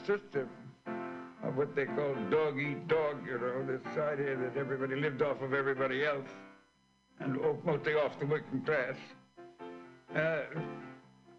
System 0.07 0.49
of 1.43 1.57
what 1.57 1.75
they 1.75 1.87
call 1.87 2.15
dog 2.31 2.59
eat 2.59 2.87
dog, 2.89 3.17
you 3.27 3.39
know, 3.39 3.65
this 3.67 3.99
idea 3.99 4.37
that 4.37 4.57
everybody 4.57 4.97
lived 4.97 5.23
off 5.23 5.41
of 5.43 5.55
everybody 5.55 6.05
else, 6.05 6.29
and 7.21 7.39
mostly 7.65 7.95
off 7.95 8.19
the 8.19 8.27
working 8.27 8.61
class. 8.63 8.95
Uh, 10.15 10.43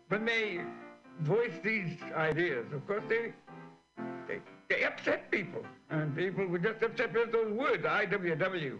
when 0.07 0.25
they 0.25 0.61
voiced 1.21 1.61
these 1.63 1.97
ideas, 2.15 2.65
of 2.73 2.85
course, 2.87 3.03
they, 3.09 3.33
they, 4.27 4.39
they 4.69 4.83
upset 4.83 5.29
people, 5.31 5.63
and 5.89 6.15
people 6.15 6.45
were 6.45 6.59
just 6.59 6.81
upset 6.83 7.13
with 7.13 7.31
those 7.31 7.51
words, 7.53 7.83
IWW, 7.83 8.79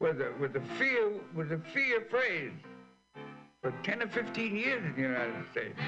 was 0.00 0.16
a, 0.18 0.32
was 0.40 0.50
a 0.54 0.60
fear, 0.78 1.10
was 1.34 1.50
a 1.50 1.58
fear 1.72 2.06
phrase 2.08 2.52
for 3.62 3.72
10 3.82 4.02
or 4.02 4.08
15 4.08 4.56
years 4.56 4.84
in 4.84 4.94
the 4.94 5.02
United 5.02 5.44
States. 5.50 5.78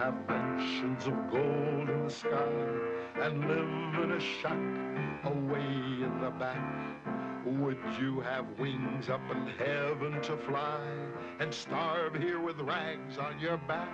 Have 0.00 0.14
mansions 0.26 1.06
of 1.06 1.30
gold 1.30 1.90
in 1.90 2.04
the 2.04 2.10
sky 2.10 2.48
and 3.20 3.46
live 3.46 4.02
in 4.02 4.12
a 4.12 4.20
shack 4.20 4.56
away 5.24 5.60
in 5.60 6.20
the 6.22 6.30
back. 6.30 6.56
Would 7.44 7.76
you 8.00 8.20
have 8.20 8.46
wings 8.58 9.10
up 9.10 9.20
in 9.30 9.46
heaven 9.58 10.22
to 10.22 10.38
fly 10.38 10.80
and 11.38 11.52
starve 11.52 12.14
here 12.14 12.40
with 12.40 12.58
rags 12.60 13.18
on 13.18 13.38
your 13.38 13.58
back? 13.58 13.90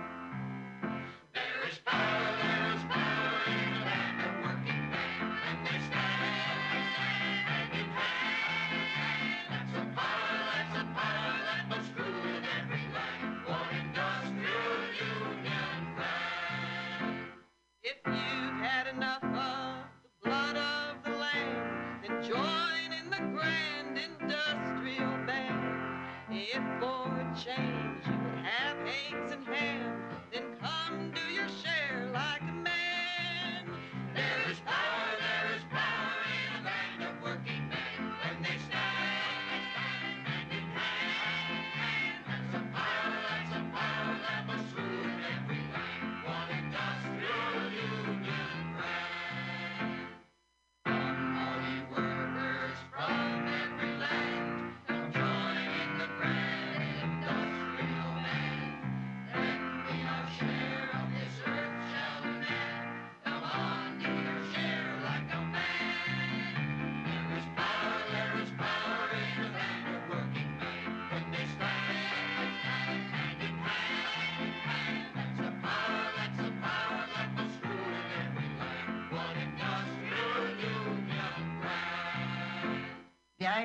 There 1.33 1.69
is 1.69 1.77
power, 1.85 2.37
there 2.41 2.73
is 2.73 2.83
power 2.83 3.06
A 27.15 27.23
change. 27.35 28.05
You 28.05 28.13
would 28.13 28.45
have 28.45 28.77
eggs 28.87 29.31
and 29.31 29.45
ham, 29.47 30.03
then 30.31 30.43
come 30.61 31.11
do 31.15 31.33
your 31.33 31.47
share 31.47 32.09
like 32.13 32.41
a 32.43 32.56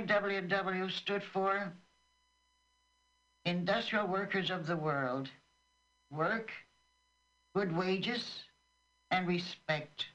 IWW 0.06 0.90
stood 0.90 1.22
for 1.32 1.72
Industrial 3.44 4.06
Workers 4.06 4.50
of 4.50 4.66
the 4.66 4.76
World. 4.76 5.28
Work, 6.10 6.50
good 7.54 7.76
wages, 7.76 8.24
and 9.12 9.28
respect. 9.28 10.06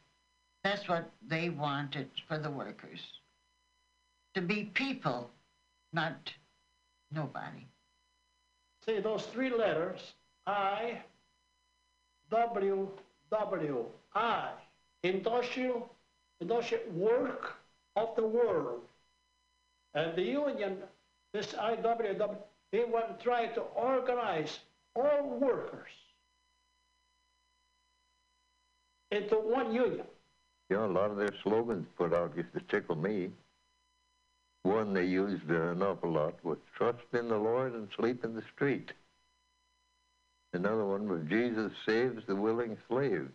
That's 0.63 0.89
what 0.89 1.09
they 1.25 1.49
wanted 1.49 2.09
for 2.27 2.37
the 2.37 2.51
workers. 2.51 2.99
To 4.35 4.41
be 4.41 4.65
people, 4.73 5.29
not 5.93 6.33
nobody. 7.11 7.65
See 8.85 8.99
those 8.99 9.25
three 9.27 9.49
letters, 9.49 9.99
I, 10.45 10.99
W, 12.29 12.89
W, 13.31 13.85
I, 14.13 14.49
industrial, 15.03 15.89
industrial 16.41 16.83
work 16.91 17.55
of 17.95 18.15
the 18.17 18.25
world. 18.27 18.81
And 19.97 20.15
the 20.15 20.21
union, 20.21 20.77
this 21.33 21.53
IWW, 21.53 22.37
they 22.71 22.83
want 22.83 23.17
to 23.17 23.23
try 23.23 23.47
to 23.47 23.61
organize 23.61 24.59
all 24.95 25.39
workers 25.41 25.89
into 29.09 29.37
one 29.37 29.73
union. 29.73 30.05
Know, 30.69 30.85
a 30.85 30.87
lot 30.87 31.09
of 31.09 31.17
their 31.17 31.33
slogans 31.41 31.87
put 31.97 32.13
out 32.13 32.37
used 32.37 32.53
to 32.53 32.59
tickle 32.69 32.95
me. 32.95 33.31
One 34.61 34.93
they 34.93 35.05
used 35.05 35.49
an 35.49 35.81
awful 35.81 36.11
lot 36.11 36.35
was 36.43 36.59
trust 36.75 37.07
in 37.13 37.29
the 37.29 37.37
Lord 37.37 37.73
and 37.73 37.87
sleep 37.97 38.23
in 38.23 38.35
the 38.35 38.43
street. 38.53 38.91
Another 40.53 40.85
one 40.85 41.09
was 41.09 41.21
Jesus 41.27 41.71
saves 41.87 42.21
the 42.27 42.35
willing 42.35 42.77
slaves. 42.87 43.33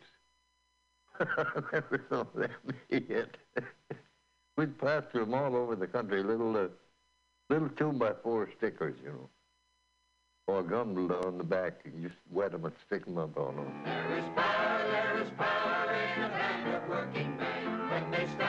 Never 1.18 2.04
saw 2.08 2.24
them 2.36 2.50
yet. 2.88 3.36
We'd 4.56 4.78
plaster 4.78 5.20
them 5.20 5.34
all 5.34 5.56
over 5.56 5.76
the 5.76 5.86
country, 5.86 6.22
little 6.22 6.56
uh, 6.56 6.68
little 7.48 7.70
two 7.70 7.92
by 7.92 8.12
four 8.22 8.48
stickers, 8.56 8.94
you 9.02 9.10
know. 9.10 9.28
Or 10.46 10.62
gummed 10.62 11.10
on 11.10 11.38
the 11.38 11.44
back. 11.44 11.84
You 11.84 12.08
just 12.08 12.20
wet 12.30 12.52
them 12.52 12.64
and 12.64 12.74
stick 12.86 13.04
them 13.06 13.16
up 13.16 13.38
on 13.38 13.56
them. 13.56 13.72
There 13.84 14.18
is 14.18 14.24
power, 14.34 14.90
there 14.90 15.22
is 15.22 15.30
power 15.38 15.84
in 15.94 16.20
the 16.20 16.28
hand 16.28 16.82
of 16.82 16.88
working 16.88 17.36
men 17.38 17.88
when 17.88 18.10
they 18.10 18.26
stand, 18.26 18.40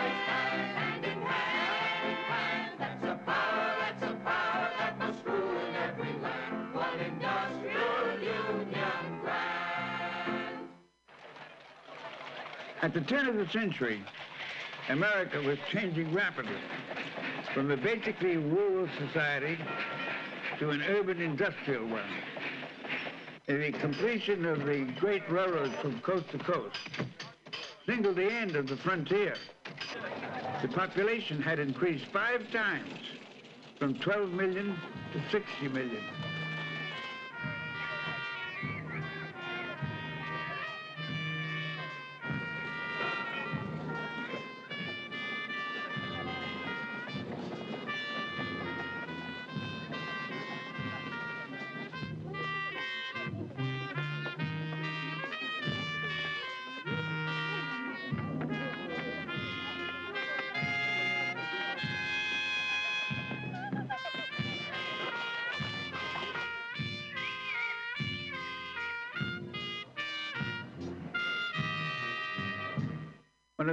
they 0.00 0.14
stand 0.24 0.76
hand 0.76 1.04
in 1.04 1.20
hand, 1.20 2.10
in 2.10 2.18
hand. 2.30 2.72
That's 2.78 3.04
a 3.04 3.16
power, 3.26 3.76
that's 3.80 4.02
a 4.04 4.14
power 4.24 4.70
that 4.78 4.98
must 4.98 5.24
rule 5.26 5.58
in 5.58 5.74
every 5.74 6.12
land. 6.22 6.74
One 6.74 7.00
industrial 7.00 8.18
union 8.20 9.20
grand. 9.22 10.68
At 12.82 12.94
the 12.94 13.00
turn 13.00 13.26
of 13.28 13.36
the 13.36 13.48
century, 13.48 14.02
America 14.88 15.40
was 15.42 15.58
changing 15.72 16.12
rapidly 16.14 16.56
from 17.52 17.70
a 17.70 17.76
basically 17.76 18.36
rural 18.36 18.88
society 18.98 19.58
to 20.58 20.70
an 20.70 20.82
urban 20.82 21.20
industrial 21.20 21.86
one. 21.86 22.08
The 23.46 23.72
completion 23.72 24.44
of 24.44 24.64
the 24.64 24.84
great 24.98 25.28
railroads 25.28 25.74
from 25.82 26.00
coast 26.00 26.30
to 26.30 26.38
coast 26.38 26.76
signaled 27.86 28.16
the 28.16 28.30
end 28.30 28.54
of 28.54 28.68
the 28.68 28.76
frontier. 28.76 29.34
The 30.62 30.68
population 30.68 31.42
had 31.42 31.58
increased 31.58 32.06
five 32.12 32.50
times, 32.52 32.94
from 33.78 33.94
12 33.94 34.30
million 34.30 34.76
to 35.12 35.20
60 35.30 35.68
million. 35.68 36.02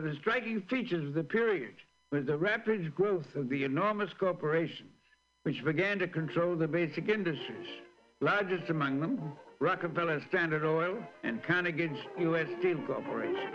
Of 0.04 0.12
the 0.12 0.20
striking 0.20 0.62
features 0.64 1.08
of 1.08 1.14
the 1.14 1.24
period 1.24 1.76
was 2.12 2.26
the 2.26 2.38
rapid 2.38 2.94
growth 2.94 3.36
of 3.36 3.48
the 3.48 3.64
enormous 3.64 4.12
corporations 4.20 4.90
which 5.44 5.64
began 5.64 5.98
to 6.00 6.08
control 6.08 6.56
the 6.56 6.68
basic 6.68 7.08
industries. 7.10 7.68
Largest 8.20 8.70
among 8.70 9.00
them, 9.00 9.34
Rockefeller 9.60 10.22
Standard 10.28 10.66
Oil 10.66 10.98
and 11.24 11.42
Carnegie's 11.44 11.98
U.S. 12.20 12.48
Steel 12.60 12.78
Corporation. 12.86 13.50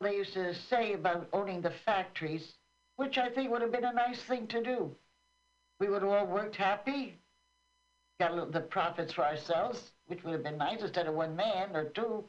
They 0.00 0.16
used 0.16 0.34
to 0.34 0.54
say 0.54 0.94
about 0.94 1.28
owning 1.32 1.60
the 1.60 1.72
factories, 1.84 2.54
which 2.96 3.18
I 3.18 3.28
think 3.28 3.50
would 3.50 3.62
have 3.62 3.72
been 3.72 3.84
a 3.84 3.92
nice 3.92 4.22
thing 4.22 4.46
to 4.48 4.62
do. 4.62 4.96
We 5.78 5.88
would 5.88 6.02
have 6.02 6.10
all 6.10 6.26
worked 6.26 6.56
happy, 6.56 7.18
got 8.18 8.34
little, 8.34 8.50
the 8.50 8.60
profits 8.60 9.12
for 9.12 9.24
ourselves, 9.24 9.92
which 10.06 10.24
would 10.24 10.32
have 10.32 10.42
been 10.42 10.58
nice 10.58 10.80
instead 10.80 11.06
of 11.06 11.14
one 11.14 11.36
man 11.36 11.76
or 11.76 11.84
two. 11.84 12.24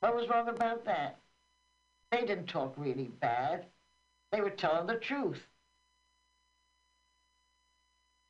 What 0.00 0.16
was 0.16 0.28
wrong 0.28 0.48
about 0.48 0.84
that? 0.84 1.18
They 2.10 2.24
didn't 2.24 2.46
talk 2.46 2.74
really 2.76 3.08
bad. 3.20 3.66
They 4.32 4.40
were 4.40 4.50
telling 4.50 4.86
the 4.86 4.96
truth. 4.96 5.40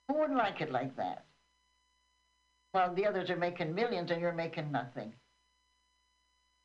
Who 0.09 0.19
wouldn't 0.19 0.39
like 0.39 0.61
it 0.61 0.71
like 0.71 0.97
that? 0.97 1.25
While 2.73 2.95
the 2.95 3.07
others 3.07 3.31
are 3.31 3.37
making 3.37 3.75
millions 3.75 4.11
and 4.11 4.21
you're 4.21 4.33
making 4.33 4.71
nothing. 4.71 5.15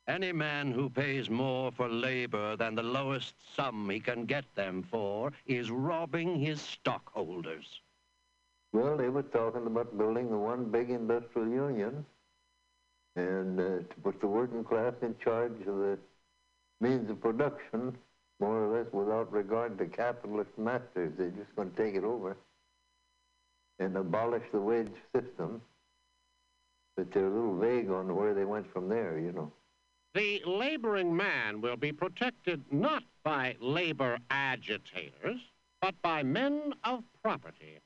Any 0.08 0.32
man 0.32 0.72
who 0.72 0.90
pays 0.90 1.30
more 1.30 1.70
for 1.70 1.88
labor 1.88 2.56
than 2.56 2.74
the 2.74 2.82
lowest 2.82 3.34
sum 3.54 3.88
he 3.88 4.00
can 4.00 4.24
get 4.24 4.44
them 4.56 4.82
for 4.90 5.32
is 5.46 5.70
robbing 5.70 6.40
his 6.40 6.60
stockholders. 6.60 7.80
Well, 8.72 8.96
they 8.96 9.10
were 9.10 9.22
talking 9.22 9.66
about 9.66 9.96
building 9.96 10.28
the 10.30 10.38
one 10.38 10.70
big 10.70 10.90
industrial 10.90 11.48
union 11.48 12.04
and 13.14 13.60
uh, 13.60 13.62
to 13.62 13.94
put 14.02 14.20
the 14.20 14.26
working 14.26 14.64
class 14.64 14.94
in 15.02 15.14
charge 15.22 15.60
of 15.66 15.76
the 15.76 15.98
means 16.80 17.08
of 17.08 17.20
production, 17.20 17.96
more 18.40 18.64
or 18.64 18.78
less 18.78 18.92
without 18.92 19.32
regard 19.32 19.78
to 19.78 19.86
capitalist 19.86 20.50
masters. 20.58 21.12
They're 21.16 21.30
just 21.30 21.54
going 21.54 21.70
to 21.70 21.76
take 21.76 21.94
it 21.94 22.02
over 22.02 22.36
and 23.78 23.96
abolish 23.96 24.42
the 24.52 24.60
wage 24.60 24.90
system. 25.14 25.60
But 26.96 27.12
they're 27.12 27.26
a 27.26 27.30
little 27.30 27.58
vague 27.58 27.90
on 27.90 28.14
where 28.16 28.34
they 28.34 28.44
went 28.44 28.70
from 28.72 28.88
there, 28.88 29.18
you 29.18 29.32
know. 29.32 29.52
The 30.14 30.42
laboring 30.44 31.16
man 31.16 31.62
will 31.62 31.76
be 31.76 31.90
protected 31.90 32.62
not 32.70 33.02
by 33.24 33.56
labor 33.60 34.18
agitators, 34.30 35.40
but 35.80 35.94
by 36.02 36.22
men 36.22 36.74
of 36.84 37.02
property. 37.22 37.78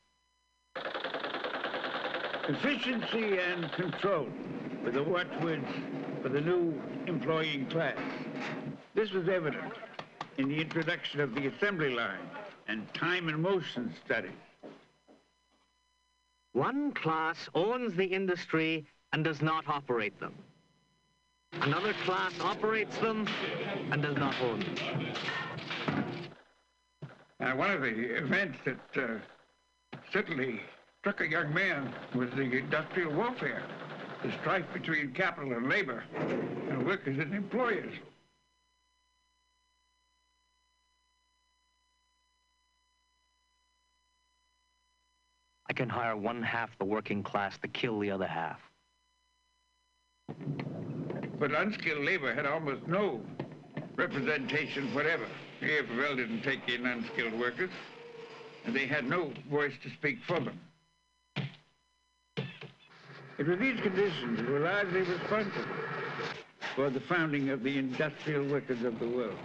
Efficiency 2.49 3.39
and 3.39 3.71
control 3.73 4.29
were 4.83 4.91
the 4.91 5.05
watchwords 5.05 5.67
for 6.21 6.29
the 6.29 6.41
new 6.41 6.75
employing 7.07 7.67
class. 7.67 7.99
This 8.95 9.13
was 9.13 9.29
evident 9.29 9.73
in 10.39 10.49
the 10.49 10.61
introduction 10.61 11.21
of 11.21 11.35
the 11.35 11.47
assembly 11.47 11.95
line 11.95 12.29
and 12.67 12.93
time 12.93 13.29
and 13.29 13.41
motion 13.41 13.95
studies. 14.05 14.31
One 16.53 16.91
class 16.93 17.49
owns 17.55 17.95
the 17.95 18.07
industry 18.07 18.85
and 19.13 19.23
does 19.23 19.43
not 19.43 19.69
operate 19.69 20.19
them. 20.19 20.35
Another 21.53 21.95
class 22.05 22.33
operates 22.41 22.97
them 22.99 23.27
and 23.91 24.03
does 24.03 24.17
not 24.17 24.35
own 24.41 24.61
them. 24.61 24.77
Uh, 27.41 27.53
one 27.53 27.71
of 27.71 27.81
the 27.81 28.17
events 28.19 28.59
that 28.65 28.79
uh, 28.97 29.99
certainly 30.13 30.61
struck 31.01 31.21
a 31.21 31.29
young 31.29 31.53
man 31.53 31.93
was 32.15 32.31
the 32.31 32.43
industrial 32.43 33.13
warfare, 33.13 33.63
the 34.23 34.33
strife 34.41 34.65
between 34.73 35.13
capital 35.13 35.53
and 35.53 35.69
labor, 35.69 36.05
and 36.17 36.87
workers 36.87 37.19
and 37.19 37.35
employers. 37.35 37.93
I 45.69 45.73
can 45.73 45.89
hire 45.89 46.17
one 46.17 46.43
half 46.43 46.71
the 46.79 46.85
working 46.85 47.23
class 47.23 47.59
to 47.59 47.69
kill 47.69 47.99
the 47.99 48.11
other 48.11 48.27
half. 48.27 48.61
But 51.39 51.53
unskilled 51.53 52.05
labor 52.05 52.35
had 52.35 52.47
almost 52.47 52.87
no 52.87 53.21
representation 53.95 54.95
whatever. 54.95 55.27
The 55.61 55.69
AFL 55.69 56.17
didn't 56.17 56.43
take 56.43 56.69
in 56.69 56.87
unskilled 56.87 57.39
workers, 57.39 57.71
and 58.65 58.75
they 58.75 58.87
had 58.87 59.05
no 59.05 59.33
voice 59.51 59.75
to 59.83 59.91
speak 59.91 60.19
for 60.27 60.41
them. 60.41 60.61
It 63.39 63.47
was 63.47 63.59
these 63.59 63.79
conditions 63.81 64.39
that 64.39 64.49
were 64.49 64.61
largely 64.61 65.03
responsible 65.03 65.67
for 66.75 66.89
the 66.89 67.01
founding 67.01 67.51
of 67.51 67.63
the 67.63 67.79
industrial 67.79 68.47
workers 68.47 68.83
of 68.83 68.99
the 68.99 69.09
world. 69.09 69.37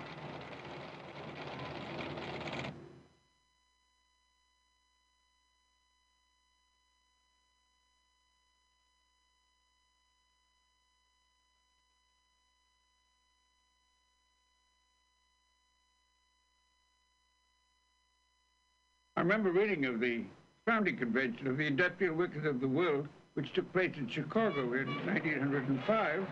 I 19.22 19.24
remember 19.24 19.52
reading 19.52 19.86
of 19.86 20.00
the 20.00 20.24
founding 20.66 20.98
convention 20.98 21.46
of 21.46 21.58
the 21.58 21.68
industrial 21.68 22.16
workers 22.16 22.44
of 22.44 22.60
the 22.60 22.68
world, 22.68 23.08
which 23.36 23.54
took 23.54 23.72
place 23.72 23.92
in 23.96 24.10
Chicago 24.10 24.74
in 24.74 24.88
1905 25.06 26.26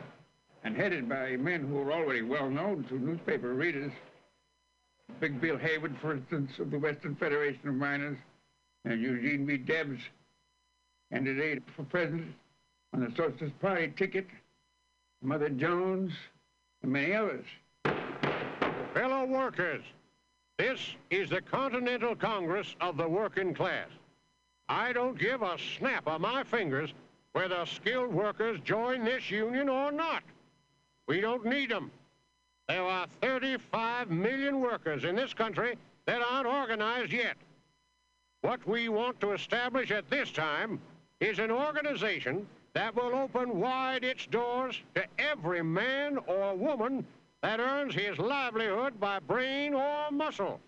and 0.64 0.76
headed 0.76 1.08
by 1.08 1.38
men 1.38 1.68
who 1.68 1.76
were 1.76 1.94
already 1.94 2.24
well 2.24 2.50
known 2.50 2.84
to 2.86 2.98
newspaper 2.98 3.54
readers. 3.54 3.92
Big 5.20 5.40
Bill 5.40 5.56
Haywood, 5.56 5.98
for 6.02 6.14
instance, 6.14 6.58
of 6.58 6.72
the 6.72 6.80
Western 6.80 7.16
Federation 7.16 7.70
of 7.70 7.76
Miners, 7.76 8.18
and 8.86 9.00
Eugene 9.00 9.46
V. 9.46 9.58
Debs, 9.58 10.02
candidate 11.12 11.62
for 11.76 11.84
president 11.84 12.34
on 12.92 13.02
the 13.02 13.12
Socialist 13.16 13.60
Party 13.60 13.94
ticket, 13.96 14.26
Mother 15.22 15.50
Jones, 15.50 16.12
and 16.82 16.92
many 16.92 17.14
others. 17.14 17.46
Fellow 18.96 19.26
workers, 19.28 19.84
this 20.60 20.98
is 21.10 21.30
the 21.30 21.40
Continental 21.42 22.14
Congress 22.14 22.76
of 22.82 22.98
the 22.98 23.08
working 23.08 23.54
class. 23.54 23.88
I 24.68 24.92
don't 24.92 25.18
give 25.18 25.42
a 25.42 25.58
snap 25.78 26.06
of 26.06 26.20
my 26.20 26.44
fingers 26.44 26.94
whether 27.32 27.66
skilled 27.66 28.14
workers 28.14 28.60
join 28.66 29.06
this 29.06 29.32
union 29.32 29.70
or 29.70 29.90
not. 29.90 30.22
We 31.08 31.22
don't 31.22 31.46
need 31.46 31.72
them. 31.72 31.92
There 32.68 32.84
are 32.84 33.08
35 33.22 34.12
million 34.12 34.60
workers 34.60 35.06
in 35.06 35.16
this 35.16 35.34
country 35.34 35.78
that 36.06 36.22
aren't 36.22 36.48
organized 36.48 37.14
yet. 37.14 37.38
What 38.42 38.68
we 38.68 38.90
want 38.90 39.22
to 39.22 39.32
establish 39.32 39.92
at 39.92 40.10
this 40.10 40.30
time 40.30 40.82
is 41.22 41.40
an 41.40 41.52
organization 41.52 42.46
that 42.74 42.94
will 42.94 43.16
open 43.16 43.62
wide 43.62 44.04
its 44.04 44.26
doors 44.26 44.82
to 44.96 45.06
every 45.18 45.64
man 45.64 46.18
or 46.28 46.54
woman 46.54 47.06
that 47.42 47.60
earns 47.60 47.94
his 47.94 48.18
livelihood 48.18 49.00
by 49.00 49.20
brain 49.20 49.74
or 49.74 50.12
muscle. 50.12 50.60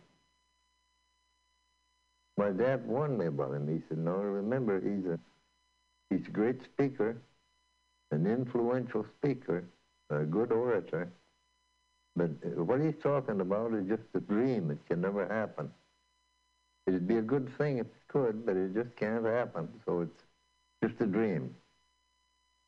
My 2.38 2.50
dad 2.50 2.88
warned 2.88 3.20
me 3.20 3.26
about 3.26 3.54
him. 3.54 3.68
He 3.68 3.82
said, 3.88 3.98
"No, 3.98 4.18
remember, 4.18 4.80
he's 4.80 5.06
a 5.06 5.20
he's 6.10 6.28
a 6.28 6.32
great 6.32 6.64
speaker, 6.64 7.18
an 8.12 8.26
influential 8.26 9.06
speaker, 9.18 9.66
a 10.10 10.24
good 10.24 10.52
orator. 10.52 11.12
But 12.16 12.32
what 12.58 12.82
he's 12.82 12.98
talking 13.02 13.42
about 13.42 13.74
is 13.74 13.88
just 13.88 14.04
a 14.14 14.20
dream. 14.20 14.72
It 14.72 14.86
can 14.86 15.02
never 15.02 15.28
happen. 15.28 15.72
It'd 16.88 17.08
be 17.08 17.18
a 17.18 17.22
good 17.22 17.56
thing 17.58 17.78
if 17.78 17.86
it 17.86 18.08
could, 18.08 18.46
but 18.46 18.58
it 18.58 18.74
just 18.74 18.96
can't 18.96 19.26
happen. 19.26 19.70
So 19.86 20.02
it's 20.02 20.24
just 20.84 21.02
a 21.02 21.06
dream." 21.06 21.56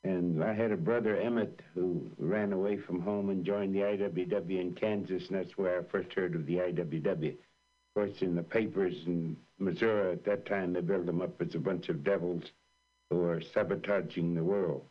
And 0.03 0.43
I 0.43 0.53
had 0.53 0.71
a 0.71 0.77
brother, 0.77 1.15
Emmett, 1.15 1.61
who 1.73 2.11
ran 2.17 2.51
away 2.51 2.77
from 2.77 2.99
home 2.99 3.29
and 3.29 3.45
joined 3.45 3.73
the 3.73 3.79
IWW 3.79 4.59
in 4.59 4.75
Kansas, 4.75 5.29
and 5.29 5.37
that's 5.37 5.57
where 5.57 5.79
I 5.79 5.83
first 5.83 6.11
heard 6.13 6.35
of 6.35 6.45
the 6.45 6.57
IWW. 6.57 7.31
Of 7.31 7.37
course, 7.95 8.21
in 8.21 8.35
the 8.35 8.43
papers 8.43 8.95
in 9.05 9.37
Missouri 9.59 10.11
at 10.11 10.25
that 10.25 10.45
time, 10.45 10.73
they 10.73 10.81
built 10.81 11.05
them 11.05 11.21
up 11.21 11.41
as 11.41 11.55
a 11.55 11.59
bunch 11.59 11.87
of 11.87 12.03
devils 12.03 12.43
who 13.09 13.17
were 13.17 13.41
sabotaging 13.53 14.35
the 14.35 14.43
world. 14.43 14.85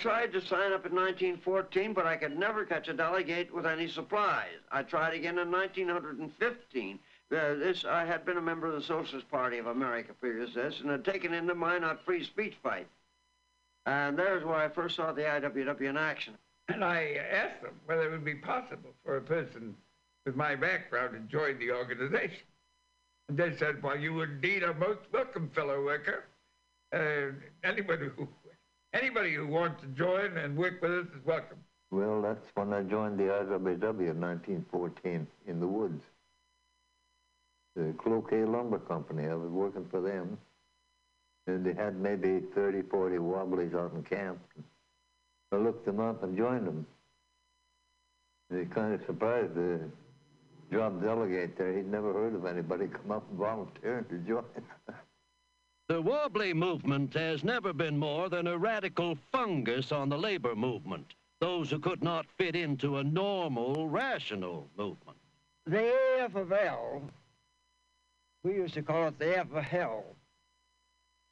Tried 0.00 0.32
to 0.32 0.40
sign 0.40 0.72
up 0.72 0.86
in 0.86 0.94
1914, 0.94 1.92
but 1.92 2.06
I 2.06 2.16
could 2.16 2.38
never 2.38 2.64
catch 2.64 2.88
a 2.88 2.94
delegate 2.94 3.52
with 3.54 3.66
any 3.66 3.88
supplies. 3.88 4.58
I 4.70 4.82
tried 4.82 5.14
again 5.14 5.38
in 5.38 5.50
1915. 5.50 6.98
Uh, 7.30 7.54
this, 7.54 7.84
I 7.84 8.04
had 8.04 8.24
been 8.24 8.36
a 8.36 8.42
member 8.42 8.68
of 8.68 8.74
the 8.74 8.82
Socialist 8.82 9.28
Party 9.30 9.58
of 9.58 9.66
America 9.66 10.12
previous 10.20 10.52
to 10.54 10.62
this 10.62 10.80
and 10.80 10.90
had 10.90 11.04
taken 11.04 11.34
into 11.34 11.54
mind 11.54 11.84
our 11.84 11.98
free 12.04 12.24
speech 12.24 12.54
fight. 12.62 12.86
And 13.84 14.18
there's 14.18 14.44
where 14.44 14.56
I 14.56 14.68
first 14.68 14.96
saw 14.96 15.12
the 15.12 15.22
IWW 15.22 15.88
in 15.88 15.96
action. 15.96 16.34
And 16.68 16.84
I 16.84 17.20
asked 17.30 17.62
them 17.62 17.74
whether 17.86 18.08
it 18.08 18.10
would 18.10 18.24
be 18.24 18.34
possible 18.34 18.90
for 19.04 19.16
a 19.16 19.20
person 19.20 19.74
with 20.24 20.36
my 20.36 20.56
background 20.56 21.14
to 21.14 21.20
join 21.20 21.58
the 21.58 21.70
organization. 21.70 22.44
And 23.28 23.38
they 23.38 23.56
said, 23.56 23.82
well, 23.82 23.98
you 23.98 24.14
would 24.14 24.42
need 24.42 24.62
a 24.62 24.74
most 24.74 25.00
welcome 25.12 25.50
fellow 25.54 25.84
worker. 25.84 26.24
Uh, 26.92 27.32
anybody 27.64 28.08
who 28.16 28.28
anybody 28.96 29.34
who 29.34 29.46
wants 29.46 29.80
to 29.82 29.88
join 29.88 30.36
and 30.36 30.56
work 30.56 30.80
with 30.80 30.90
us 30.90 31.06
is 31.06 31.24
welcome. 31.24 31.58
Well, 31.90 32.22
that's 32.22 32.44
when 32.54 32.72
I 32.72 32.82
joined 32.82 33.18
the 33.18 33.24
IWW 33.24 34.10
in 34.10 34.20
1914 34.20 35.26
in 35.46 35.60
the 35.60 35.66
woods. 35.66 36.02
The 37.76 37.94
Cloquet 37.98 38.44
Lumber 38.44 38.78
Company, 38.78 39.26
I 39.26 39.34
was 39.34 39.50
working 39.50 39.86
for 39.90 40.00
them. 40.00 40.38
And 41.46 41.64
they 41.64 41.74
had 41.74 42.00
maybe 42.00 42.40
30, 42.54 42.82
40 42.82 43.18
wobblies 43.18 43.74
out 43.74 43.92
in 43.94 44.02
camp. 44.02 44.40
I 45.52 45.56
looked 45.56 45.86
them 45.86 46.00
up 46.00 46.24
and 46.24 46.36
joined 46.36 46.66
them. 46.66 46.86
They 48.50 48.64
kind 48.64 48.94
of 48.94 49.04
surprised 49.06 49.54
the 49.54 49.80
job 50.72 51.02
delegate 51.02 51.56
there. 51.56 51.76
He'd 51.76 51.86
never 51.86 52.12
heard 52.12 52.34
of 52.34 52.46
anybody 52.46 52.88
come 52.88 53.12
up 53.12 53.28
and 53.30 53.38
volunteering 53.38 54.04
to 54.06 54.18
join. 54.18 54.44
The 55.88 56.02
Wobbly 56.02 56.52
movement 56.52 57.14
has 57.14 57.44
never 57.44 57.72
been 57.72 57.96
more 57.96 58.28
than 58.28 58.48
a 58.48 58.58
radical 58.58 59.16
fungus 59.30 59.92
on 59.92 60.08
the 60.08 60.18
labor 60.18 60.56
movement, 60.56 61.14
those 61.38 61.70
who 61.70 61.78
could 61.78 62.02
not 62.02 62.26
fit 62.36 62.56
into 62.56 62.96
a 62.96 63.04
normal, 63.04 63.88
rational 63.88 64.68
movement. 64.76 65.16
The 65.64 65.94
AF 66.18 66.34
of 66.34 66.50
L, 66.50 67.02
we 68.42 68.54
used 68.54 68.74
to 68.74 68.82
call 68.82 69.06
it 69.06 69.18
the 69.20 69.38
F 69.38 69.52
of 69.52 69.62
hell. 69.62 70.04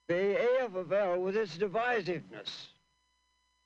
The 0.07 0.41
AF 0.61 0.77
of 0.77 0.93
L 0.93 1.19
with 1.19 1.37
its 1.37 1.59
divisiveness. 1.59 2.69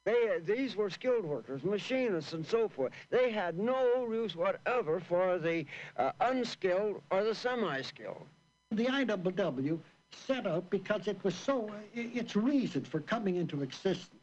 They, 0.06 0.38
these 0.42 0.74
were 0.74 0.88
skilled 0.88 1.26
workers, 1.26 1.64
machinists 1.64 2.32
and 2.32 2.46
so 2.46 2.66
forth. 2.66 2.92
They 3.10 3.30
had 3.30 3.58
no 3.58 4.10
use 4.10 4.34
whatever 4.34 5.00
for 5.00 5.38
the 5.38 5.66
uh, 5.98 6.12
unskilled 6.20 7.02
or 7.10 7.24
the 7.24 7.34
semi-skilled. 7.34 8.26
The 8.70 8.86
IWW 8.86 9.78
set 10.12 10.46
out 10.46 10.68
because 10.70 11.08
it 11.08 11.22
was 11.24 11.34
so, 11.34 11.70
its 11.94 12.36
reason 12.36 12.84
for 12.84 13.00
coming 13.00 13.36
into 13.36 13.62
existence 13.62 14.14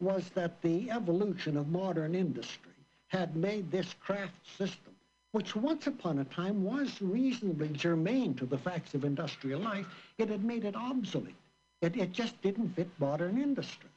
was 0.00 0.30
that 0.30 0.60
the 0.62 0.90
evolution 0.90 1.56
of 1.56 1.68
modern 1.68 2.14
industry 2.14 2.72
had 3.08 3.36
made 3.36 3.70
this 3.70 3.94
craft 4.00 4.34
system, 4.56 4.94
which 5.32 5.54
once 5.54 5.86
upon 5.86 6.18
a 6.20 6.24
time 6.24 6.64
was 6.64 7.02
reasonably 7.02 7.68
germane 7.68 8.34
to 8.34 8.46
the 8.46 8.58
facts 8.58 8.94
of 8.94 9.04
industrial 9.04 9.60
life, 9.60 9.86
it 10.18 10.28
had 10.28 10.44
made 10.44 10.64
it 10.64 10.76
obsolete. 10.76 11.34
It, 11.82 11.96
it 11.96 12.12
just 12.12 12.40
didn't 12.42 12.74
fit 12.76 12.88
modern 12.98 13.40
industry. 13.40 13.90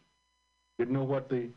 Didn't 0.77 0.93
know 0.93 1.03
what 1.03 1.29
the 1.29 1.49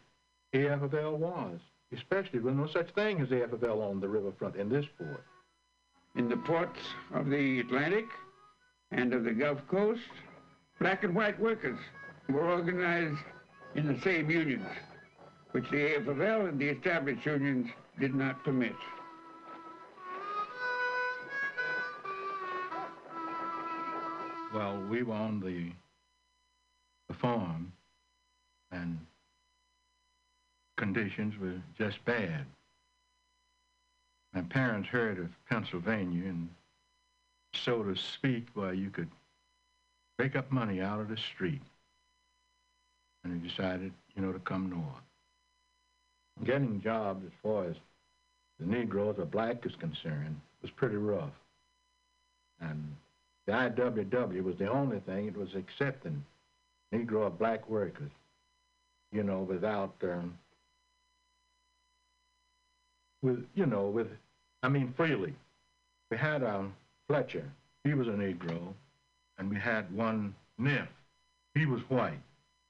AFFL 0.54 1.16
was, 1.16 1.58
especially 1.92 2.40
when 2.40 2.56
no 2.56 2.66
such 2.66 2.90
thing 2.90 3.20
as 3.20 3.28
AFFL 3.28 3.90
on 3.90 4.00
the 4.00 4.08
riverfront 4.08 4.56
in 4.56 4.68
this 4.68 4.86
port. 4.98 5.24
In 6.14 6.28
the 6.28 6.36
ports 6.36 6.80
of 7.12 7.28
the 7.28 7.60
Atlantic, 7.60 8.06
and 8.90 9.12
of 9.12 9.24
the 9.24 9.32
Gulf 9.32 9.58
Coast, 9.68 10.00
black 10.80 11.04
and 11.04 11.14
white 11.14 11.38
workers 11.40 11.78
were 12.28 12.48
organized 12.48 13.18
in 13.74 13.86
the 13.86 14.00
same 14.02 14.30
unions, 14.30 14.66
which 15.52 15.68
the 15.70 15.76
AFL 15.76 16.48
and 16.48 16.58
the 16.58 16.68
established 16.68 17.24
unions 17.26 17.68
did 18.00 18.14
not 18.14 18.42
permit. 18.44 18.74
Well, 24.54 24.82
we 24.88 25.02
were 25.02 25.14
on 25.14 25.40
the, 25.40 25.72
the 27.08 27.14
farm, 27.20 27.72
and 28.70 28.98
conditions 30.76 31.34
were 31.38 31.60
just 31.76 32.02
bad. 32.04 32.46
My 34.32 34.42
parents 34.42 34.88
heard 34.88 35.18
of 35.18 35.28
Pennsylvania, 35.50 36.28
and 36.28 36.48
so 37.64 37.82
to 37.82 37.96
speak, 37.96 38.46
well, 38.54 38.74
you 38.74 38.90
could 38.90 39.08
rake 40.18 40.36
up 40.36 40.50
money 40.50 40.80
out 40.80 41.00
of 41.00 41.08
the 41.08 41.16
street. 41.16 41.62
And 43.24 43.34
they 43.34 43.48
decided, 43.48 43.92
you 44.14 44.22
know, 44.22 44.32
to 44.32 44.38
come 44.38 44.70
north. 44.70 46.44
Getting 46.44 46.80
jobs 46.80 47.24
as 47.24 47.32
far 47.42 47.64
as 47.64 47.76
the 48.60 48.66
Negroes 48.66 49.16
or 49.18 49.24
black 49.24 49.64
is 49.66 49.74
concerned 49.76 50.40
was 50.62 50.70
pretty 50.70 50.96
rough. 50.96 51.32
And 52.60 52.94
the 53.46 53.52
IWW 53.52 54.42
was 54.42 54.56
the 54.56 54.70
only 54.70 55.00
thing 55.00 55.26
it 55.26 55.36
was 55.36 55.54
accepting 55.54 56.24
Negro 56.92 57.22
or 57.22 57.30
black 57.30 57.68
workers, 57.68 58.10
you 59.12 59.22
know, 59.22 59.40
without, 59.40 59.94
um, 60.02 60.38
with, 63.22 63.44
you 63.54 63.66
know, 63.66 63.86
with, 63.86 64.08
I 64.62 64.68
mean, 64.68 64.94
freely. 64.96 65.34
We 66.10 66.16
had 66.16 66.42
um, 66.42 66.74
Fletcher, 67.08 67.44
he 67.84 67.94
was 67.94 68.08
a 68.08 68.12
Negro, 68.12 68.74
and 69.38 69.48
we 69.48 69.56
had 69.56 69.94
one 69.94 70.34
Neff, 70.58 70.88
he 71.54 71.66
was 71.66 71.80
white, 71.88 72.20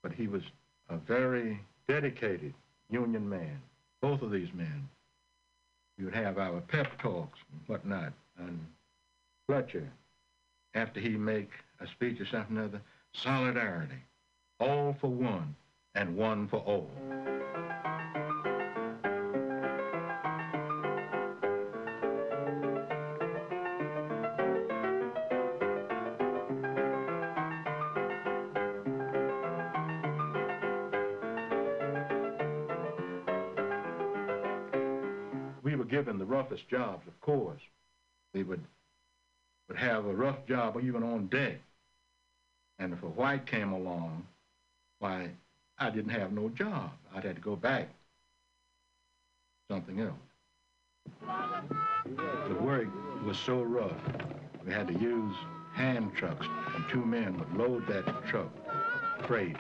but 0.03 0.13
he 0.13 0.27
was 0.27 0.43
a 0.89 0.97
very 0.97 1.61
dedicated 1.89 2.53
Union 2.91 3.29
man, 3.29 3.61
both 4.01 4.23
of 4.23 4.31
these 4.31 4.53
men. 4.55 4.89
You 5.99 6.07
would 6.07 6.15
have 6.15 6.39
our 6.39 6.61
pep 6.61 6.99
talks 7.01 7.39
and 7.51 7.61
whatnot, 7.67 8.13
and 8.39 8.61
Fletcher, 9.47 9.89
after 10.75 11.01
he 11.01 11.11
make 11.11 11.51
a 11.81 11.87
speech 11.87 12.21
or 12.21 12.27
something 12.27 12.59
or 12.59 12.65
other, 12.65 12.83
solidarity, 13.13 14.03
all 14.61 14.97
for 15.01 15.11
one 15.11 15.55
and 15.95 16.17
one 16.17 16.49
for 16.49 16.59
all. 16.59 16.91
Roughest 36.57 36.69
jobs, 36.69 37.07
of 37.07 37.21
course. 37.21 37.61
We 38.33 38.43
would 38.43 38.63
would 39.69 39.79
have 39.79 40.07
a 40.07 40.15
rough 40.15 40.47
job 40.47 40.79
even 40.83 41.03
on 41.03 41.27
deck. 41.27 41.59
And 42.79 42.93
if 42.93 43.03
a 43.03 43.09
white 43.09 43.47
came 43.47 43.73
along, 43.73 44.25
why, 45.01 45.31
I 45.79 45.91
didn't 45.91 46.13
have 46.13 46.33
no 46.33 46.49
job. 46.51 46.93
I'd 47.15 47.25
had 47.25 47.35
to 47.35 47.43
go 47.43 47.57
back 47.57 47.89
something 49.69 50.01
else. 50.01 50.13
The 52.49 52.55
work 52.55 52.87
was 53.25 53.37
so 53.39 53.63
rough, 53.63 53.97
we 54.65 54.73
had 54.73 54.87
to 54.87 54.95
use 54.95 55.35
hand 55.75 56.13
trucks, 56.15 56.47
and 56.77 56.85
two 56.89 57.05
men 57.05 57.37
would 57.37 57.55
load 57.55 57.87
that 57.89 58.05
truck, 58.29 58.51
freight. 59.27 59.57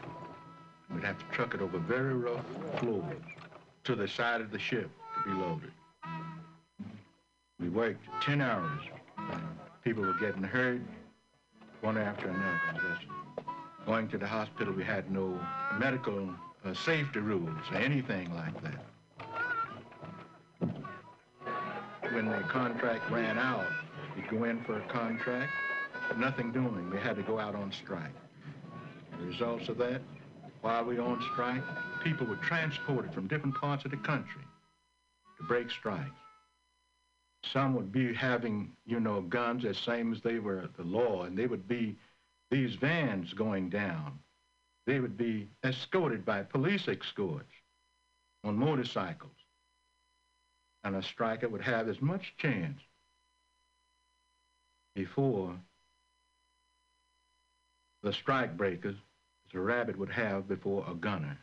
We'd 0.94 1.02
have 1.02 1.18
to 1.18 1.24
truck 1.34 1.54
it 1.54 1.60
over 1.60 1.78
very 1.78 2.14
rough 2.14 2.44
floors 2.78 3.16
to 3.84 3.96
the 3.96 4.06
side 4.06 4.40
of 4.40 4.52
the 4.52 4.58
ship 4.58 4.88
to 5.16 5.30
be 5.30 5.36
loaded. 5.36 5.72
Worked 7.76 8.08
10 8.22 8.40
hours. 8.40 8.80
People 9.84 10.02
were 10.02 10.14
getting 10.14 10.42
hurt, 10.42 10.80
one 11.82 11.98
after 11.98 12.26
another. 12.26 12.58
Just 12.72 13.04
going 13.84 14.08
to 14.08 14.16
the 14.16 14.26
hospital, 14.26 14.72
we 14.72 14.82
had 14.82 15.10
no 15.10 15.38
medical 15.78 16.30
uh, 16.64 16.72
safety 16.72 17.18
rules 17.18 17.50
or 17.70 17.76
anything 17.76 18.34
like 18.34 18.54
that. 18.62 18.82
When 22.14 22.30
the 22.30 22.40
contract 22.48 23.10
ran 23.10 23.36
out, 23.36 23.66
we'd 24.16 24.30
go 24.30 24.44
in 24.44 24.64
for 24.64 24.78
a 24.78 24.88
contract, 24.88 25.52
nothing 26.16 26.52
doing. 26.52 26.88
We 26.88 26.96
had 26.96 27.16
to 27.16 27.22
go 27.22 27.38
out 27.38 27.54
on 27.54 27.70
strike. 27.72 28.14
The 29.20 29.26
results 29.26 29.68
of 29.68 29.76
that, 29.76 30.00
while 30.62 30.82
we 30.82 30.94
were 30.94 31.02
on 31.02 31.22
strike, 31.34 31.62
people 32.02 32.26
were 32.26 32.36
transported 32.36 33.12
from 33.12 33.26
different 33.26 33.54
parts 33.54 33.84
of 33.84 33.90
the 33.90 33.98
country 33.98 34.44
to 35.36 35.44
break 35.44 35.70
strikes. 35.70 36.10
Some 37.52 37.74
would 37.74 37.92
be 37.92 38.14
having, 38.14 38.72
you 38.84 39.00
know, 39.00 39.20
guns 39.20 39.64
as 39.64 39.78
same 39.78 40.12
as 40.12 40.20
they 40.22 40.38
were 40.38 40.68
the 40.76 40.84
law, 40.84 41.24
and 41.24 41.36
they 41.36 41.46
would 41.46 41.68
be 41.68 41.96
these 42.50 42.74
vans 42.76 43.32
going 43.32 43.70
down. 43.70 44.18
They 44.86 45.00
would 45.00 45.16
be 45.16 45.48
escorted 45.64 46.24
by 46.24 46.42
police 46.42 46.86
escorts 46.88 47.52
on 48.44 48.56
motorcycles. 48.56 49.32
And 50.84 50.94
a 50.94 51.02
striker 51.02 51.48
would 51.48 51.62
have 51.62 51.88
as 51.88 52.00
much 52.00 52.34
chance 52.38 52.80
before 54.94 55.56
the 58.02 58.12
strike 58.12 58.56
breakers 58.56 58.94
as 59.48 59.54
a 59.54 59.60
rabbit 59.60 59.98
would 59.98 60.10
have 60.10 60.46
before 60.46 60.84
a 60.88 60.94
gunner. 60.94 61.38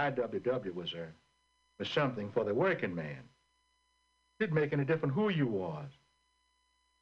IWW 0.00 0.74
was 0.74 0.92
a 0.94 1.08
was 1.78 1.88
something 1.88 2.30
for 2.32 2.44
the 2.44 2.54
working 2.54 2.94
man. 2.94 3.18
Didn't 4.38 4.54
make 4.54 4.72
any 4.72 4.84
difference 4.84 5.14
who 5.14 5.28
you 5.28 5.46
was, 5.46 5.88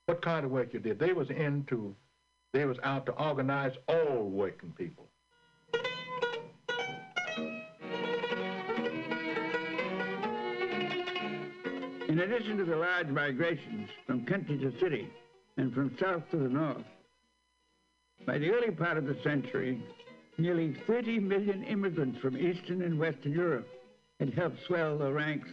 what 0.07 0.21
kind 0.21 0.45
of 0.45 0.51
work 0.51 0.73
you 0.73 0.81
did. 0.81 0.99
They 0.99 1.13
was 1.13 1.31
into, 1.31 1.95
they 2.53 2.65
was 2.65 2.79
out 2.83 3.07
to 3.07 3.13
organize 3.13 3.73
all 3.89 4.29
working 4.29 4.73
people. 4.77 5.07
In 12.09 12.21
addition 12.21 12.57
to 12.57 12.65
the 12.65 12.77
large 12.77 13.09
migrations 13.09 13.91
from 14.07 14.25
country 14.25 14.59
to 14.59 14.73
city 14.81 15.09
and 15.57 15.73
from 15.73 15.97
south 16.01 16.23
to 16.33 16.37
the 16.37 16.49
north, 16.49 16.85
by 18.27 18.39
the 18.39 18.51
early 18.51 18.73
part 18.73 18.97
of 18.97 19.07
the 19.07 19.17
century, 19.23 19.81
nearly 20.39 20.73
30 20.87 21.19
million 21.19 21.65
immigrants 21.65 22.19
from 22.21 22.37
Eastern 22.37 22.83
and 22.83 22.99
Western 22.99 23.33
Europe 23.33 23.69
had 24.21 24.33
helped 24.33 24.65
swell 24.67 24.97
the 24.97 25.13
ranks 25.13 25.51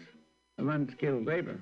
of 0.59 0.67
unskilled 0.67 1.25
labor. 1.25 1.59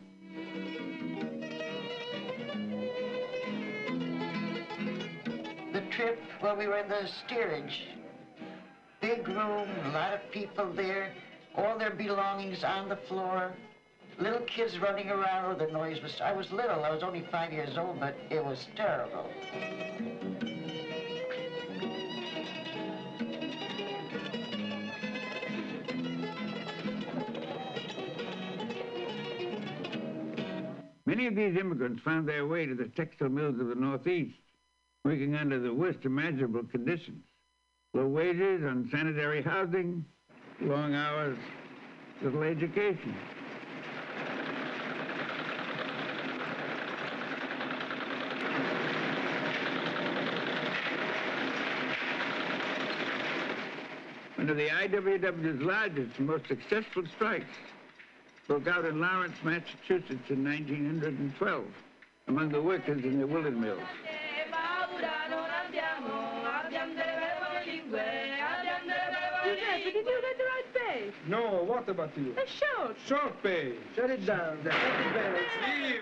The 5.71 5.81
trip, 5.89 6.19
well, 6.41 6.55
we 6.57 6.67
were 6.67 6.77
in 6.77 6.89
the 6.89 7.07
steerage. 7.25 7.87
Big 9.01 9.27
room, 9.27 9.69
a 9.85 9.89
lot 9.89 10.13
of 10.13 10.31
people 10.31 10.71
there, 10.73 11.13
all 11.55 11.77
their 11.77 11.91
belongings 11.91 12.63
on 12.63 12.89
the 12.89 12.97
floor. 13.07 13.53
Little 14.19 14.41
kids 14.41 14.77
running 14.79 15.09
around, 15.09 15.45
oh, 15.45 15.65
the 15.65 15.71
noise 15.71 16.01
was, 16.01 16.21
I 16.21 16.33
was 16.33 16.51
little, 16.51 16.83
I 16.83 16.91
was 16.91 17.03
only 17.03 17.25
five 17.31 17.51
years 17.51 17.77
old, 17.77 17.99
but 17.99 18.15
it 18.29 18.43
was 18.43 18.67
terrible. 18.75 19.29
Many 31.15 31.27
of 31.27 31.35
these 31.35 31.56
immigrants 31.56 32.02
found 32.02 32.27
their 32.27 32.48
way 32.48 32.65
to 32.65 32.73
the 32.73 32.85
textile 32.85 33.30
mills 33.30 33.60
of 33.60 33.68
the 33.68 33.76
Northeast, 33.76 34.34
working 35.06 35.35
under 35.35 35.60
the 35.60 35.72
worst 35.72 35.99
imaginable 36.06 36.64
conditions. 36.64 37.23
Low 37.94 38.07
wages, 38.07 38.64
unsanitary 38.64 39.44
housing, 39.44 40.03
long 40.60 40.95
hours, 40.95 41.38
little 42.23 42.41
education. 42.41 43.15
One 54.38 54.49
of 54.49 54.57
the 54.57 54.68
IWW's 54.68 55.61
largest 55.61 56.18
and 56.18 56.26
most 56.26 56.48
successful 56.48 57.03
strikes 57.15 57.45
broke 58.47 58.67
out 58.67 58.85
in 58.85 58.99
Lawrence, 58.99 59.37
Massachusetts 59.43 60.29
in 60.29 60.43
1912 60.43 61.65
among 62.27 62.49
the 62.49 62.61
workers 62.61 63.03
in 63.03 63.19
the 63.19 63.27
woolen 63.27 63.59
mills. 63.59 63.79
Did 69.43 69.85
you 69.85 69.93
get 69.93 70.05
the 70.05 70.11
right? 70.11 71.13
No, 71.27 71.63
what 71.63 71.87
about 71.87 72.17
you? 72.17 72.35
Short. 72.45 72.97
Short. 73.07 73.33
Shut 73.95 74.09
it 74.09 74.25
down. 74.25 74.57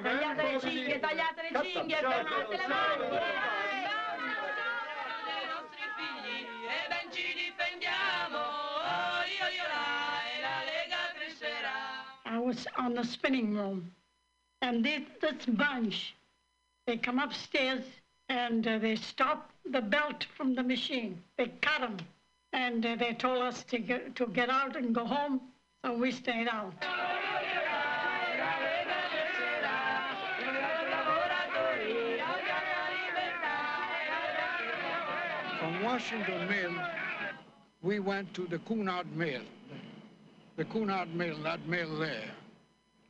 Tagliate 0.03 0.53
le 0.53 0.59
cinghie, 0.61 0.99
tagliate 0.99 1.41
le 1.51 1.61
cinghie, 1.61 1.95
fermate 1.95 2.49
le. 2.49 3.60
Was 12.51 12.67
on 12.75 12.93
the 12.95 13.03
spinning 13.05 13.53
room, 13.55 13.89
and 14.61 14.83
this, 14.83 15.45
bunch, 15.47 16.13
they 16.85 16.97
come 16.97 17.17
upstairs 17.17 17.85
and 18.27 18.67
uh, 18.67 18.77
they 18.77 18.97
stop 18.97 19.51
the 19.71 19.79
belt 19.79 20.25
from 20.35 20.53
the 20.53 20.61
machine. 20.61 21.17
They 21.37 21.47
cut 21.61 21.79
them, 21.79 21.97
and 22.51 22.85
uh, 22.85 22.97
they 22.97 23.13
told 23.13 23.41
us 23.41 23.63
to 23.69 23.79
get, 23.79 24.17
to 24.17 24.25
get 24.25 24.49
out 24.49 24.75
and 24.75 24.93
go 24.93 25.05
home, 25.05 25.39
so 25.85 25.93
we 25.93 26.11
stayed 26.11 26.49
out. 26.49 26.73
From 35.57 35.83
Washington 35.83 36.49
Mill, 36.49 36.73
we 37.81 37.99
went 37.99 38.33
to 38.33 38.45
the 38.45 38.59
Cunard 38.59 39.07
Mill. 39.15 39.43
The 40.57 40.65
Cunard 40.65 41.15
Mill, 41.15 41.41
that 41.43 41.65
mill 41.65 41.97
there, 41.97 42.31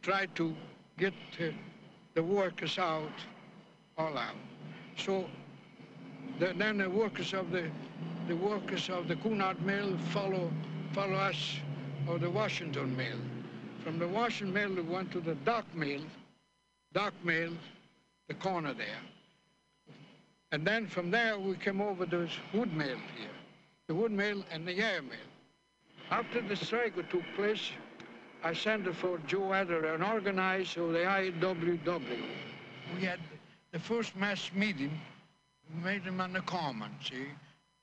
tried 0.01 0.35
to 0.35 0.55
get 0.97 1.13
uh, 1.39 1.45
the 2.15 2.23
workers 2.23 2.77
out, 2.77 3.11
all 3.97 4.17
out. 4.17 4.35
So 4.97 5.25
the, 6.39 6.53
then 6.57 6.77
the 6.77 6.89
workers 6.89 7.33
of 7.33 7.51
the 7.51 7.69
the 8.27 8.35
workers 8.35 8.89
of 8.89 9.07
the 9.07 9.15
Cunard 9.15 9.61
Mill 9.65 9.97
follow 10.09 10.51
follow 10.93 11.15
us 11.15 11.57
or 12.07 12.17
the 12.17 12.29
Washington 12.29 12.95
Mill. 12.95 13.17
From 13.83 13.97
the 13.97 14.07
Washington 14.07 14.53
Mill, 14.53 14.83
we 14.83 14.89
went 14.89 15.11
to 15.11 15.19
the 15.19 15.35
Dock 15.35 15.65
Mill, 15.73 16.01
Dock 16.93 17.13
Mill, 17.23 17.53
the 18.27 18.33
corner 18.35 18.73
there. 18.73 19.01
And 20.51 20.65
then 20.65 20.87
from 20.87 21.11
there, 21.11 21.39
we 21.39 21.55
came 21.55 21.81
over 21.81 22.05
to 22.05 22.17
this 22.17 22.37
wood 22.53 22.73
mill 22.73 22.99
here, 23.17 23.35
the 23.87 23.95
wood 23.95 24.11
mill 24.11 24.43
and 24.51 24.67
the 24.67 24.73
Ayer 24.73 25.01
mill. 25.01 25.29
After 26.09 26.41
the 26.41 26.55
strike 26.55 26.95
took 27.09 27.23
place, 27.35 27.71
I 28.43 28.53
sent 28.53 28.93
for 28.95 29.19
Joe 29.27 29.51
Ettor 29.53 29.93
and 29.93 30.03
organized 30.03 30.69
so 30.71 30.91
the 30.91 30.99
IWW. 30.99 32.23
We 32.95 33.05
had 33.05 33.19
the 33.71 33.79
first 33.79 34.15
mass 34.15 34.49
meeting, 34.55 34.99
we 35.69 35.83
made 35.83 36.01
him 36.01 36.19
on 36.19 36.33
the 36.33 36.41
common, 36.41 36.89
see? 37.03 37.27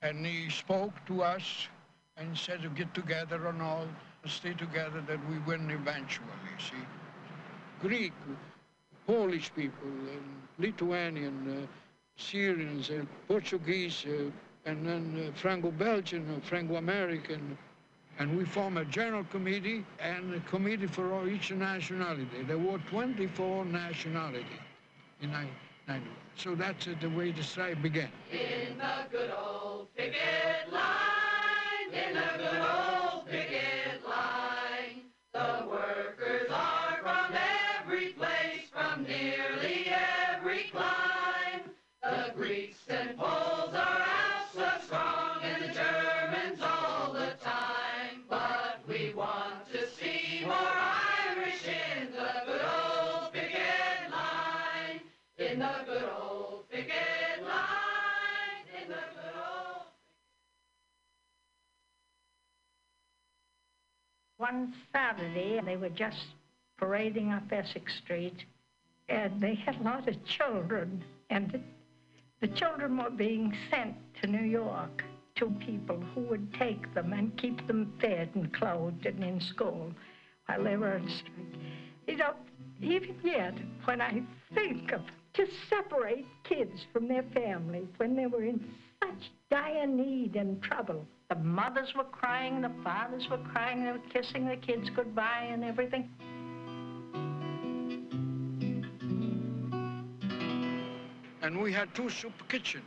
And 0.01 0.25
he 0.25 0.49
spoke 0.49 0.93
to 1.07 1.23
us 1.23 1.67
and 2.17 2.37
said 2.37 2.61
to 2.63 2.69
get 2.69 2.93
together 2.93 3.47
and 3.47 3.61
all, 3.61 3.87
stay 4.25 4.53
together 4.53 5.01
that 5.07 5.19
we 5.29 5.39
win 5.39 5.71
eventually, 5.71 6.27
see? 6.57 6.75
Greek, 7.79 8.13
Polish 9.07 9.51
people, 9.55 9.87
um, 9.87 10.41
Lithuanian, 10.57 11.63
uh, 11.63 11.67
Syrians, 12.17 12.89
uh, 12.89 13.05
Portuguese, 13.29 14.05
uh, 14.05 14.29
and 14.65 14.85
then 14.85 15.29
uh, 15.29 15.39
Franco-Belgian, 15.39 16.41
Franco-American, 16.41 17.57
and 18.19 18.37
we 18.37 18.43
form 18.43 18.77
a 18.77 18.85
general 18.85 19.23
committee 19.25 19.85
and 19.99 20.33
a 20.33 20.39
committee 20.41 20.87
for 20.87 21.27
each 21.27 21.51
nationality. 21.51 22.43
There 22.45 22.57
were 22.57 22.77
24 22.89 23.65
nationalities 23.65 24.45
in 25.21 25.31
1991. 25.31 26.01
So 26.35 26.55
that's 26.55 26.87
the 27.01 27.09
way 27.09 27.31
the 27.31 27.43
strike 27.43 27.81
began. 27.81 28.09
In 28.31 28.77
the 28.77 29.07
good 29.09 29.31
old 29.31 29.87
picket 29.95 30.71
line, 30.71 31.93
in 31.93 32.13
the 32.13 32.21
good 32.37 32.61
old 32.61 33.25
picket 33.27 33.68
One 64.39 64.73
Saturday, 64.93 65.59
they 65.65 65.75
were 65.75 65.89
just 65.89 66.27
parading 66.77 67.29
up 67.33 67.51
Essex 67.51 67.93
Street, 67.97 68.45
and 69.09 69.41
they 69.41 69.53
had 69.53 69.75
a 69.75 69.83
lot 69.83 70.07
of 70.07 70.15
children, 70.23 71.03
and 71.29 71.51
the, 71.51 71.59
the 72.39 72.55
children 72.55 72.97
were 72.97 73.09
being 73.09 73.53
sent 73.69 73.95
to 74.21 74.27
New 74.27 74.45
York 74.45 75.03
to 75.35 75.47
people 75.59 76.01
who 76.15 76.21
would 76.21 76.53
take 76.53 76.93
them 76.93 77.11
and 77.11 77.35
keep 77.35 77.67
them 77.67 77.91
fed 77.99 78.29
and 78.33 78.53
clothed 78.53 79.05
and 79.05 79.21
in 79.21 79.41
school 79.41 79.91
while 80.45 80.63
they 80.63 80.77
were 80.77 80.93
on 80.93 81.09
strike. 81.09 81.61
You 82.07 82.15
know, 82.15 82.33
even 82.81 83.15
yet, 83.21 83.55
when 83.83 83.99
I 83.99 84.23
think 84.53 84.93
of 84.93 85.01
to 85.33 85.47
separate 85.69 86.25
kids 86.45 86.85
from 86.93 87.09
their 87.09 87.23
families 87.33 87.89
when 87.97 88.15
they 88.15 88.25
were 88.25 88.45
in 88.45 88.63
such 89.03 89.31
dire 89.49 89.87
need 89.87 90.35
and 90.35 90.61
trouble. 90.61 91.05
The 91.29 91.35
mothers 91.35 91.93
were 91.95 92.03
crying, 92.05 92.61
the 92.61 92.71
fathers 92.83 93.29
were 93.29 93.37
crying, 93.37 93.83
they 93.83 93.91
were 93.91 93.99
kissing 94.11 94.47
the 94.47 94.55
kids 94.55 94.89
goodbye 94.95 95.49
and 95.51 95.63
everything. 95.63 96.09
And 101.41 101.61
we 101.61 101.71
had 101.71 101.93
two 101.95 102.09
soup 102.09 102.33
kitchen. 102.49 102.81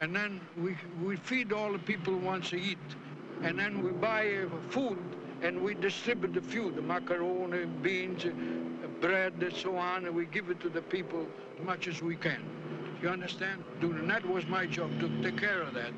And 0.00 0.14
then 0.14 0.40
we, 0.58 0.76
we 1.02 1.16
feed 1.16 1.52
all 1.52 1.72
the 1.72 1.78
people 1.78 2.12
who 2.12 2.18
wants 2.18 2.50
to 2.50 2.56
eat. 2.56 2.78
And 3.42 3.58
then 3.58 3.82
we 3.82 3.90
buy 3.90 4.44
uh, 4.44 4.70
food 4.70 4.98
and 5.42 5.60
we 5.60 5.74
distribute 5.74 6.32
the 6.32 6.40
food, 6.40 6.76
the 6.76 6.82
macaroni, 6.82 7.66
beans, 7.82 8.24
uh, 8.24 8.30
bread, 9.00 9.34
and 9.40 9.54
so 9.54 9.76
on, 9.76 10.06
and 10.06 10.14
we 10.14 10.24
give 10.26 10.48
it 10.48 10.60
to 10.60 10.68
the 10.70 10.80
people 10.80 11.26
as 11.58 11.66
much 11.66 11.88
as 11.88 12.02
we 12.02 12.16
can. 12.16 12.42
You 13.06 13.12
understand? 13.12 13.62
That 14.08 14.28
was 14.28 14.48
my 14.48 14.66
job 14.66 14.90
to 14.98 15.08
take 15.22 15.38
care 15.38 15.62
of 15.62 15.74
that. 15.74 15.92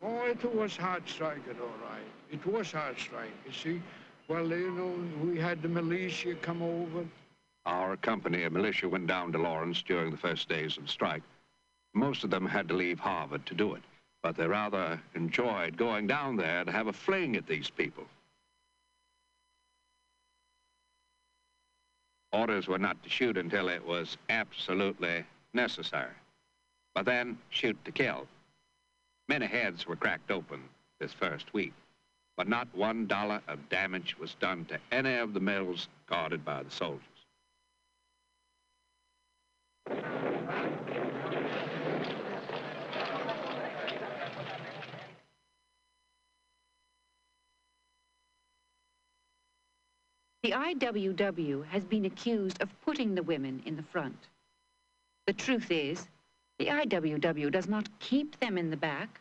Oh, 0.00 0.24
it 0.24 0.54
was 0.54 0.76
hard 0.76 1.08
strike, 1.08 1.42
it 1.50 1.56
all 1.60 1.66
right. 1.82 2.06
It 2.30 2.46
was 2.46 2.70
hard 2.70 2.96
strike, 2.96 3.32
you 3.44 3.52
see. 3.52 3.82
Well, 4.28 4.46
you 4.50 4.70
know, 4.70 4.94
we 5.28 5.36
had 5.36 5.62
the 5.62 5.68
militia 5.68 6.36
come 6.36 6.62
over. 6.62 7.04
Our 7.66 7.96
company 7.96 8.44
of 8.44 8.52
militia 8.52 8.88
went 8.88 9.08
down 9.08 9.32
to 9.32 9.38
Lawrence 9.38 9.82
during 9.82 10.12
the 10.12 10.16
first 10.16 10.48
days 10.48 10.76
of 10.76 10.84
the 10.84 10.88
strike. 10.88 11.24
Most 11.92 12.22
of 12.22 12.30
them 12.30 12.46
had 12.46 12.68
to 12.68 12.74
leave 12.74 13.00
Harvard 13.00 13.44
to 13.46 13.54
do 13.56 13.74
it, 13.74 13.82
but 14.22 14.36
they 14.36 14.46
rather 14.46 15.02
enjoyed 15.16 15.76
going 15.76 16.06
down 16.06 16.36
there 16.36 16.62
to 16.62 16.70
have 16.70 16.86
a 16.86 16.92
fling 16.92 17.34
at 17.34 17.48
these 17.48 17.68
people. 17.68 18.04
Orders 22.30 22.68
were 22.68 22.78
not 22.78 23.02
to 23.02 23.10
shoot 23.10 23.36
until 23.36 23.68
it 23.68 23.84
was 23.84 24.16
absolutely 24.28 25.24
necessary. 25.54 26.14
But 26.94 27.04
then, 27.04 27.38
shoot 27.50 27.76
to 27.84 27.92
kill. 27.92 28.26
Many 29.28 29.46
heads 29.46 29.86
were 29.86 29.96
cracked 29.96 30.30
open 30.30 30.60
this 30.98 31.12
first 31.12 31.52
week, 31.54 31.72
but 32.36 32.48
not 32.48 32.68
one 32.74 33.06
dollar 33.06 33.40
of 33.46 33.68
damage 33.68 34.18
was 34.18 34.34
done 34.34 34.64
to 34.66 34.78
any 34.90 35.16
of 35.16 35.34
the 35.34 35.40
mills 35.40 35.88
guarded 36.08 36.44
by 36.44 36.62
the 36.62 36.70
soldiers. 36.70 37.04
The 50.42 50.52
IWW 50.52 51.66
has 51.66 51.84
been 51.84 52.06
accused 52.06 52.62
of 52.62 52.68
putting 52.80 53.14
the 53.14 53.22
women 53.22 53.62
in 53.66 53.76
the 53.76 53.82
front. 53.82 54.16
The 55.30 55.34
truth 55.34 55.70
is, 55.70 56.08
the 56.58 56.66
IWW 56.66 57.52
does 57.52 57.68
not 57.68 57.88
keep 58.00 58.40
them 58.40 58.58
in 58.58 58.68
the 58.68 58.76
back, 58.76 59.20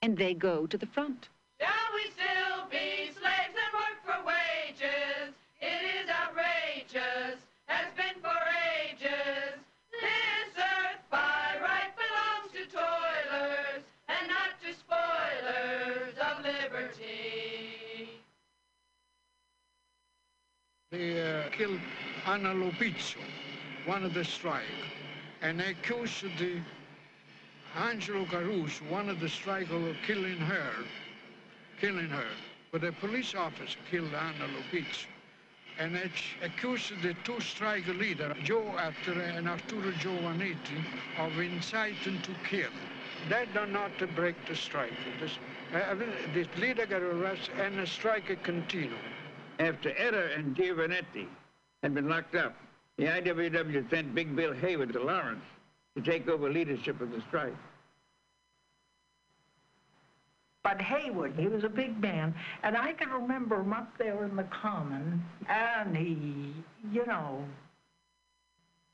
and 0.00 0.16
they 0.16 0.32
go 0.32 0.66
to 0.66 0.78
the 0.78 0.86
front. 0.86 1.28
Shall 1.60 1.68
we 1.94 2.04
still 2.12 2.64
be 2.70 3.12
slaves 3.12 3.52
and 3.52 3.72
work 3.74 3.98
for 4.06 4.24
wages? 4.24 5.34
It 5.60 5.82
is 6.00 6.08
outrageous, 6.08 7.36
has 7.66 7.92
been 7.94 8.22
for 8.22 8.40
ages. 8.80 9.60
This 10.00 10.56
earth 10.56 11.02
by 11.10 11.58
right 11.60 11.92
belongs 11.94 12.50
to 12.52 12.64
toilers 12.74 13.84
and 14.08 14.26
not 14.26 14.58
to 14.62 14.72
spoilers 14.72 16.16
of 16.26 16.42
liberty. 16.42 18.08
They 20.90 21.20
uh, 21.20 21.50
killed 21.50 21.80
Anna 22.24 22.54
Lopizzo, 22.54 23.18
one 23.84 24.04
of 24.04 24.14
the 24.14 24.24
strike, 24.24 24.64
and 25.44 25.60
they 25.60 25.72
accused 25.72 26.24
the 26.38 26.58
Angelo 27.76 28.24
Caruso, 28.24 28.82
one 28.88 29.10
of 29.10 29.20
the 29.20 29.28
strikers, 29.28 29.70
of 29.70 29.96
killing 30.06 30.38
her, 30.38 30.70
killing 31.78 32.08
her. 32.08 32.26
but 32.72 32.82
a 32.82 32.92
police 32.92 33.34
officer 33.34 33.78
killed 33.90 34.12
Anna 34.14 34.48
Lubitz. 34.48 35.06
And 35.78 35.96
it 35.96 36.12
accused 36.42 36.92
the 37.02 37.14
two 37.24 37.40
strike 37.40 37.86
leaders, 37.88 38.34
Joe 38.42 38.64
Ettor 38.78 39.20
and 39.20 39.48
Arturo 39.48 39.90
Giovannitti, 39.92 40.82
of 41.18 41.38
inciting 41.38 42.22
to 42.22 42.30
kill. 42.48 42.70
That 43.28 43.52
done 43.52 43.72
not 43.72 43.98
to 43.98 44.06
break 44.06 44.36
the 44.46 44.56
strike. 44.56 44.92
This, 45.20 45.32
uh, 45.74 45.94
the 46.32 46.48
leader 46.58 46.86
got 46.86 47.02
arrested 47.02 47.58
and 47.58 47.78
the 47.78 47.86
strike 47.86 48.42
continued. 48.44 48.94
After 49.58 49.90
Ettor 49.90 50.36
and 50.36 50.56
Giovannitti 50.56 51.26
had 51.82 51.92
been 51.92 52.08
locked 52.08 52.34
up, 52.34 52.56
the 52.96 53.04
IWW 53.06 53.90
sent 53.90 54.14
Big 54.14 54.34
Bill 54.36 54.52
Haywood 54.52 54.92
to 54.92 55.02
Lawrence 55.02 55.44
to 55.96 56.02
take 56.02 56.28
over 56.28 56.50
leadership 56.50 57.00
of 57.00 57.10
the 57.10 57.20
strike. 57.22 57.54
But 60.62 60.80
Haywood, 60.80 61.34
he 61.36 61.46
was 61.46 61.62
a 61.64 61.68
big 61.68 62.00
man, 62.00 62.34
and 62.62 62.76
I 62.76 62.94
can 62.94 63.10
remember 63.10 63.60
him 63.60 63.72
up 63.74 63.98
there 63.98 64.24
in 64.24 64.34
the 64.34 64.44
common, 64.44 65.22
and 65.46 65.94
he, 65.94 66.54
you 66.90 67.04
know, 67.04 67.44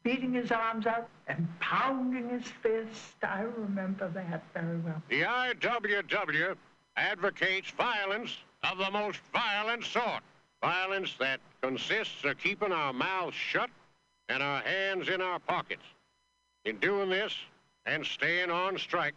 beating 0.02 0.32
his 0.32 0.50
arms 0.50 0.86
out 0.86 1.08
and 1.28 1.46
pounding 1.60 2.30
his 2.30 2.42
fist. 2.62 3.22
I 3.22 3.42
remember 3.42 4.08
that 4.08 4.42
very 4.52 4.78
well. 4.78 5.00
The 5.08 5.22
IWW 5.22 6.56
advocates 6.96 7.70
violence 7.70 8.36
of 8.64 8.78
the 8.78 8.90
most 8.90 9.20
violent 9.32 9.84
sort. 9.84 10.22
Violence 10.60 11.14
that 11.20 11.40
consists 11.62 12.24
of 12.24 12.36
keeping 12.38 12.72
our 12.72 12.92
mouths 12.92 13.36
shut 13.36 13.70
and 14.30 14.42
our 14.42 14.60
hands 14.60 15.08
in 15.08 15.20
our 15.20 15.40
pockets. 15.40 15.82
In 16.64 16.76
doing 16.78 17.10
this 17.10 17.34
and 17.86 18.06
staying 18.06 18.50
on 18.50 18.78
strike, 18.78 19.14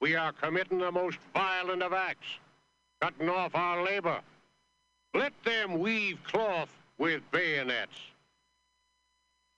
we 0.00 0.16
are 0.16 0.32
committing 0.32 0.78
the 0.78 0.90
most 0.90 1.18
violent 1.34 1.82
of 1.82 1.92
acts, 1.92 2.26
cutting 3.00 3.28
off 3.28 3.54
our 3.54 3.84
labor. 3.84 4.20
Let 5.14 5.32
them 5.44 5.78
weave 5.78 6.18
cloth 6.24 6.70
with 6.98 7.22
bayonets. 7.30 7.96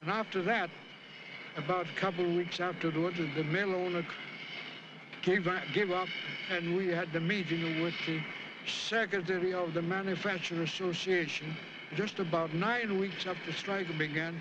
And 0.03 0.11
after 0.11 0.43
that, 0.43 0.71
about 1.57 1.87
a 1.87 2.01
couple 2.01 2.25
of 2.25 2.35
weeks 2.35 2.61
afterwards, 2.61 3.19
the 3.37 3.45
mill 3.45 3.75
owner 3.75 4.05
gave, 5.23 5.49
gave 5.73 5.91
up, 5.93 6.09
and 6.51 6.77
we 6.77 6.89
had 6.89 7.13
the 7.13 7.21
meeting 7.21 7.83
with 7.83 7.95
the 8.07 8.21
secretary 8.67 9.55
of 9.55 9.75
the 9.75 9.83
Manufacturer 9.83 10.63
Association 10.63 11.57
just 11.95 12.19
about 12.19 12.53
nine 12.53 12.99
weeks 12.99 13.27
after 13.27 13.51
the 13.51 13.57
strike 13.57 13.87
began, 13.97 14.41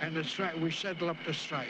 and 0.00 0.14
the 0.14 0.24
strike, 0.24 0.56
we 0.60 0.70
settled 0.70 1.10
up 1.10 1.16
the 1.26 1.34
strike. 1.34 1.68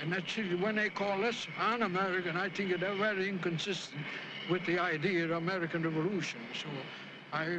And 0.00 0.12
that's 0.12 0.36
when 0.60 0.76
they 0.76 0.88
call 0.88 1.24
us 1.24 1.46
un-American, 1.60 2.36
I 2.36 2.48
think 2.48 2.78
they're 2.78 2.94
very 2.94 3.28
inconsistent 3.28 4.00
with 4.48 4.64
the 4.64 4.78
idea 4.78 5.24
of 5.24 5.32
American 5.32 5.82
Revolution. 5.82 6.40
So 6.54 6.68
I, 7.32 7.58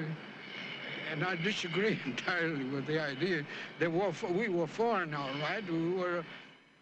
and 1.12 1.24
I 1.24 1.36
disagree 1.36 2.00
entirely 2.06 2.64
with 2.66 2.88
the 2.88 3.02
idea. 3.02 3.44
They 3.78 3.88
were, 3.88 4.14
we 4.32 4.48
were 4.48 4.68
foreign, 4.68 5.14
all 5.14 5.30
right. 5.42 5.70
We 5.70 5.92
were, 5.92 6.24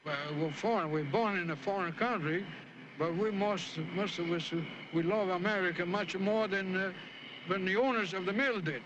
uh, 0.06 0.12
were 0.40 0.52
foreign. 0.52 0.92
We 0.92 1.02
were 1.02 1.10
born 1.10 1.40
in 1.40 1.50
a 1.50 1.56
foreign 1.56 1.94
country, 1.94 2.46
but 3.00 3.16
we 3.18 3.32
most, 3.32 3.80
most 3.96 4.20
of 4.20 4.32
us, 4.32 4.52
we 4.94 5.04
love 5.04 5.30
America 5.30 5.86
much 5.86 6.16
more 6.18 6.48
than, 6.48 6.76
uh, 6.76 6.94
than 7.50 7.66
the 7.66 7.76
owners 7.76 8.14
of 8.14 8.26
the 8.26 8.34
mill 8.34 8.62
did. 8.62 8.84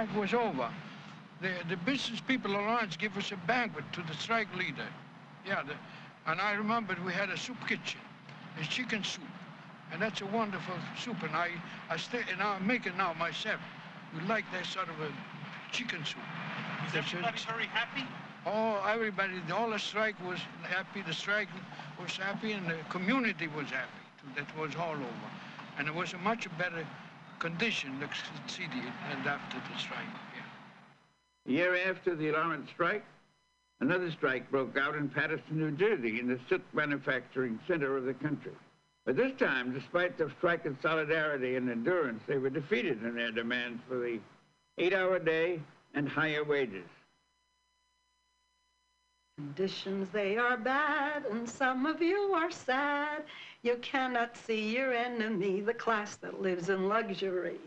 Strike 0.00 0.20
was 0.20 0.34
over, 0.34 0.70
the, 1.42 1.50
the 1.68 1.76
business 1.76 2.20
people 2.20 2.54
of 2.54 2.62
Lawrence 2.62 2.96
gave 2.96 3.16
us 3.18 3.32
a 3.32 3.36
banquet 3.46 3.84
to 3.92 4.02
the 4.02 4.14
strike 4.14 4.54
leader. 4.56 4.86
Yeah, 5.46 5.62
the, 5.62 5.74
and 6.30 6.40
I 6.40 6.52
remembered 6.52 7.04
we 7.04 7.12
had 7.12 7.28
a 7.30 7.36
soup 7.36 7.56
kitchen, 7.68 8.00
a 8.60 8.64
chicken 8.64 9.04
soup. 9.04 9.24
And 9.92 10.00
that's 10.00 10.20
a 10.20 10.26
wonderful 10.26 10.74
soup, 10.98 11.22
and 11.22 11.34
I, 11.34 11.50
I 11.90 11.96
stay, 11.96 12.20
and 12.30 12.40
I'm 12.40 12.66
making 12.66 12.96
now 12.96 13.12
myself. 13.14 13.60
We 14.14 14.26
like 14.28 14.44
that 14.52 14.64
sort 14.64 14.88
of 14.88 14.94
a 15.00 15.10
chicken 15.72 16.04
soup. 16.04 16.18
Was 16.84 16.92
That's 16.94 17.08
everybody 17.12 17.36
it. 17.36 17.46
very 17.48 17.66
happy? 17.66 18.06
Oh, 18.46 18.82
everybody, 18.88 19.34
all 19.52 19.70
the 19.70 19.78
strike 19.78 20.16
was 20.26 20.38
happy, 20.62 21.02
the 21.02 21.12
strike 21.12 21.48
was 22.00 22.16
happy, 22.16 22.52
and 22.52 22.66
the 22.68 22.76
community 22.88 23.48
was 23.48 23.66
happy. 23.66 23.90
too. 24.20 24.28
That 24.36 24.58
was 24.58 24.76
all 24.76 24.94
over. 24.94 25.30
And 25.78 25.88
it 25.88 25.94
was 25.94 26.12
a 26.14 26.18
much 26.18 26.46
better 26.56 26.86
condition, 27.40 27.98
the 27.98 28.08
city, 28.46 28.68
and 29.10 29.26
after 29.26 29.56
the 29.58 29.78
strike. 29.78 29.98
A 31.48 31.50
year 31.50 31.74
after 31.88 32.14
the 32.14 32.30
Lawrence 32.30 32.70
strike, 32.70 33.04
another 33.80 34.10
strike 34.10 34.50
broke 34.50 34.76
out 34.76 34.94
in 34.94 35.08
Paterson, 35.08 35.58
New 35.58 35.70
Jersey, 35.72 36.20
in 36.20 36.28
the 36.28 36.38
silk 36.48 36.62
manufacturing 36.74 37.58
center 37.66 37.96
of 37.96 38.04
the 38.04 38.14
country. 38.14 38.52
But 39.06 39.16
this 39.16 39.32
time, 39.38 39.72
despite 39.72 40.18
the 40.18 40.30
strikers' 40.38 40.76
solidarity 40.82 41.56
and 41.56 41.70
endurance, 41.70 42.22
they 42.26 42.36
were 42.36 42.50
defeated 42.50 43.02
in 43.02 43.14
their 43.14 43.32
demands 43.32 43.82
for 43.88 43.96
the 43.96 44.20
eight-hour 44.76 45.18
day 45.20 45.60
and 45.94 46.06
higher 46.06 46.44
wages. 46.44 46.86
Conditions, 49.38 50.10
they 50.10 50.36
are 50.36 50.58
bad, 50.58 51.24
and 51.24 51.48
some 51.48 51.86
of 51.86 52.02
you 52.02 52.34
are 52.34 52.50
sad. 52.50 53.24
You 53.62 53.76
cannot 53.82 54.38
see 54.38 54.74
your 54.74 54.94
enemy, 54.94 55.60
the 55.60 55.74
class 55.74 56.16
that 56.16 56.40
lives 56.40 56.70
in 56.70 56.88
luxury. 56.88 57.60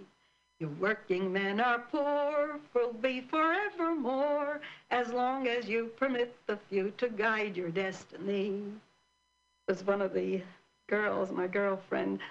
Your 0.60 0.72
working 0.72 1.32
men 1.32 1.60
are 1.60 1.80
poor, 1.92 2.60
will 2.74 2.94
be 2.94 3.22
forevermore, 3.22 4.60
as 4.90 5.14
long 5.14 5.48
as 5.48 5.70
you 5.70 5.92
permit 5.96 6.36
the 6.48 6.58
few 6.58 6.92
to 6.98 7.10
guide 7.10 7.56
your 7.56 7.70
destiny. 7.70 8.64
It 9.68 9.72
Was 9.72 9.84
one 9.84 10.02
of 10.02 10.14
the 10.14 10.42
girls, 10.88 11.32
my 11.32 11.46
girlfriend, 11.46 12.22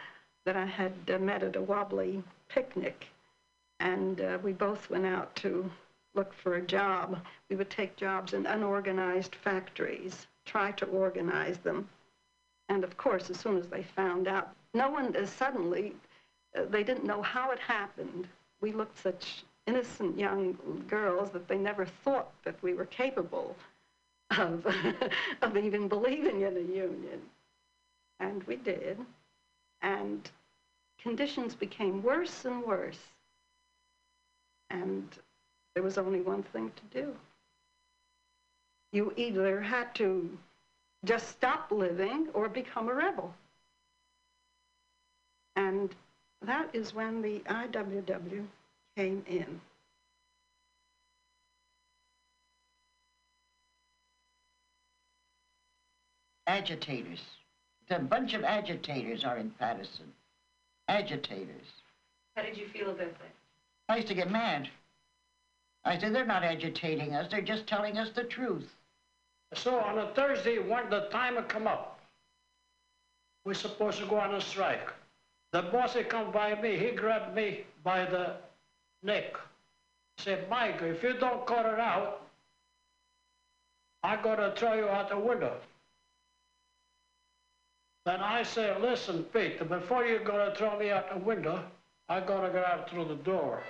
that 0.45 0.57
I 0.57 0.67
had 0.67 0.95
uh, 1.09 1.19
met 1.21 1.45
at 1.45 1.55
a 1.55 1.63
wobbly 1.63 2.25
picnic. 2.49 3.07
And 3.79 4.21
uh, 4.21 4.39
we 4.43 4.53
both 4.53 4.91
went 4.91 5.07
out 5.07 5.37
to 5.37 5.71
look 6.15 6.35
for 6.35 6.57
a 6.57 6.63
job. 6.63 7.25
We 7.49 7.55
would 7.55 7.71
take 7.71 7.95
jobs 7.95 8.33
in 8.33 8.45
unorganized 8.47 9.37
factories, 9.37 10.27
try 10.45 10.73
to 10.73 10.87
organize 10.87 11.59
them. 11.59 11.89
And 12.69 12.85
of 12.85 12.97
course, 12.97 13.31
as 13.31 13.39
soon 13.39 13.57
as 13.59 13.67
they 13.69 13.83
found 13.83 14.29
out, 14.29 14.55
no 14.75 14.91
one 14.91 15.15
uh, 15.17 15.27
suddenly, 15.27 15.95
uh, 16.57 16.65
they 16.71 16.83
didn't 16.83 17.05
know 17.05 17.23
how 17.23 17.51
it 17.51 17.59
happened. 17.59 18.29
We 18.61 18.73
looked 18.73 18.99
such 18.99 19.45
innocent 19.67 20.19
young 20.19 20.85
girls 20.89 21.31
that 21.31 21.49
they 21.49 21.59
never 21.59 21.87
thought 21.87 22.33
that 22.45 22.61
we 22.63 22.75
were 22.75 22.87
capable 22.87 23.57
of, 24.39 24.67
of 25.43 25.57
even 25.57 25.89
believing 25.89 26.43
in 26.43 26.57
a 26.57 26.61
union. 26.61 27.21
And 28.21 28.43
we 28.45 28.57
did. 28.57 28.99
And 29.83 30.31
conditions 31.01 31.55
became 31.55 32.03
worse 32.03 32.45
and 32.45 32.63
worse. 32.63 33.01
And 34.71 35.09
there 35.75 35.83
was 35.83 35.99
only 35.99 36.21
one 36.21 36.43
thing 36.43 36.73
to 36.77 37.03
do. 37.03 37.17
You 38.93 39.13
either 39.17 39.61
had 39.61 39.95
to 39.97 40.39
just 41.05 41.29
stop 41.29 41.71
living 41.71 42.29
or 42.33 42.49
become 42.49 42.89
a 42.89 42.95
rebel. 42.95 43.35
And 45.57 45.95
that 46.43 46.71
is 46.73 46.95
when 46.95 47.23
the 47.23 47.41
IWW 47.41 48.47
came 48.97 49.25
in. 49.29 49.61
Agitators. 56.47 57.21
A 57.91 57.99
bunch 57.99 58.35
of 58.35 58.43
agitators 58.43 59.25
are 59.25 59.37
in 59.37 59.51
Paterson. 59.51 60.13
Agitators. 60.89 61.67
How 62.37 62.43
did 62.43 62.57
you 62.57 62.67
feel 62.69 62.91
about 62.91 63.13
that? 63.19 63.35
I 63.89 63.97
used 63.97 64.09
to 64.09 64.15
get 64.15 64.31
mad. 64.31 64.69
I 65.85 65.99
said, 65.99 66.15
they're 66.15 66.25
not 66.25 66.45
agitating 66.45 67.15
us, 67.15 67.31
they're 67.31 67.43
just 67.43 67.67
telling 67.67 67.99
us 67.99 68.11
the 68.11 68.25
truth. 68.25 68.69
So 69.55 69.79
on 69.79 69.99
a 69.99 70.07
Thursday, 70.15 70.59
when 70.59 70.89
the 70.89 71.09
time 71.11 71.35
had 71.35 71.49
come 71.49 71.67
up, 71.67 72.01
we're 73.45 73.55
supposed 73.55 73.99
to 73.99 74.07
go 74.07 74.17
on 74.17 74.35
a 74.35 74.41
strike. 74.41 74.91
The 75.53 75.63
boss 75.63 75.97
come 76.09 76.33
by 76.33 76.61
me, 76.61 76.77
he 76.77 76.93
grabbed 76.93 77.35
me 77.35 77.65
by 77.85 78.05
the 78.07 78.37
neck. 79.03 79.37
Said, 80.19 80.49
Mike, 80.49 80.81
if 80.83 81.03
you 81.03 81.15
don't 81.15 81.47
cut 81.47 81.67
it 81.67 81.79
out, 81.79 82.23
I'm 84.03 84.23
gonna 84.23 84.55
throw 84.57 84.75
you 84.75 84.89
out 84.89 85.11
the 85.11 85.19
window. 85.19 85.57
Then 88.05 88.21
I 88.21 88.43
say, 88.43 88.75
listen, 88.81 89.25
Pete, 89.25 89.69
before 89.69 90.05
you're 90.05 90.25
gonna 90.25 90.55
throw 90.55 90.79
me 90.79 90.91
out 90.91 91.13
the 91.13 91.19
window, 91.19 91.63
I'm 92.09 92.27
gonna 92.27 92.51
get 92.51 92.65
out 92.65 92.91
through 92.91 93.05
the 93.05 93.17
door. 93.17 93.63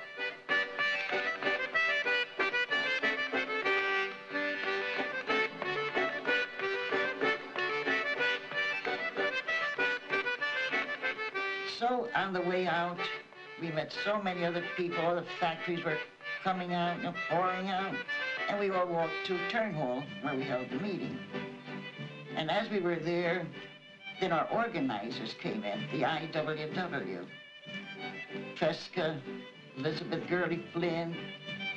So 11.82 12.06
on 12.14 12.32
the 12.32 12.40
way 12.40 12.68
out, 12.68 12.96
we 13.60 13.72
met 13.72 13.92
so 14.04 14.22
many 14.22 14.44
other 14.44 14.62
people. 14.76 15.04
All 15.04 15.16
the 15.16 15.24
factories 15.40 15.84
were 15.84 15.98
coming 16.44 16.72
out 16.72 17.00
and 17.00 17.12
pouring 17.28 17.70
out. 17.70 17.94
And 18.48 18.60
we 18.60 18.70
all 18.70 18.86
walked 18.86 19.26
to 19.26 19.48
Turn 19.48 19.74
Hall 19.74 20.04
where 20.22 20.36
we 20.36 20.44
held 20.44 20.70
the 20.70 20.76
meeting. 20.76 21.18
And 22.36 22.52
as 22.52 22.70
we 22.70 22.78
were 22.78 23.00
there, 23.00 23.48
then 24.20 24.30
our 24.30 24.48
organizers 24.52 25.34
came 25.42 25.64
in, 25.64 25.80
the 25.90 26.06
IWW. 26.06 27.26
Tresca, 28.56 29.20
Elizabeth 29.76 30.22
Gurley 30.28 30.62
Flynn, 30.72 31.16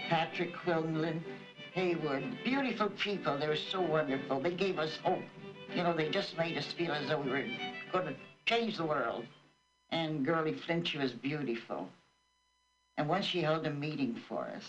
Patrick 0.08 0.56
Quinlan, 0.56 1.26
Haywood. 1.74 2.24
Beautiful 2.44 2.90
people. 2.90 3.40
They 3.40 3.48
were 3.48 3.56
so 3.56 3.82
wonderful. 3.82 4.40
They 4.40 4.54
gave 4.54 4.78
us 4.78 5.00
hope. 5.04 5.24
You 5.74 5.82
know, 5.82 5.96
they 5.96 6.10
just 6.10 6.38
made 6.38 6.56
us 6.60 6.72
feel 6.74 6.92
as 6.92 7.08
though 7.10 7.22
we 7.22 7.32
were 7.32 7.46
going 7.92 8.06
to 8.06 8.16
change 8.46 8.78
the 8.78 8.86
world. 8.86 9.26
And 9.96 10.26
Gurley 10.26 10.54
Flynn, 10.54 10.84
she 10.84 10.98
was 10.98 11.14
beautiful. 11.14 11.88
And 12.98 13.08
once 13.08 13.24
she 13.26 13.42
held 13.42 13.66
a 13.66 13.72
meeting 13.72 14.20
for 14.28 14.44
us, 14.44 14.66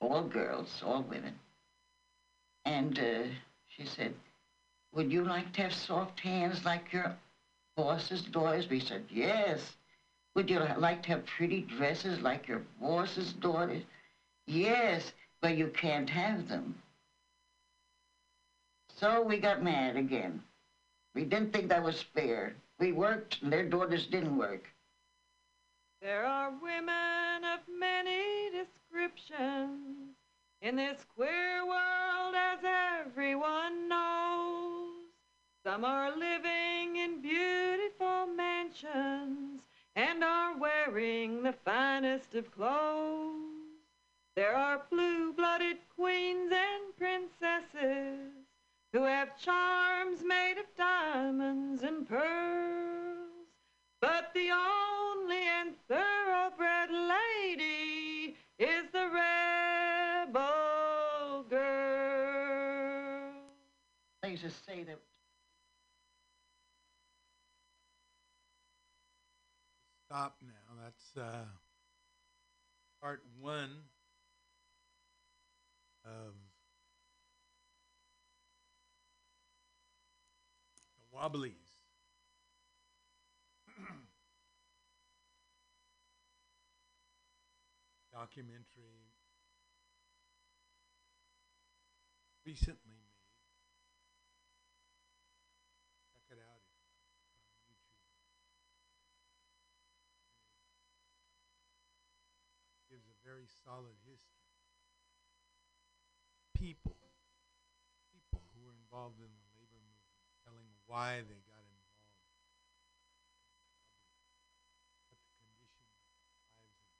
all 0.00 0.22
girls, 0.22 0.80
all 0.86 1.02
women. 1.02 1.34
And 2.64 2.96
uh, 2.96 3.24
she 3.66 3.84
said, 3.84 4.14
would 4.94 5.10
you 5.10 5.24
like 5.24 5.52
to 5.54 5.62
have 5.62 5.74
soft 5.74 6.20
hands 6.20 6.64
like 6.64 6.92
your 6.92 7.16
boss's 7.76 8.22
daughters? 8.22 8.70
We 8.70 8.78
said, 8.78 9.06
yes. 9.10 9.72
Would 10.36 10.48
you 10.48 10.60
like 10.78 11.02
to 11.02 11.08
have 11.08 11.26
pretty 11.26 11.62
dresses 11.62 12.20
like 12.20 12.46
your 12.46 12.62
boss's 12.80 13.32
daughters? 13.32 13.82
Yes, 14.46 15.12
but 15.42 15.56
you 15.56 15.66
can't 15.66 16.08
have 16.08 16.46
them. 16.48 16.80
So 18.98 19.22
we 19.22 19.38
got 19.38 19.64
mad 19.64 19.96
again. 19.96 20.44
We 21.12 21.24
didn't 21.24 21.52
think 21.52 21.70
that 21.70 21.82
was 21.82 22.04
fair. 22.14 22.54
We 22.80 22.92
worked, 22.92 23.42
and 23.42 23.52
their 23.52 23.68
daughters 23.68 24.06
didn't 24.06 24.38
work. 24.38 24.72
There 26.00 26.24
are 26.24 26.50
women 26.62 27.44
of 27.44 27.60
many 27.68 28.48
descriptions 28.50 30.16
in 30.62 30.76
this 30.76 31.04
queer 31.14 31.66
world, 31.66 32.34
as 32.34 32.58
everyone 33.04 33.86
knows. 33.86 34.94
Some 35.62 35.84
are 35.84 36.16
living 36.16 36.96
in 36.96 37.20
beautiful 37.20 38.26
mansions 38.34 39.60
and 39.94 40.24
are 40.24 40.56
wearing 40.56 41.42
the 41.42 41.52
finest 41.52 42.34
of 42.34 42.50
clothes. 42.50 43.76
There 44.36 44.56
are 44.56 44.86
blue-blooded 44.90 45.76
queens 45.94 46.50
and 46.50 46.96
princesses 46.96 48.32
who 48.92 49.04
have 49.04 49.38
charms 49.38 50.22
made 50.26 50.56
of 50.58 50.66
diamonds 50.76 51.82
and 51.82 52.08
pearls. 52.08 53.28
But 54.00 54.32
the 54.34 54.50
only 54.50 55.42
and 55.60 55.74
thoroughbred 55.88 56.90
lady 56.90 58.36
is 58.58 58.90
the 58.92 59.08
rebel 60.26 61.44
girl. 61.48 63.32
They 64.22 64.34
just 64.36 64.64
say 64.66 64.82
that 64.84 64.98
Stop 70.10 70.38
now. 70.42 70.74
That's 70.82 71.16
uh, 71.16 71.44
part 73.00 73.22
one 73.40 73.70
of 76.04 76.34
Wobblies. 81.20 81.52
Documentary 88.08 89.12
recently 92.46 92.96
made. 92.96 93.20
Check 96.08 96.24
it 96.32 96.40
out. 96.40 96.64
On 97.68 97.76
YouTube. 97.76 98.00
gives 102.88 103.04
a 103.04 103.20
very 103.28 103.44
solid 103.62 104.00
history. 104.08 104.48
People, 106.56 106.96
people 108.08 108.40
who 108.56 108.64
were 108.64 108.72
involved 108.72 109.20
in 109.20 109.28
the 109.28 109.49
why 110.90 111.22
they 111.22 111.38
got 111.46 111.62
involved, 111.70 112.18
what 115.06 115.22
the 115.22 115.30
conditions 115.38 115.86
of 115.86 116.50
lives. 116.58 116.98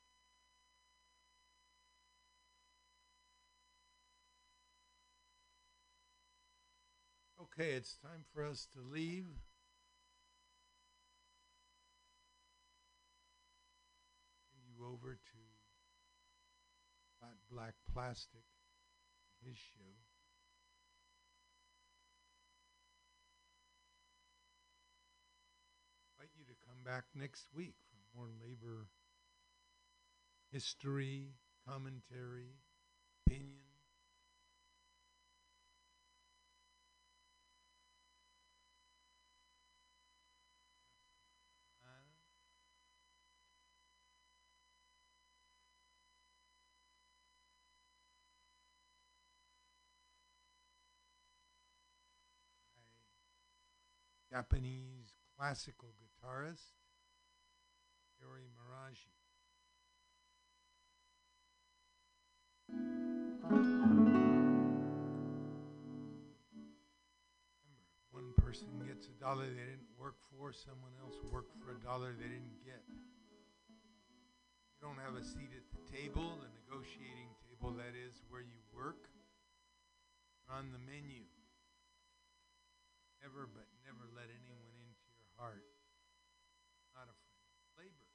Okay, 7.42 7.74
it's 7.74 7.98
time 7.98 8.22
for 8.32 8.46
us 8.46 8.68
to 8.74 8.78
leave. 8.78 9.26
You 14.54 14.86
over 14.86 15.18
to 15.18 15.40
Fat 17.18 17.42
Black 17.50 17.74
Plastic, 17.92 18.46
his 19.44 19.56
show. 19.56 19.98
Invite 26.14 26.30
you 26.38 26.44
to 26.44 26.56
come 26.80 26.92
back 26.92 27.04
next 27.14 27.46
week 27.54 27.74
for 27.90 28.18
more 28.18 28.28
labor 28.40 28.86
history, 30.52 31.32
commentary, 31.66 32.54
opinion. 33.26 33.56
Japanese 54.32 55.12
classical 55.36 55.88
guitarist, 56.20 56.76
Yori 58.20 58.44
Maraji. 58.56 59.12
Remember, 62.68 64.20
one 68.10 68.32
person 68.36 68.68
gets 68.86 69.06
a 69.06 69.16
dollar 69.20 69.46
they 69.46 69.64
didn't 69.64 69.88
work 69.98 70.16
for, 70.30 70.52
someone 70.52 70.92
else 71.00 71.16
worked 71.32 71.56
for 71.64 71.72
a 71.72 71.80
dollar 71.80 72.12
they 72.12 72.28
didn't 72.28 72.60
get. 72.64 72.82
You 72.88 74.86
don't 74.86 74.98
have 75.00 75.16
a 75.16 75.24
seat 75.24 75.50
at 75.56 75.64
the 75.72 75.80
table, 75.88 76.38
the 76.40 76.48
negotiating 76.64 77.32
table 77.48 77.72
that 77.76 77.96
is 77.96 78.22
where 78.28 78.40
you 78.40 78.60
work, 78.72 79.08
You're 80.44 80.56
on 80.56 80.72
the 80.72 80.80
menu. 80.84 81.24
Never 83.20 83.44
but 83.44 83.68
never 83.84 84.08
let 84.16 84.32
anyone 84.32 84.72
into 84.80 85.04
your 85.12 85.28
heart. 85.36 85.60
Not 86.96 87.04
a 87.06 87.16
friend 87.20 87.44
of 87.52 87.68
labor. 87.76 88.08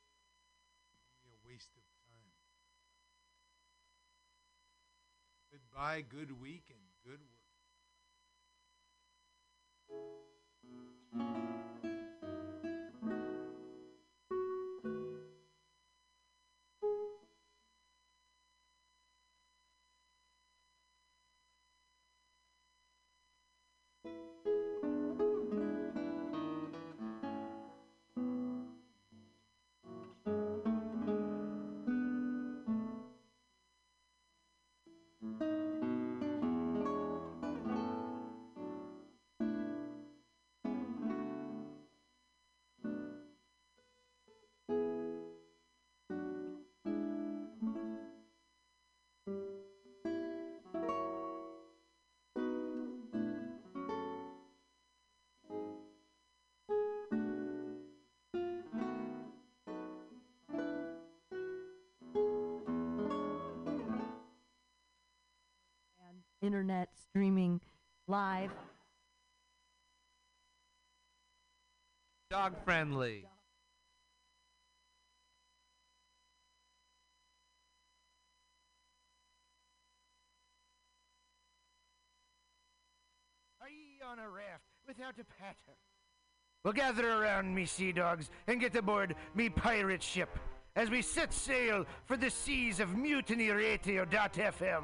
Only 1.22 1.38
a 1.38 1.42
waste 1.56 1.72
of 1.80 1.88
time. 2.04 2.36
Goodbye, 5.56 6.04
good 6.04 6.42
week, 6.42 6.68
and 6.68 6.84
good 7.08 7.24
internet 66.46 66.90
streaming 67.10 67.60
live. 68.08 68.52
Dog 72.30 72.54
friendly. 72.64 73.26
Are 83.62 83.70
ye 83.70 84.00
on 84.08 84.20
a 84.20 84.30
raft 84.30 84.64
without 84.88 85.16
a 85.20 85.24
paddle? 85.24 85.78
Well, 86.64 86.74
gather 86.74 87.10
around 87.22 87.54
me, 87.54 87.66
sea 87.66 87.92
dogs, 87.92 88.32
and 88.48 88.60
get 88.60 88.76
aboard 88.76 89.16
me 89.36 89.50
pirate 89.50 90.02
ship 90.02 90.30
as 90.76 90.90
we 90.90 91.02
set 91.02 91.34
sail 91.34 91.86
for 92.06 92.18
the 92.18 92.30
seas 92.30 92.80
of 92.80 92.96
Mutiny 92.96 93.48
mutinyradio.fm. 93.48 94.84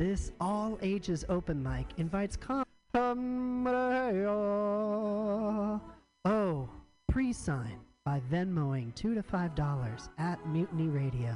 This 0.00 0.32
all 0.40 0.78
ages 0.80 1.26
open 1.28 1.62
mic 1.62 1.84
invites 1.98 2.34
com. 2.34 2.64
Oh, 6.24 6.70
pre 7.10 7.34
sign 7.34 7.78
by 8.06 8.22
Venmoing 8.32 8.94
two 8.94 9.14
to 9.14 9.22
five 9.22 9.54
dollars 9.54 10.08
at 10.16 10.38
Mutiny 10.46 10.88
Radio. 10.88 11.34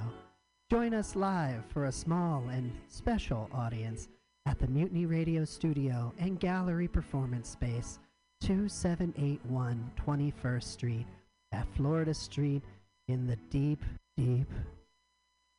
Join 0.70 0.94
us 0.94 1.14
live 1.14 1.62
for 1.66 1.84
a 1.84 1.92
small 1.92 2.42
and 2.48 2.72
special 2.88 3.50
audience 3.52 4.08
at 4.46 4.58
the 4.58 4.68
Mutiny 4.68 5.04
Radio 5.04 5.44
Studio 5.44 6.14
and 6.18 6.40
Gallery 6.40 6.88
Performance 6.88 7.50
Space, 7.50 7.98
2781 8.40 9.90
21st 10.00 10.62
Street 10.62 11.06
at 11.52 11.66
Florida 11.76 12.14
Street 12.14 12.62
in 13.08 13.26
the 13.26 13.36
deep, 13.50 13.84
deep, 14.16 14.50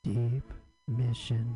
deep 0.04 0.52
mission. 0.88 1.56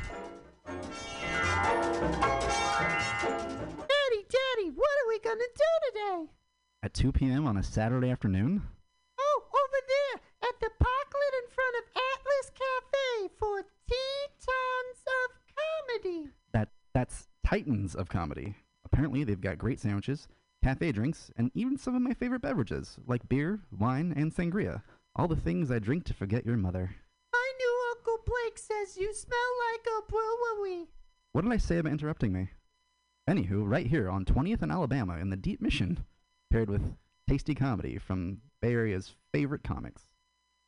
Daddy, 3.87 4.25
Daddy, 4.29 4.69
what 4.75 4.95
are 4.99 5.07
we 5.07 5.19
gonna 5.19 5.51
do 5.55 5.71
today? 5.87 6.31
At 6.83 6.93
2 6.93 7.11
p.m. 7.11 7.47
on 7.47 7.57
a 7.57 7.63
Saturday 7.63 8.09
afternoon? 8.09 8.61
Oh, 9.19 9.43
over 9.45 9.79
there 9.87 10.21
at 10.49 10.59
the 10.59 10.69
parklet 10.83 11.33
in 11.43 11.49
front 11.53 11.75
of 11.77 11.83
Atlas 11.95 12.51
Cafe 12.55 13.33
for 13.37 13.65
Tetons 13.87 15.01
of 15.07 15.29
Comedy. 15.55 16.29
That 16.53 16.69
that's 16.93 17.27
Titans 17.45 17.95
of 17.95 18.09
comedy. 18.09 18.55
Apparently, 18.85 19.23
they've 19.23 19.39
got 19.39 19.57
great 19.57 19.79
sandwiches, 19.79 20.27
cafe 20.63 20.91
drinks, 20.91 21.31
and 21.37 21.51
even 21.53 21.77
some 21.77 21.95
of 21.95 22.01
my 22.01 22.13
favorite 22.13 22.41
beverages, 22.41 22.97
like 23.07 23.27
beer, 23.29 23.59
wine, 23.77 24.13
and 24.15 24.33
sangria. 24.33 24.81
All 25.15 25.27
the 25.27 25.35
things 25.35 25.69
I 25.69 25.79
drink 25.79 26.05
to 26.05 26.13
forget 26.13 26.45
your 26.45 26.57
mother. 26.57 26.95
My 27.33 27.51
new 27.59 27.80
Uncle 28.01 28.23
Blake 28.25 28.57
says 28.57 28.97
you 28.97 29.13
smell 29.13 29.37
like 29.71 29.85
a 29.85 30.11
brewery. 30.11 30.87
What 31.33 31.43
did 31.43 31.51
I 31.51 31.57
say 31.57 31.77
about 31.77 31.91
interrupting 31.91 32.33
me? 32.33 32.49
Anywho, 33.29 33.61
right 33.63 33.85
here 33.85 34.09
on 34.09 34.25
20th 34.25 34.63
and 34.63 34.71
Alabama 34.71 35.17
in 35.17 35.29
the 35.29 35.35
Deep 35.35 35.61
Mission, 35.61 36.03
paired 36.49 36.67
with 36.67 36.95
tasty 37.29 37.53
comedy 37.53 37.99
from 37.99 38.39
Bay 38.59 38.73
Area's 38.73 39.13
favorite 39.31 39.63
comics. 39.63 40.07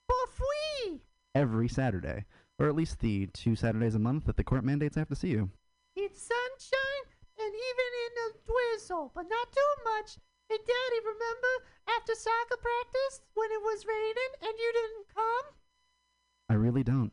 For 0.07 0.31
free. 0.31 1.01
Every 1.33 1.67
Saturday, 1.67 2.25
or 2.59 2.67
at 2.67 2.75
least 2.75 2.99
the 2.99 3.25
two 3.33 3.55
Saturdays 3.55 3.95
a 3.95 3.99
month 3.99 4.25
that 4.25 4.37
the 4.37 4.43
court 4.43 4.63
mandates 4.63 4.95
I 4.95 4.99
have 4.99 5.09
to 5.09 5.15
see 5.15 5.29
you. 5.29 5.49
It's 5.95 6.21
sunshine 6.21 7.05
and 7.39 7.49
even 7.49 7.89
in 8.05 8.13
a 8.27 8.29
drizzle, 8.45 9.11
but 9.15 9.25
not 9.27 9.51
too 9.51 9.83
much. 9.83 10.17
Hey, 10.49 10.57
Daddy, 10.57 10.99
remember 11.03 11.65
after 11.97 12.13
soccer 12.13 12.61
practice 12.61 13.21
when 13.33 13.49
it 13.49 13.61
was 13.63 13.87
raining 13.87 14.33
and 14.39 14.53
you 14.55 14.71
didn't 14.71 15.07
come? 15.15 15.55
I 16.47 16.53
really 16.53 16.83
don't. 16.83 17.11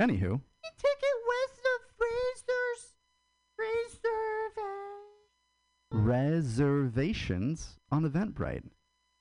Anywho, 0.00 0.40
The 0.62 0.70
ticket 0.76 1.16
west 1.28 1.60
of 1.74 1.80
Fraser's 1.98 2.94
Reserve. 3.58 4.56
reservations 5.90 7.76
on 7.90 8.04
Eventbrite. 8.08 8.64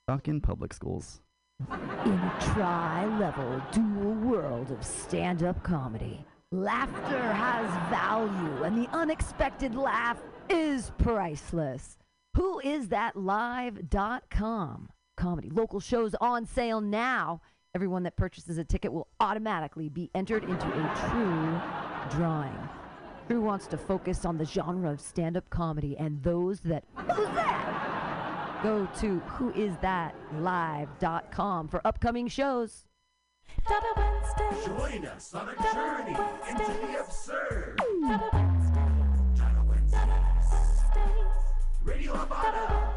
Fuck 0.07 0.27
in 0.27 0.39
public 0.41 0.73
schools. 0.73 1.21
In 1.69 2.13
a 2.13 2.37
tri-level 2.53 3.61
dual 3.71 4.13
world 4.13 4.71
of 4.71 4.85
stand-up 4.85 5.63
comedy, 5.63 6.23
laughter 6.51 7.33
has 7.33 7.67
value 7.89 8.63
and 8.63 8.77
the 8.77 8.87
unexpected 8.95 9.73
laugh 9.73 10.21
is 10.49 10.91
priceless. 10.99 11.97
Who 12.35 12.59
is 12.59 12.89
that 12.89 13.15
live.com? 13.15 14.89
Comedy 15.17 15.49
local 15.49 15.79
shows 15.79 16.13
on 16.21 16.45
sale 16.45 16.79
now. 16.79 17.41
Everyone 17.75 18.03
that 18.03 18.15
purchases 18.15 18.57
a 18.57 18.63
ticket 18.63 18.93
will 18.93 19.07
automatically 19.19 19.89
be 19.89 20.09
entered 20.15 20.43
into 20.43 20.67
a 20.67 20.95
true 21.09 21.59
drawing. 22.17 22.57
Drew 23.27 23.41
wants 23.41 23.67
to 23.67 23.77
focus 23.77 24.23
on 24.25 24.37
the 24.37 24.45
genre 24.45 24.89
of 24.91 25.01
stand-up 25.01 25.49
comedy 25.49 25.97
and 25.97 26.23
those 26.23 26.61
that 26.61 26.85
who's 26.95 27.27
that? 27.35 28.59
Go 28.63 28.87
to 28.99 29.19
whoisthatlive.com 29.19 31.67
for 31.67 31.81
upcoming 31.85 32.27
shows. 32.29 32.85
Join 34.65 35.05
us 35.05 35.33
on 35.35 35.49
a 35.49 35.55
journey 35.73 36.15
into 36.49 36.71
the 36.81 36.99
absurd. 36.99 37.79
Radio 41.83 42.13
Havana, 42.13 42.93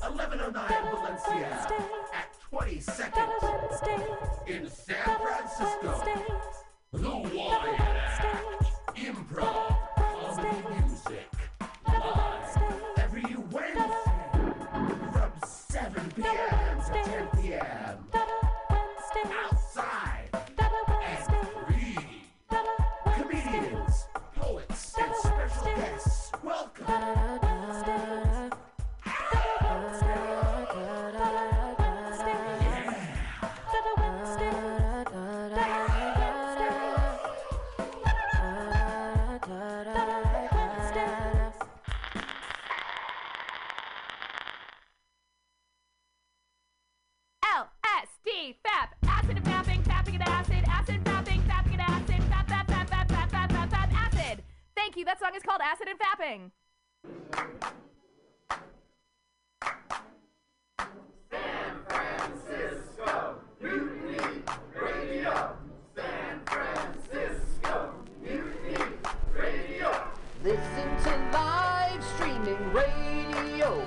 1109 0.00 0.94
Valencia, 0.94 1.66
at 2.60 2.68
22nd 2.68 4.48
in 4.48 4.70
San 4.70 5.18
Francisco. 5.20 6.02
Improv, 8.96 9.76
music, 10.70 11.30
live 11.88 12.62
every 12.98 13.36
Wednesday 13.50 14.12
from 15.12 15.32
7 15.44 16.12
p.m. 16.16 16.80
to 16.80 16.92
10 17.04 17.28
p.m. 17.42 17.98
Outside 18.70 19.53
song 55.34 55.36
is 55.36 55.42
called 55.42 55.60
Acid 55.62 55.88
and 55.88 55.98
Fapping. 55.98 56.50
San 61.30 61.76
Francisco, 61.88 63.40
Mutiny 63.60 64.42
Radio. 64.74 65.56
San 65.96 66.40
Francisco, 66.46 67.94
Mutiny 68.22 68.84
Radio. 69.36 69.90
Listen 70.42 70.96
to 71.04 71.30
live 71.32 72.04
streaming 72.14 72.72
radio 72.72 73.86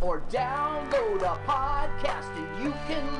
or 0.00 0.20
download 0.30 1.22
a 1.22 1.38
podcast 1.46 2.36
and 2.36 2.64
you 2.64 2.72
can 2.86 3.04